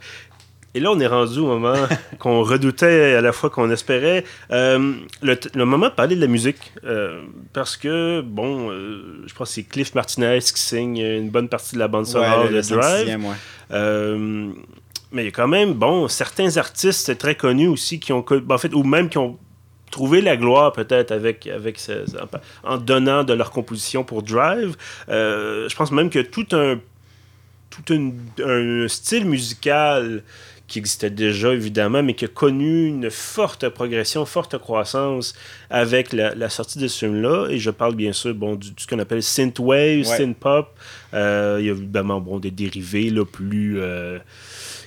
Et 0.74 0.80
là, 0.80 0.90
on 0.90 0.98
est 0.98 1.06
rendu 1.06 1.38
au 1.38 1.46
moment 1.46 1.74
qu'on 2.18 2.42
redoutait 2.42 3.14
à 3.14 3.20
la 3.20 3.32
fois 3.32 3.48
qu'on 3.48 3.70
espérait. 3.70 4.24
Euh, 4.50 4.94
le, 5.22 5.64
moment 5.64 5.88
de 5.88 5.92
parler 5.92 6.16
de 6.16 6.20
la 6.20 6.26
musique. 6.26 6.72
Euh, 6.84 7.22
parce 7.52 7.76
que, 7.76 8.20
bon, 8.20 8.70
euh, 8.70 9.22
je 9.26 9.34
pense 9.34 9.50
que 9.50 9.54
c'est 9.54 9.62
Cliff 9.62 9.94
Martinez 9.94 10.40
qui 10.40 10.60
signe 10.60 10.98
une 10.98 11.30
bonne 11.30 11.48
partie 11.48 11.74
de 11.76 11.78
la 11.78 11.88
bande 11.88 12.06
sonore 12.06 12.48
de 12.48 12.60
Drive. 12.60 13.18
mais 15.12 15.22
il 15.22 15.26
y 15.26 15.28
a 15.28 15.30
quand 15.30 15.48
même, 15.48 15.74
bon, 15.74 16.08
certains 16.08 16.56
artistes 16.56 17.16
très 17.18 17.36
connus 17.36 17.68
aussi 17.68 18.00
qui 18.00 18.12
ont. 18.12 18.24
En 18.50 18.58
fait, 18.58 18.74
ou 18.74 18.82
même 18.82 19.08
qui 19.08 19.18
ont 19.18 19.38
trouvé 19.92 20.20
la 20.22 20.36
gloire 20.36 20.72
peut-être 20.72 21.12
avec, 21.12 21.46
avec 21.46 21.78
en 22.64 22.78
donnant 22.78 23.22
de 23.22 23.32
leur 23.32 23.52
composition 23.52 24.02
pour 24.02 24.24
Drive. 24.24 24.74
je 25.06 25.76
pense 25.76 25.92
même 25.92 26.10
que 26.10 26.18
tout 26.18 26.48
un 26.50 26.80
tout 27.82 27.94
un 28.44 28.88
style 28.88 29.26
musical 29.26 30.22
qui 30.66 30.78
existait 30.78 31.10
déjà 31.10 31.52
évidemment, 31.52 32.02
mais 32.02 32.14
qui 32.14 32.24
a 32.24 32.28
connu 32.28 32.86
une 32.86 33.10
forte 33.10 33.68
progression, 33.68 34.24
forte 34.24 34.56
croissance 34.58 35.34
avec 35.68 36.12
la, 36.12 36.48
sortie 36.48 36.78
de 36.78 36.88
ce 36.88 37.00
film-là. 37.00 37.48
Et 37.50 37.58
je 37.58 37.70
parle 37.70 37.94
bien 37.94 38.12
sûr 38.12 38.34
bon, 38.34 38.54
du, 38.54 38.68
ce 38.76 38.86
qu'on 38.86 38.98
appelle 38.98 39.22
synthwave, 39.22 40.04
synthpop. 40.04 40.74
Euh, 41.12 41.58
il 41.60 41.66
y 41.66 41.68
a 41.68 41.72
évidemment 41.72 42.20
bon, 42.20 42.38
des 42.38 42.50
dérivés 42.50 43.10
là, 43.10 43.24
plus... 43.24 43.80
Euh, 43.80 44.18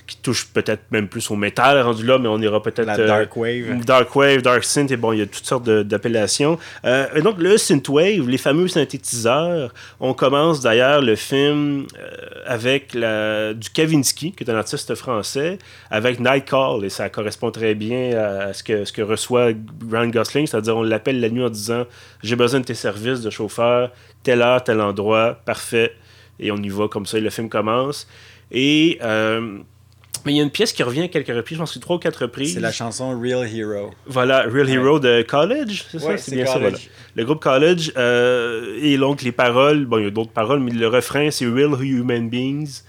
qui 0.08 0.16
touche 0.16 0.46
peut-être 0.46 0.84
même 0.90 1.06
plus 1.06 1.30
au 1.30 1.36
métal 1.36 1.80
rendu 1.82 2.04
là, 2.04 2.18
mais 2.18 2.28
on 2.28 2.40
ira 2.40 2.62
peut-être. 2.62 2.86
La 2.86 2.96
Dark 2.96 3.36
Wave. 3.36 3.84
Dark 3.84 4.16
Wave, 4.16 4.40
Dark 4.40 4.64
Synth, 4.64 4.90
et 4.90 4.96
bon, 4.96 5.12
il 5.12 5.18
y 5.18 5.22
a 5.22 5.26
toutes 5.26 5.44
sortes 5.44 5.68
d'appellations. 5.68 6.58
Euh, 6.86 7.06
et 7.14 7.20
donc, 7.20 7.38
le 7.38 7.58
Synthwave, 7.58 8.26
les 8.26 8.38
fameux 8.38 8.68
synthétiseurs, 8.68 9.72
on 10.00 10.14
commence 10.14 10.62
d'ailleurs 10.62 11.02
le 11.02 11.14
film 11.14 11.86
euh, 11.98 12.08
avec 12.46 12.94
la, 12.94 13.52
du 13.52 13.68
Kavinsky, 13.68 14.32
qui 14.32 14.44
est 14.44 14.50
un 14.50 14.56
artiste 14.56 14.94
français, 14.94 15.58
avec 15.90 16.20
Nightcall, 16.20 16.84
et 16.84 16.88
ça 16.88 17.10
correspond 17.10 17.50
très 17.50 17.74
bien 17.74 18.16
à 18.18 18.54
ce 18.54 18.62
que, 18.62 18.86
ce 18.86 18.92
que 18.92 19.02
reçoit 19.02 19.50
Ryan 19.90 20.08
Gosling, 20.08 20.46
c'est-à-dire 20.46 20.76
on 20.76 20.82
l'appelle 20.82 21.20
la 21.20 21.28
nuit 21.28 21.44
en 21.44 21.50
disant 21.50 21.84
J'ai 22.22 22.34
besoin 22.34 22.60
de 22.60 22.64
tes 22.64 22.74
services 22.74 23.20
de 23.20 23.28
chauffeur, 23.28 23.92
telle 24.22 24.40
heure, 24.40 24.64
tel 24.64 24.80
endroit, 24.80 25.38
parfait. 25.44 25.92
Et 26.40 26.50
on 26.50 26.56
y 26.56 26.70
va 26.70 26.88
comme 26.88 27.04
ça, 27.04 27.18
et 27.18 27.20
le 27.20 27.30
film 27.30 27.50
commence. 27.50 28.08
Et. 28.50 28.98
Euh, 29.02 29.58
mais 30.24 30.32
il 30.32 30.36
y 30.36 30.40
a 30.40 30.42
une 30.42 30.50
pièce 30.50 30.72
qui 30.72 30.82
revient 30.82 31.02
à 31.02 31.08
quelques 31.08 31.34
reprises, 31.34 31.56
je 31.56 31.62
pense 31.62 31.74
que 31.74 31.78
trois 31.78 31.96
ou 31.96 31.98
quatre 31.98 32.22
reprises. 32.22 32.54
C'est 32.54 32.60
la 32.60 32.72
chanson 32.72 33.18
Real 33.18 33.46
Hero. 33.46 33.90
Voilà, 34.06 34.42
Real 34.42 34.68
Hero 34.68 34.98
de 34.98 35.22
College, 35.22 35.84
c'est 35.90 35.98
ça? 35.98 36.16
C'est 36.16 36.34
bien 36.34 36.46
ça, 36.46 36.58
voilà. 36.58 36.78
Le 37.14 37.24
groupe 37.24 37.40
College, 37.40 37.92
euh, 37.96 38.78
et 38.80 38.96
donc 38.96 39.22
les 39.22 39.32
paroles, 39.32 39.86
bon, 39.86 39.98
il 39.98 40.04
y 40.04 40.06
a 40.06 40.10
d'autres 40.10 40.30
paroles, 40.30 40.60
mais 40.60 40.70
le 40.70 40.88
refrain, 40.88 41.30
c'est 41.30 41.46
Real 41.46 41.72
Human 41.82 42.28
Beings. 42.28 42.82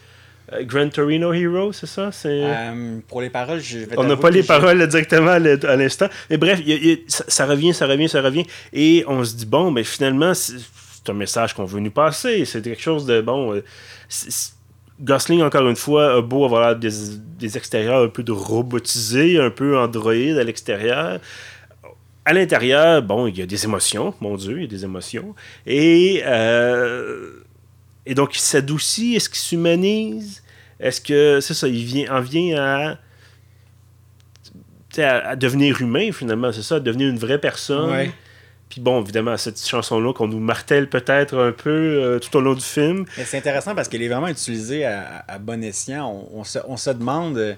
Euh, 0.53 0.63
Gran 0.63 0.89
Torino 0.89 1.33
Hero, 1.33 1.71
c'est 1.73 1.87
ça? 1.87 2.09
Euh, 2.25 2.99
pour 3.07 3.21
les 3.21 3.29
paroles, 3.29 3.59
je 3.59 3.79
vais 3.79 3.97
On 3.97 4.03
n'a 4.03 4.17
pas 4.17 4.29
les 4.29 4.43
paroles 4.43 4.87
directement 4.87 5.31
à 5.31 5.39
l'instant. 5.75 6.07
Mais 6.29 6.37
bref, 6.37 6.59
ça, 7.07 7.45
revient, 7.45 7.73
ça 7.73 7.87
revient, 7.87 8.09
ça 8.09 8.21
revient. 8.21 8.45
Et 8.73 9.03
on 9.07 9.23
se 9.23 9.35
dit, 9.35 9.45
bon, 9.45 9.71
mais 9.71 9.83
finalement, 9.83 10.33
c'est 10.33 10.57
un 11.07 11.13
message 11.13 11.53
qu'on 11.53 11.65
veut 11.65 11.79
nous 11.79 11.91
passer. 11.91 12.45
C'est 12.45 12.61
quelque 12.61 12.81
chose 12.81 13.05
de, 13.05 13.21
bon... 13.21 13.61
Gosling, 15.01 15.41
encore 15.41 15.67
une 15.67 15.75
fois, 15.75 16.17
a 16.17 16.21
beau 16.21 16.43
avoir 16.45 16.75
des, 16.75 16.91
des 17.39 17.57
extérieurs 17.57 18.03
un 18.03 18.09
peu 18.09 18.23
de 18.23 18.31
robotisés, 18.31 19.39
un 19.39 19.49
peu 19.49 19.77
Android 19.77 20.13
à 20.13 20.43
l'extérieur. 20.43 21.19
À 22.25 22.33
l'intérieur, 22.33 23.01
bon, 23.01 23.27
il 23.27 23.37
y 23.37 23.41
a 23.41 23.45
des 23.45 23.63
émotions, 23.63 24.13
mon 24.19 24.35
Dieu, 24.35 24.57
il 24.57 24.61
y 24.63 24.65
a 24.65 24.67
des 24.67 24.83
émotions. 24.83 25.35
Et, 25.65 26.21
euh, 26.25 27.31
et 28.05 28.13
donc, 28.13 28.35
il 28.35 28.39
s'adoucit, 28.39 29.15
est-ce 29.15 29.29
qu'il 29.29 29.39
s'humanise? 29.39 30.43
Est-ce 30.79 31.01
que, 31.01 31.39
c'est 31.41 31.53
ça, 31.53 31.67
il 31.67 31.83
vient, 31.83 32.13
en 32.13 32.21
vient 32.21 32.61
à, 32.61 32.97
à, 34.97 35.35
devenir 35.35 35.81
humain, 35.81 36.11
finalement, 36.11 36.51
c'est 36.51 36.61
ça, 36.61 36.75
à 36.75 36.79
devenir 36.79 37.09
une 37.09 37.17
vraie 37.17 37.39
personne? 37.39 38.11
Puis 38.69 38.81
bon, 38.81 39.01
évidemment, 39.01 39.35
cette 39.35 39.59
chanson-là 39.59 40.13
qu'on 40.13 40.27
nous 40.27 40.39
martèle 40.39 40.87
peut-être 40.87 41.35
un 41.37 41.51
peu 41.51 41.69
euh, 41.69 42.19
tout 42.19 42.37
au 42.37 42.41
long 42.41 42.53
du 42.53 42.61
film. 42.61 43.05
C'est 43.15 43.37
intéressant 43.37 43.73
parce 43.73 43.87
qu'elle 43.87 44.03
est 44.03 44.07
vraiment 44.07 44.27
utilisée 44.27 44.85
à, 44.85 45.39
bon 45.39 45.63
escient. 45.63 46.27
On, 46.31 46.43
se, 46.43 46.89
demande, 46.91 47.57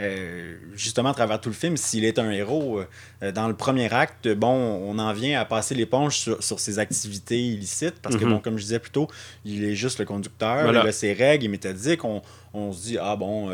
euh, 0.00 0.54
justement, 0.76 1.10
à 1.10 1.14
travers 1.14 1.40
tout 1.40 1.48
le 1.48 1.54
film, 1.56 1.76
s'il 1.76 2.04
est 2.04 2.20
un 2.20 2.30
héros. 2.30 2.80
Euh, 3.24 3.32
dans 3.32 3.48
le 3.48 3.54
premier 3.54 3.92
acte, 3.92 4.28
bon, 4.28 4.54
on 4.54 5.00
en 5.00 5.12
vient 5.12 5.40
à 5.40 5.44
passer 5.44 5.74
l'éponge 5.74 6.16
sur, 6.38 6.60
ses 6.60 6.78
activités 6.78 7.40
illicites 7.40 7.96
parce 8.00 8.14
que, 8.14 8.24
mhm. 8.24 8.34
bon, 8.34 8.38
comme 8.38 8.56
je 8.56 8.62
disais 8.62 8.78
plus 8.78 8.92
tôt, 8.92 9.08
il 9.44 9.64
est 9.64 9.74
juste 9.74 9.98
le 9.98 10.04
conducteur, 10.04 10.70
il 10.70 10.76
a 10.76 10.92
ses 10.92 11.12
règles, 11.12 11.42
il 11.42 11.46
est 11.46 11.50
méthodique. 11.50 12.04
On, 12.04 12.22
on 12.54 12.72
se 12.72 12.82
dit, 12.82 12.98
ah 13.00 13.16
bon 13.16 13.50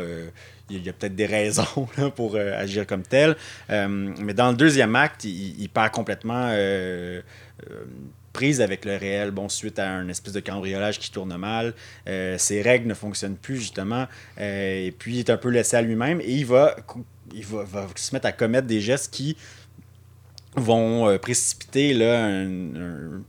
il 0.69 0.85
y 0.85 0.89
a 0.89 0.93
peut-être 0.93 1.15
des 1.15 1.25
raisons 1.25 1.87
pour 2.15 2.35
euh, 2.35 2.59
agir 2.59 2.85
comme 2.85 3.03
tel. 3.03 3.35
Euh, 3.69 3.87
mais 3.87 4.33
dans 4.33 4.51
le 4.51 4.57
deuxième 4.57 4.95
acte, 4.95 5.23
il, 5.25 5.69
perd 5.69 5.91
complètement 5.91 6.49
euh, 6.51 7.21
prise 8.33 8.61
avec 8.61 8.85
le 8.85 8.95
réel, 8.95 9.31
bon, 9.31 9.49
suite 9.49 9.79
à 9.79 9.89
un 9.89 10.07
espèce 10.07 10.33
de 10.33 10.39
cambriolage 10.39 10.99
qui 10.99 11.11
tourne 11.11 11.35
mal. 11.37 11.73
ses 12.05 12.61
règles 12.61 12.87
ne 12.87 12.93
fonctionnent 12.93 13.37
plus, 13.37 13.57
justement. 13.57 14.07
et 14.39 14.93
puis, 14.97 15.15
il 15.15 15.19
est 15.19 15.29
un 15.29 15.37
peu 15.37 15.49
laissé 15.49 15.75
à 15.77 15.81
lui-même 15.81 16.21
et 16.21 16.31
il 16.31 16.45
va, 16.45 16.75
il 17.33 17.45
va, 17.45 17.87
se 17.95 18.15
mettre 18.15 18.27
à 18.27 18.31
commettre 18.31 18.67
des 18.67 18.81
gestes 18.81 19.13
qui 19.13 19.35
vont 20.55 21.17
précipiter 21.19 21.93
là, 21.93 22.25
un 22.25 23.21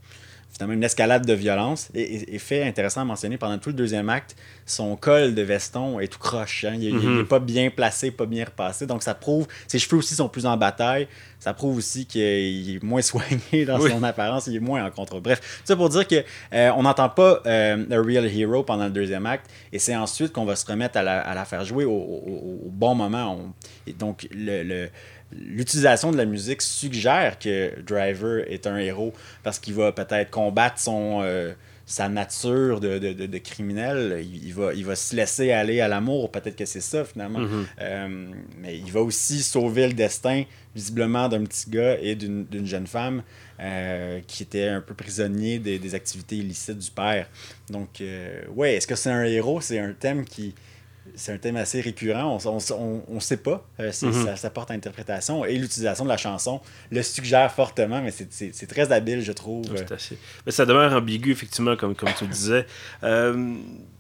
une 0.69 0.85
escalade 0.85 1.27
de 1.27 1.33
violence. 1.33 1.89
Et, 1.95 2.39
fait 2.39 2.63
intéressant 2.63 3.03
à 3.03 3.05
mentionner, 3.05 3.39
pendant 3.39 3.59
tout 3.59 3.71
le 3.71 3.75
deuxième 3.75 4.09
acte, 4.09 4.37
son 4.67 4.97
col 4.97 5.35
de 5.35 5.43
veston 5.43 6.01
est 6.01 6.09
tout 6.09 6.19
croche. 6.19 6.65
Hein. 6.65 6.75
Il 6.79 6.97
n'est 6.97 7.03
mhm. 7.03 7.27
pas 7.27 7.39
bien 7.39 7.71
placé, 7.71 8.11
pas 8.11 8.27
bien 8.27 8.45
repassé. 8.45 8.87
Donc 8.87 9.03
ça 9.03 9.15
prouve, 9.15 9.47
ses 9.67 9.79
cheveux 9.79 9.99
aussi 9.99 10.15
sont 10.15 10.29
plus 10.29 10.47
en 10.47 10.57
bataille. 10.57 11.07
Ça 11.39 11.55
prouve 11.55 11.79
aussi 11.79 12.07
qu'il 12.07 12.77
est 12.77 12.83
moins 12.83 13.03
soigné 13.03 13.65
dans 13.65 13.81
son 13.81 14.03
apparence, 14.03 14.47
il 14.47 14.57
est 14.57 14.61
moins 14.61 14.85
en 14.85 14.91
contrôle. 14.91 15.23
Bref, 15.23 15.63
ça 15.65 15.77
pour 15.77 15.89
dire 15.89 16.07
que 16.07 16.23
euh, 16.53 16.71
on 16.77 16.83
n'entend 16.83 17.09
pas 17.09 17.41
euh, 17.47 17.85
The 17.85 18.07
Real 18.07 18.27
Hero 18.27 18.63
pendant 18.63 18.85
le 18.85 18.91
deuxième 18.91 19.27
acte. 19.27 19.51
Et 19.73 19.79
c'est 19.79 19.97
ensuite 19.97 20.33
qu'on 20.33 20.45
va 20.45 20.57
se 20.57 20.67
remettre 20.67 20.99
à 20.99 21.03
la, 21.03 21.45
faire 21.45 21.65
jouer 21.65 21.85
au, 21.85 22.61
bon 22.67 22.95
moment. 22.95 23.55
et 23.87 23.93
donc 23.93 24.29
le 24.33 24.89
l'utilisation 25.33 26.13
de 26.13 26.17
la 26.17 26.25
musique 26.25 26.63
suggère 26.63 27.39
que 27.39 27.81
Driver 27.83 28.45
est 28.51 28.67
un 28.67 28.77
héros 28.79 29.13
parce 29.43 29.59
qu'il 29.59 29.75
va 29.75 29.93
peut-être 29.93 30.31
combattre 30.31 30.79
son 30.79 31.21
euh, 31.23 31.53
sa 31.87 32.09
nature 32.09 32.79
de, 32.79 32.99
de, 32.99 33.39
criminel. 33.39 34.25
Il, 34.25 34.55
va, 34.55 34.73
il 34.75 34.85
va 34.85 34.95
se 34.95 35.17
laisser 35.17 35.51
aller 35.51 35.81
à 35.81 35.89
l'amour. 35.89 36.31
Peut-être 36.31 36.55
que 36.55 36.65
c'est 36.65 36.81
ça, 36.81 37.05
finalement. 37.05 37.41
Mm-hmm. 37.41 37.65
Euh, 37.81 38.31
mais 38.59 38.79
il 38.79 38.93
va 38.93 39.01
aussi 39.01 39.43
sauver 39.43 39.89
le 39.89 39.95
destin, 39.95 40.45
visiblement, 40.73 41.29
d'un 41.29 41.43
petit 41.43 41.69
gars 41.69 41.99
et 42.01 42.15
d'une 42.15 42.65
jeune 42.65 42.87
femme 42.87 43.25
euh, 43.59 44.21
qui 44.29 44.45
était 44.45 44.69
un 44.69 44.81
peu 44.81 44.95
prisonnier 44.95 45.59
des, 45.59 45.81
des, 45.81 45.95
activités 45.97 46.37
illicites 46.37 46.79
du 46.79 46.93
père. 46.93 47.29
Donc, 47.69 48.01
ouais, 48.55 48.75
est-ce 48.75 48.87
que 48.87 48.95
c'est 48.95 49.11
un 49.11 49.25
héros? 49.25 49.61
C'est 49.61 49.81
un 49.81 49.93
thème 49.93 50.25
qui, 50.25 50.55
c'est 51.21 51.33
un 51.33 51.39
thème 51.39 51.57
assez 51.57 51.83
récurrent. 51.83 52.39
On 52.47 53.15
ne 53.15 53.21
sait 53.21 53.37
pas. 53.37 53.67
Euh, 53.79 53.93
mhm. 54.03 54.37
ça, 54.37 54.51
porte 54.51 54.71
à 54.71 54.75
interprétation. 54.75 55.45
Et 55.45 55.57
l'utilisation 55.57 56.05
de 56.05 56.09
la 56.09 56.17
chanson 56.17 56.61
le 56.91 57.03
suggère 57.03 57.53
fortement, 57.53 58.01
mais 58.01 58.11
c'est 58.11 58.67
très 58.67 58.91
habile, 58.91 59.21
je 59.21 59.33
trouve. 59.33 59.67
Mais 60.47 60.53
ça 60.53 60.65
demeure 60.65 60.95
ambigu, 60.95 61.31
effectivement, 61.31 61.77
comme, 61.77 61.95
comme 61.95 62.09
tu 62.19 62.27
disais. 62.27 62.67
Euh, 63.03 63.55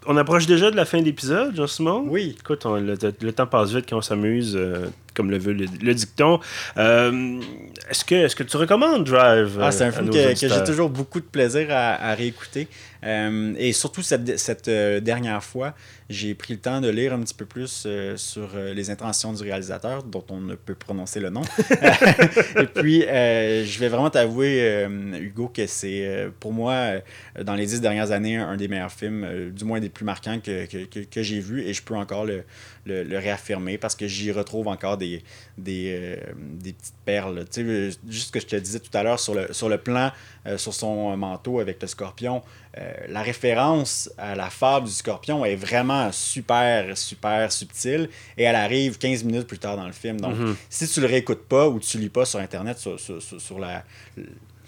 on 0.06 0.16
approche 0.16 0.46
déjà 0.46 0.70
de 0.70 0.76
la 0.76 0.86
fin 0.86 1.00
de 1.00 1.04
l'épisode, 1.04 1.54
Jean-Simon? 1.54 2.06
Oui. 2.08 2.36
Écoute, 2.38 2.64
le, 2.64 3.32
temps 3.32 3.46
passe 3.46 3.72
vite 3.72 3.84
quand 3.88 3.98
on 3.98 4.02
s'amuse, 4.02 4.56
euh, 4.56 4.86
comme 5.14 5.30
le 5.30 5.38
veut 5.38 5.52
le, 5.52 5.94
dicton. 5.94 6.40
Euh, 6.76 7.40
est-ce, 7.88 8.04
que, 8.04 8.14
est-ce 8.14 8.36
que 8.36 8.42
tu 8.42 8.56
recommandes 8.56 9.04
Drive 9.04 9.58
ah, 9.60 9.72
C'est 9.72 9.84
un 9.84 9.92
film 9.92 10.10
que, 10.10 10.34
j'ai 10.34 10.64
toujours 10.64 10.90
beaucoup 10.90 11.20
de 11.20 11.24
plaisir 11.24 11.68
à, 11.70 12.14
réécouter. 12.14 12.68
et 13.02 13.72
surtout 13.72 14.02
cette, 14.02 14.38
cette 14.38 14.68
dernière 14.68 15.42
fois, 15.42 15.74
j'ai 16.08 16.34
pris 16.34 16.54
le 16.54 16.60
temps 16.60 16.80
de 16.80 16.88
lire 16.88 17.12
un 17.12 17.20
petit 17.20 17.34
peu 17.34 17.44
plus 17.44 17.86
sur 18.16 18.48
les 18.56 18.90
intentions 18.90 19.32
du 19.32 19.42
réalisateur, 19.42 20.02
dont 20.02 20.24
on 20.30 20.40
ne 20.40 20.54
peut 20.54 20.74
prononcer 20.74 21.20
le 21.20 21.30
nom. 21.30 21.42
et 22.58 22.66
puis, 22.66 23.00
je 23.02 23.78
vais 23.78 23.88
vraiment 23.88 24.10
t'avouer, 24.10 24.86
Hugo, 25.20 25.48
que 25.48 25.66
c'est 25.66 26.28
pour 26.40 26.52
moi, 26.52 26.94
dans 27.42 27.54
les 27.54 27.66
dix 27.66 27.80
dernières 27.80 28.10
années, 28.10 28.36
un 28.36 28.56
des 28.56 28.68
meilleurs 28.68 28.92
films, 28.92 29.50
du 29.50 29.64
moins 29.64 29.80
des 29.80 29.88
plus 29.88 30.04
marquants 30.04 30.40
que, 30.40 30.66
que, 30.66 31.00
que, 31.00 31.22
j'ai 31.22 31.40
vu 31.40 31.62
et 31.62 31.72
je 31.72 31.82
peux 31.82 31.94
encore 31.94 32.24
le, 32.24 32.44
le, 32.90 33.18
réaffirmer 33.18 33.78
parce 33.78 33.94
que 33.94 34.06
j'y 34.06 34.32
retrouve 34.32 34.68
encore 34.68 34.96
des, 34.96 35.22
des, 35.58 35.94
euh, 35.98 36.16
des 36.36 36.72
petites 36.72 36.94
perles. 37.04 37.44
Tu 37.50 37.90
sais, 37.90 37.98
juste 38.08 38.28
ce 38.28 38.32
que 38.32 38.40
je 38.40 38.46
te 38.46 38.56
disais 38.56 38.80
tout 38.80 38.96
à 38.96 39.02
l'heure 39.02 39.20
sur 39.20 39.34
le, 39.34 39.52
sur 39.52 39.68
le 39.68 39.78
plan, 39.78 40.10
euh, 40.46 40.58
sur 40.58 40.74
son 40.74 41.16
manteau 41.16 41.60
avec 41.60 41.80
le 41.80 41.88
scorpion, 41.88 42.42
euh, 42.78 42.92
la 43.08 43.22
référence 43.22 44.10
à 44.16 44.34
la 44.34 44.50
fable 44.50 44.86
du 44.86 44.92
scorpion 44.92 45.44
est 45.44 45.56
vraiment 45.56 46.12
super, 46.12 46.96
super 46.96 47.50
subtile 47.50 48.08
et 48.36 48.44
elle 48.44 48.56
arrive 48.56 48.98
15 48.98 49.24
minutes 49.24 49.46
plus 49.46 49.58
tard 49.58 49.76
dans 49.76 49.86
le 49.86 49.92
film. 49.92 50.20
Donc, 50.20 50.36
mm-hmm. 50.36 50.54
si 50.68 50.88
tu 50.88 51.00
le 51.00 51.06
réécoutes 51.06 51.46
pas 51.46 51.68
ou 51.68 51.80
tu 51.80 51.98
lis 51.98 52.08
pas 52.08 52.24
sur 52.24 52.38
Internet 52.38 52.78
sur, 52.78 52.98
sur, 52.98 53.20
sur 53.20 53.58
la 53.58 53.84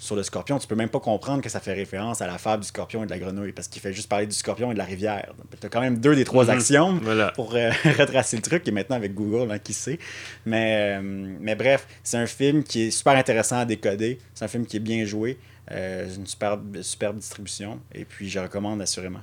sur 0.03 0.17
le 0.17 0.25
scorpion, 0.25 0.59
tu 0.59 0.67
peux 0.67 0.75
même 0.75 0.89
pas 0.89 0.99
comprendre 0.99 1.43
que 1.43 1.49
ça 1.49 1.61
fait 1.61 1.75
référence 1.75 2.21
à 2.23 2.27
la 2.27 2.37
fable 2.37 2.63
du 2.63 2.69
scorpion 2.69 3.05
et 3.05 3.07
de 3.07 3.11
la 3.13 3.21
grenouille, 3.21 3.53
parce 3.53 3.69
qu'il 3.69 3.81
fait 3.81 3.93
juste 3.93 4.09
parler 4.09 4.27
du 4.27 4.35
scorpion 4.35 4.73
et 4.73 4.75
de 4.75 4.79
la 4.79 4.85
rivière. 4.85 5.33
Tu 5.61 5.65
as 5.65 5.69
quand 5.69 5.81
même 5.81 5.99
deux 5.99 6.17
des 6.17 6.25
trois 6.25 6.47
mhm. 6.47 6.51
actions 6.51 7.01
pour 7.37 7.55
euh, 7.55 7.71
retracer 7.85 8.35
le 8.35 8.43
truc, 8.43 8.67
et 8.67 8.73
maintenant 8.73 8.97
avec 8.97 9.15
Google, 9.15 9.53
hein, 9.53 9.61
qui 9.61 9.73
sait. 9.73 10.01
Mais, 10.45 10.99
euh, 10.99 11.01
mais 11.03 11.55
bref, 11.55 11.87
c'est 12.03 12.17
un 12.17 12.27
film 12.27 12.65
qui 12.65 12.89
est 12.89 12.91
super 12.91 13.13
intéressant 13.13 13.59
à 13.59 13.65
décoder, 13.65 14.19
c'est 14.35 14.45
un 14.45 14.49
film 14.49 14.67
qui 14.67 14.79
est 14.79 14.81
bien 14.81 15.05
joué, 15.05 15.39
euh, 15.71 16.13
une 16.13 16.27
superbe, 16.27 16.83
superbe 16.83 17.19
distribution, 17.19 17.79
et 17.95 18.05
puis 18.05 18.29
je 18.29 18.41
recommande 18.41 18.83
assurément. 18.83 19.21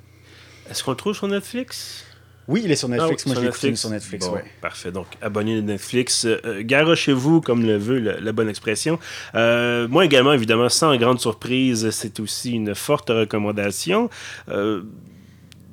Est-ce 0.70 0.82
qu'on 0.82 0.92
le 0.92 0.98
trouve 0.98 1.14
sur 1.14 1.28
Netflix? 1.28 2.06
Oui, 2.50 2.62
il 2.66 2.72
est 2.72 2.76
sur 2.76 2.90
Netflix. 2.90 3.24
Ah 3.26 3.30
Moi, 3.30 3.36
je 3.36 3.68
l'ai 3.68 3.76
sur 3.76 3.92
Netflix. 3.92 4.28
ouais. 4.28 4.44
Parfait. 4.60 4.92
Donc, 4.92 5.06
abonnez 5.22 5.60
à 5.60 5.62
Netflix. 5.62 6.26
Euh, 6.26 6.96
chez 6.96 7.14
vous 7.14 7.42
comme 7.42 7.64
le 7.64 7.78
veut 7.78 8.00
la, 8.00 8.32
bonne 8.32 8.50
expression. 8.50 8.98
Euh, 9.36 9.88
moi 9.88 10.04
également, 10.04 10.34
évidemment, 10.34 10.68
sans 10.68 10.96
grande 10.98 11.20
surprise, 11.20 11.92
c'est 11.92 12.20
aussi 12.20 12.54
une 12.54 12.74
forte 12.74 13.10
recommandation. 13.10 14.10
Euh, 14.50 14.82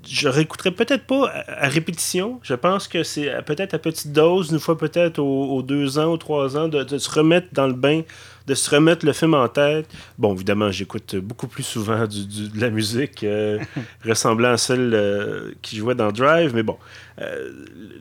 je 0.06 0.28
réécouterai 0.28 0.70
peut-être 0.70 1.06
pas 1.06 1.32
à, 1.48 1.66
répétition. 1.68 2.40
Je 2.42 2.54
pense 2.54 2.88
que 2.88 3.02
c'est 3.02 3.32
peut-être 3.46 3.72
à 3.72 3.78
petite 3.78 4.12
dose, 4.12 4.50
une 4.52 4.60
fois 4.60 4.76
peut-être 4.76 5.18
aux, 5.18 5.62
deux 5.62 5.98
ans 5.98 6.12
ou 6.12 6.18
trois 6.18 6.58
ans, 6.58 6.68
de, 6.68 6.98
se 6.98 7.10
remettre 7.10 7.48
dans 7.52 7.66
le 7.66 7.72
bain, 7.72 8.02
de 8.46 8.54
se 8.54 8.70
remettre 8.70 9.04
le 9.04 9.12
film 9.12 9.34
en 9.34 9.48
tête. 9.48 9.86
Bon, 10.18 10.34
évidemment, 10.34 10.70
j'écoute 10.70 11.16
beaucoup 11.16 11.48
plus 11.48 11.62
souvent 11.62 12.06
de 12.06 12.60
la 12.60 12.70
musique 12.70 13.24
euh, 13.24 13.58
ressemblant 14.04 14.52
à 14.52 14.56
celle 14.56 14.92
euh, 14.94 15.52
qui 15.62 15.76
jouait 15.76 15.94
dans 15.94 16.12
Drive, 16.12 16.52
mais 16.54 16.62
bon, 16.62 16.78
euh, 17.20 17.52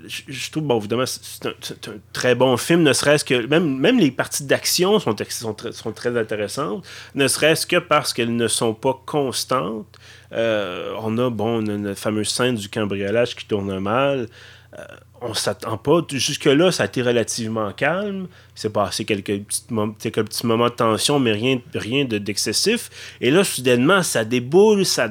je, 0.08 0.52
trouve, 0.52 0.64
bon, 0.64 0.78
évidemment, 0.78 1.06
c'est 1.06 1.48
un, 1.48 1.54
très 2.14 2.36
bon 2.36 2.58
film, 2.58 2.84
ne 2.84 2.94
serait-ce 2.94 3.26
que 3.26 3.46
même, 3.48 3.78
même 3.78 4.00
les 4.00 4.12
parties 4.12 4.46
d'action 4.46 5.00
sont, 5.00 5.16
sont, 5.30 5.56
sont 5.72 5.92
très 5.92 6.18
intéressantes, 6.18 6.86
ne 7.16 7.28
serait-ce 7.28 7.66
que 7.66 7.78
parce 7.78 8.14
qu'elles 8.14 8.36
ne 8.36 8.48
sont 8.48 8.74
pas 8.74 9.02
constantes. 9.06 9.98
On 10.32 11.18
a, 11.18 11.30
bon, 11.30 11.62
une, 11.62 11.96
fameuse 11.96 12.30
scène 12.30 12.56
du 12.56 12.70
cambriolage 12.70 13.36
qui 13.36 13.46
tourne 13.46 13.80
mal. 13.80 14.28
On 15.28 15.34
s'attend 15.34 15.78
pas. 15.78 16.02
Jusque-là, 16.12 16.72
ça 16.72 16.84
a 16.84 16.86
été 16.86 17.02
relativement 17.02 17.72
calme. 17.72 18.28
Il 18.56 18.60
s'est 18.60 18.70
passé 18.70 19.06
quelques 19.06 19.42
petits, 19.42 19.66
quelques 20.00 20.26
petits 20.26 20.46
moments 20.46 20.70
de 20.70 20.76
tension, 20.76 21.20
mais 21.20 21.32
rien, 21.32 21.60
rien 21.74 22.06
d'excessif. 22.06 22.90
Et 23.22 23.32
là, 23.32 23.44
soudainement, 23.44 24.04
ça 24.04 24.24
déboule, 24.24 24.86
ça 24.86 25.10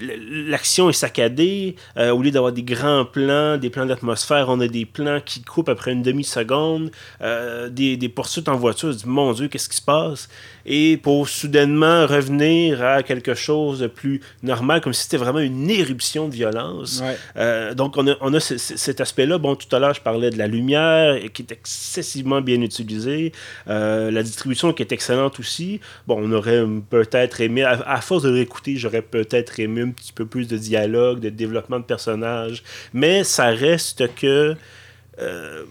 l'action 0.00 0.88
est 0.88 0.94
saccadée. 0.94 1.76
Euh, 1.96 2.10
au 2.10 2.22
lieu 2.22 2.30
d'avoir 2.30 2.52
des 2.52 2.62
grands 2.62 3.04
plans, 3.04 3.56
des 3.56 3.70
plans 3.70 3.86
d'atmosphère, 3.86 4.46
on 4.48 4.60
a 4.60 4.68
des 4.68 4.86
plans 4.86 5.20
qui 5.20 5.42
coupent 5.42 5.68
après 5.68 5.92
une 5.92 6.02
demi-seconde, 6.02 6.90
euh, 7.20 7.68
des, 7.68 7.96
poursuites 8.08 8.48
en 8.48 8.56
voiture. 8.56 8.92
Je 8.92 9.06
mon 9.06 9.32
Dieu, 9.32 9.48
qu'est-ce 9.48 9.68
qui 9.68 9.76
se 9.76 9.82
passe? 9.82 10.28
Et 10.66 10.96
pour 10.96 11.28
soudainement 11.28 12.06
revenir 12.06 12.82
à 12.82 13.02
quelque 13.02 13.34
chose 13.34 13.80
de 13.80 13.86
plus 13.86 14.20
normal, 14.42 14.80
comme 14.80 14.92
si 14.92 15.02
c'était 15.02 15.16
vraiment 15.16 15.38
une 15.40 15.70
éruption 15.70 16.28
de 16.28 16.34
violence. 16.34 17.02
Euh, 17.36 17.74
donc, 17.74 17.96
on 17.96 18.06
a, 18.08 18.16
on 18.20 18.32
a 18.34 18.40
cet 18.40 19.00
aspect-là. 19.00 19.38
Bon, 19.38 19.56
tout 19.56 19.74
à 19.74 19.78
l'heure, 19.78 19.94
je 19.94 20.00
parlais 20.00 20.30
de 20.30 20.38
la 20.38 20.46
lumière 20.46 21.18
qui 21.32 21.42
est 21.42 21.52
excessivement 21.52 22.40
bien 22.40 22.60
utilisée. 22.60 23.32
la 23.66 24.22
distribution 24.22 24.72
qui 24.72 24.82
est 24.82 24.92
excellente 24.92 25.38
aussi. 25.38 25.80
Bon, 26.06 26.18
on 26.20 26.32
aurait 26.32 26.64
peut-être 26.88 27.40
aimé, 27.40 27.62
à, 27.62 27.80
à 27.86 28.00
force 28.00 28.22
de 28.22 28.30
l'écouter, 28.30 28.76
j'aurais 28.76 29.02
peut-être 29.02 29.60
aimé 29.60 29.82
un 29.82 29.90
petit 29.90 30.12
peu 30.12 30.26
plus 30.26 30.48
de 30.48 30.56
dialogue, 30.56 31.20
de 31.20 31.30
développement 31.30 31.78
de 31.78 31.84
personnages. 31.84 32.62
Mais 32.92 33.24
ça 33.24 33.46
reste 33.46 34.14
que. 34.14 34.56
Euh, 35.18 35.64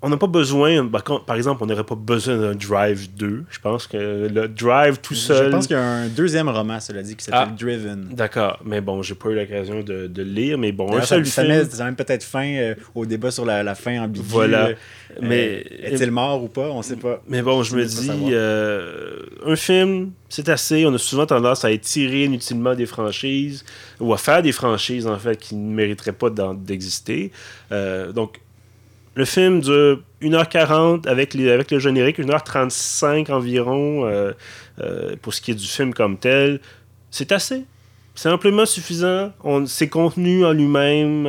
on 0.00 0.08
n'a 0.08 0.16
pas 0.16 0.26
besoin, 0.26 0.86
par 1.26 1.36
exemple, 1.36 1.62
on 1.62 1.66
n'aurait 1.66 1.84
pas 1.84 1.96
besoin 1.96 2.36
d'un 2.36 2.54
Drive 2.54 3.08
2. 3.16 3.44
Je 3.50 3.58
pense 3.58 3.86
que 3.86 4.28
le 4.28 4.48
Drive 4.48 4.98
tout 5.00 5.14
seul. 5.14 5.46
Je 5.46 5.50
pense 5.50 5.66
qu'il 5.66 5.76
y 5.76 5.78
a 5.78 5.82
un 5.82 6.08
deuxième 6.08 6.48
roman, 6.48 6.78
cela 6.78 7.02
dit, 7.02 7.16
qui 7.16 7.24
s'appelle 7.24 7.48
ah, 7.50 7.56
Driven. 7.58 8.08
D'accord, 8.12 8.60
mais 8.64 8.80
bon, 8.80 9.02
j'ai 9.02 9.14
pas 9.14 9.30
eu 9.30 9.34
l'occasion 9.34 9.82
de, 9.82 10.06
de, 10.06 10.22
lire, 10.22 10.56
mais 10.56 10.72
bon, 10.72 10.96
un 10.96 11.02
seul 11.02 11.26
ça, 11.26 11.42
film. 11.42 11.68
Ça 11.68 11.84
met, 11.84 11.92
peut-être 11.92 12.22
fin 12.22 12.46
euh, 12.46 12.74
au 12.94 13.06
débat 13.06 13.30
sur 13.30 13.44
la, 13.44 13.62
la 13.62 13.74
fin 13.74 14.00
ambiguë. 14.00 14.24
Voilà. 14.28 14.68
Euh, 14.68 14.74
mais 15.20 15.64
est-il 15.82 16.10
mort 16.10 16.44
ou 16.44 16.48
pas? 16.48 16.68
On 16.68 16.82
sait 16.82 16.96
pas. 16.96 17.20
Mais 17.26 17.42
bon, 17.42 17.62
je 17.62 17.76
me 17.76 17.84
dis, 17.84 19.50
un 19.50 19.56
film, 19.56 20.12
c'est 20.28 20.48
assez. 20.48 20.84
On 20.86 20.94
a 20.94 20.98
souvent 20.98 21.26
tendance 21.26 21.64
à 21.64 21.70
étirer 21.70 22.24
inutilement 22.24 22.74
des 22.74 22.86
franchises 22.86 23.64
ou 24.00 24.12
à 24.12 24.18
faire 24.18 24.42
des 24.42 24.52
franchises 24.52 25.06
en 25.06 25.18
fait 25.18 25.38
qui 25.38 25.56
ne 25.56 25.74
mériteraient 25.74 26.12
pas 26.12 26.30
d'exister. 26.30 27.32
Euh, 27.72 28.12
donc, 28.12 28.40
le 29.14 29.24
film 29.24 29.60
dure 29.60 30.00
1h40 30.22 31.08
avec, 31.08 31.34
les, 31.34 31.50
avec 31.50 31.70
le 31.70 31.78
générique, 31.78 32.18
1h35 32.18 33.30
environ 33.30 34.04
euh, 34.04 34.32
euh, 34.80 35.16
pour 35.20 35.34
ce 35.34 35.40
qui 35.40 35.52
est 35.52 35.54
du 35.54 35.66
film 35.66 35.94
comme 35.94 36.18
tel. 36.18 36.60
C'est 37.10 37.32
assez. 37.32 37.64
C'est 38.14 38.28
amplement 38.28 38.66
suffisant. 38.66 39.32
C'est 39.66 39.88
contenu 39.88 40.44
en 40.44 40.52
lui-même. 40.52 41.26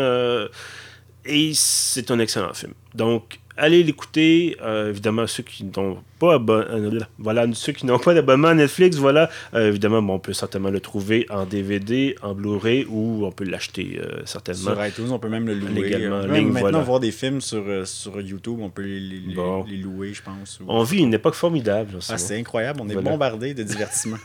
et 1.25 1.51
c'est 1.53 2.09
un 2.09 2.19
excellent 2.19 2.53
film. 2.53 2.73
Donc, 2.95 3.39
allez 3.59 3.83
l'écouter. 3.83 4.57
évidemment, 4.89 5.27
ceux 5.27 5.43
qui 5.43 5.65
n'ont 5.65 5.99
pas 6.19 6.37
euh, 6.49 6.99
voilà, 7.17 7.47
ceux 7.53 7.71
qui 7.71 7.85
n'ont 7.85 7.97
pas 7.97 8.13
d'abonnement 8.13 8.49
à 8.49 8.53
Netflix, 8.53 8.97
voilà, 8.97 9.29
euh, 9.53 9.69
évidemment, 9.69 9.99
on 10.13 10.19
peut 10.19 10.33
certainement 10.33 10.69
le 10.69 10.79
trouver 10.79 11.25
en 11.29 11.45
DVD, 11.45 12.15
en 12.21 12.33
Blu-ray 12.33 12.85
ou 12.89 13.25
on 13.25 13.31
peut 13.31 13.45
l'acheter 13.45 13.99
euh, 14.03 14.21
certainement. 14.25 14.71
Sur 14.73 14.85
iTunes, 14.85 15.11
on 15.11 15.19
peut 15.19 15.29
même 15.29 15.47
le 15.47 15.53
louer. 15.53 15.89
Légalement, 15.89 16.27
maintenant 16.27 16.81
voir 16.81 16.99
des 16.99 17.11
films 17.11 17.41
sur, 17.41 17.63
sur 17.87 18.19
YouTube, 18.21 18.59
on 18.61 18.69
peut 18.69 18.83
les, 18.83 18.99
les, 18.99 19.77
louer, 19.77 20.13
je 20.13 20.21
pense. 20.21 20.59
On 20.67 20.83
vit 20.83 20.99
une 20.99 21.13
époque 21.13 21.35
formidable. 21.35 21.99
Ah, 22.09 22.17
c'est 22.17 22.37
incroyable, 22.37 22.81
on 22.83 22.89
est 22.89 22.95
bombardé 22.95 23.53
de 23.53 23.63
divertissement. 23.63 24.17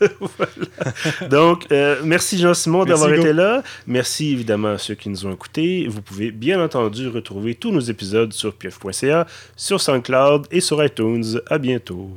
Donc, 1.31 1.67
merci 2.03 2.39
Jean-Simon 2.39 2.85
d'avoir 2.85 3.13
été 3.13 3.33
là. 3.33 3.63
Merci 3.87 4.33
évidemment 4.33 4.73
à 4.73 4.79
ceux 4.79 4.95
qui 4.95 5.09
nous 5.09 5.27
ont 5.27 5.33
écoutés. 5.33 5.87
Vous 5.89 6.03
pouvez 6.03 6.33
bien 6.33 6.63
entendu 6.63 7.09
retrouver 7.09 7.55
tous 7.55 7.71
nos 7.71 7.81
épisodes 7.81 8.33
sur 8.33 8.55
pf.ca, 8.55 9.24
sur 9.57 9.81
SoundCloud 9.81 10.47
et 10.51 10.61
sur 10.61 10.85
iTunes. 10.85 11.41
À 11.49 11.59
bientôt. 11.59 12.11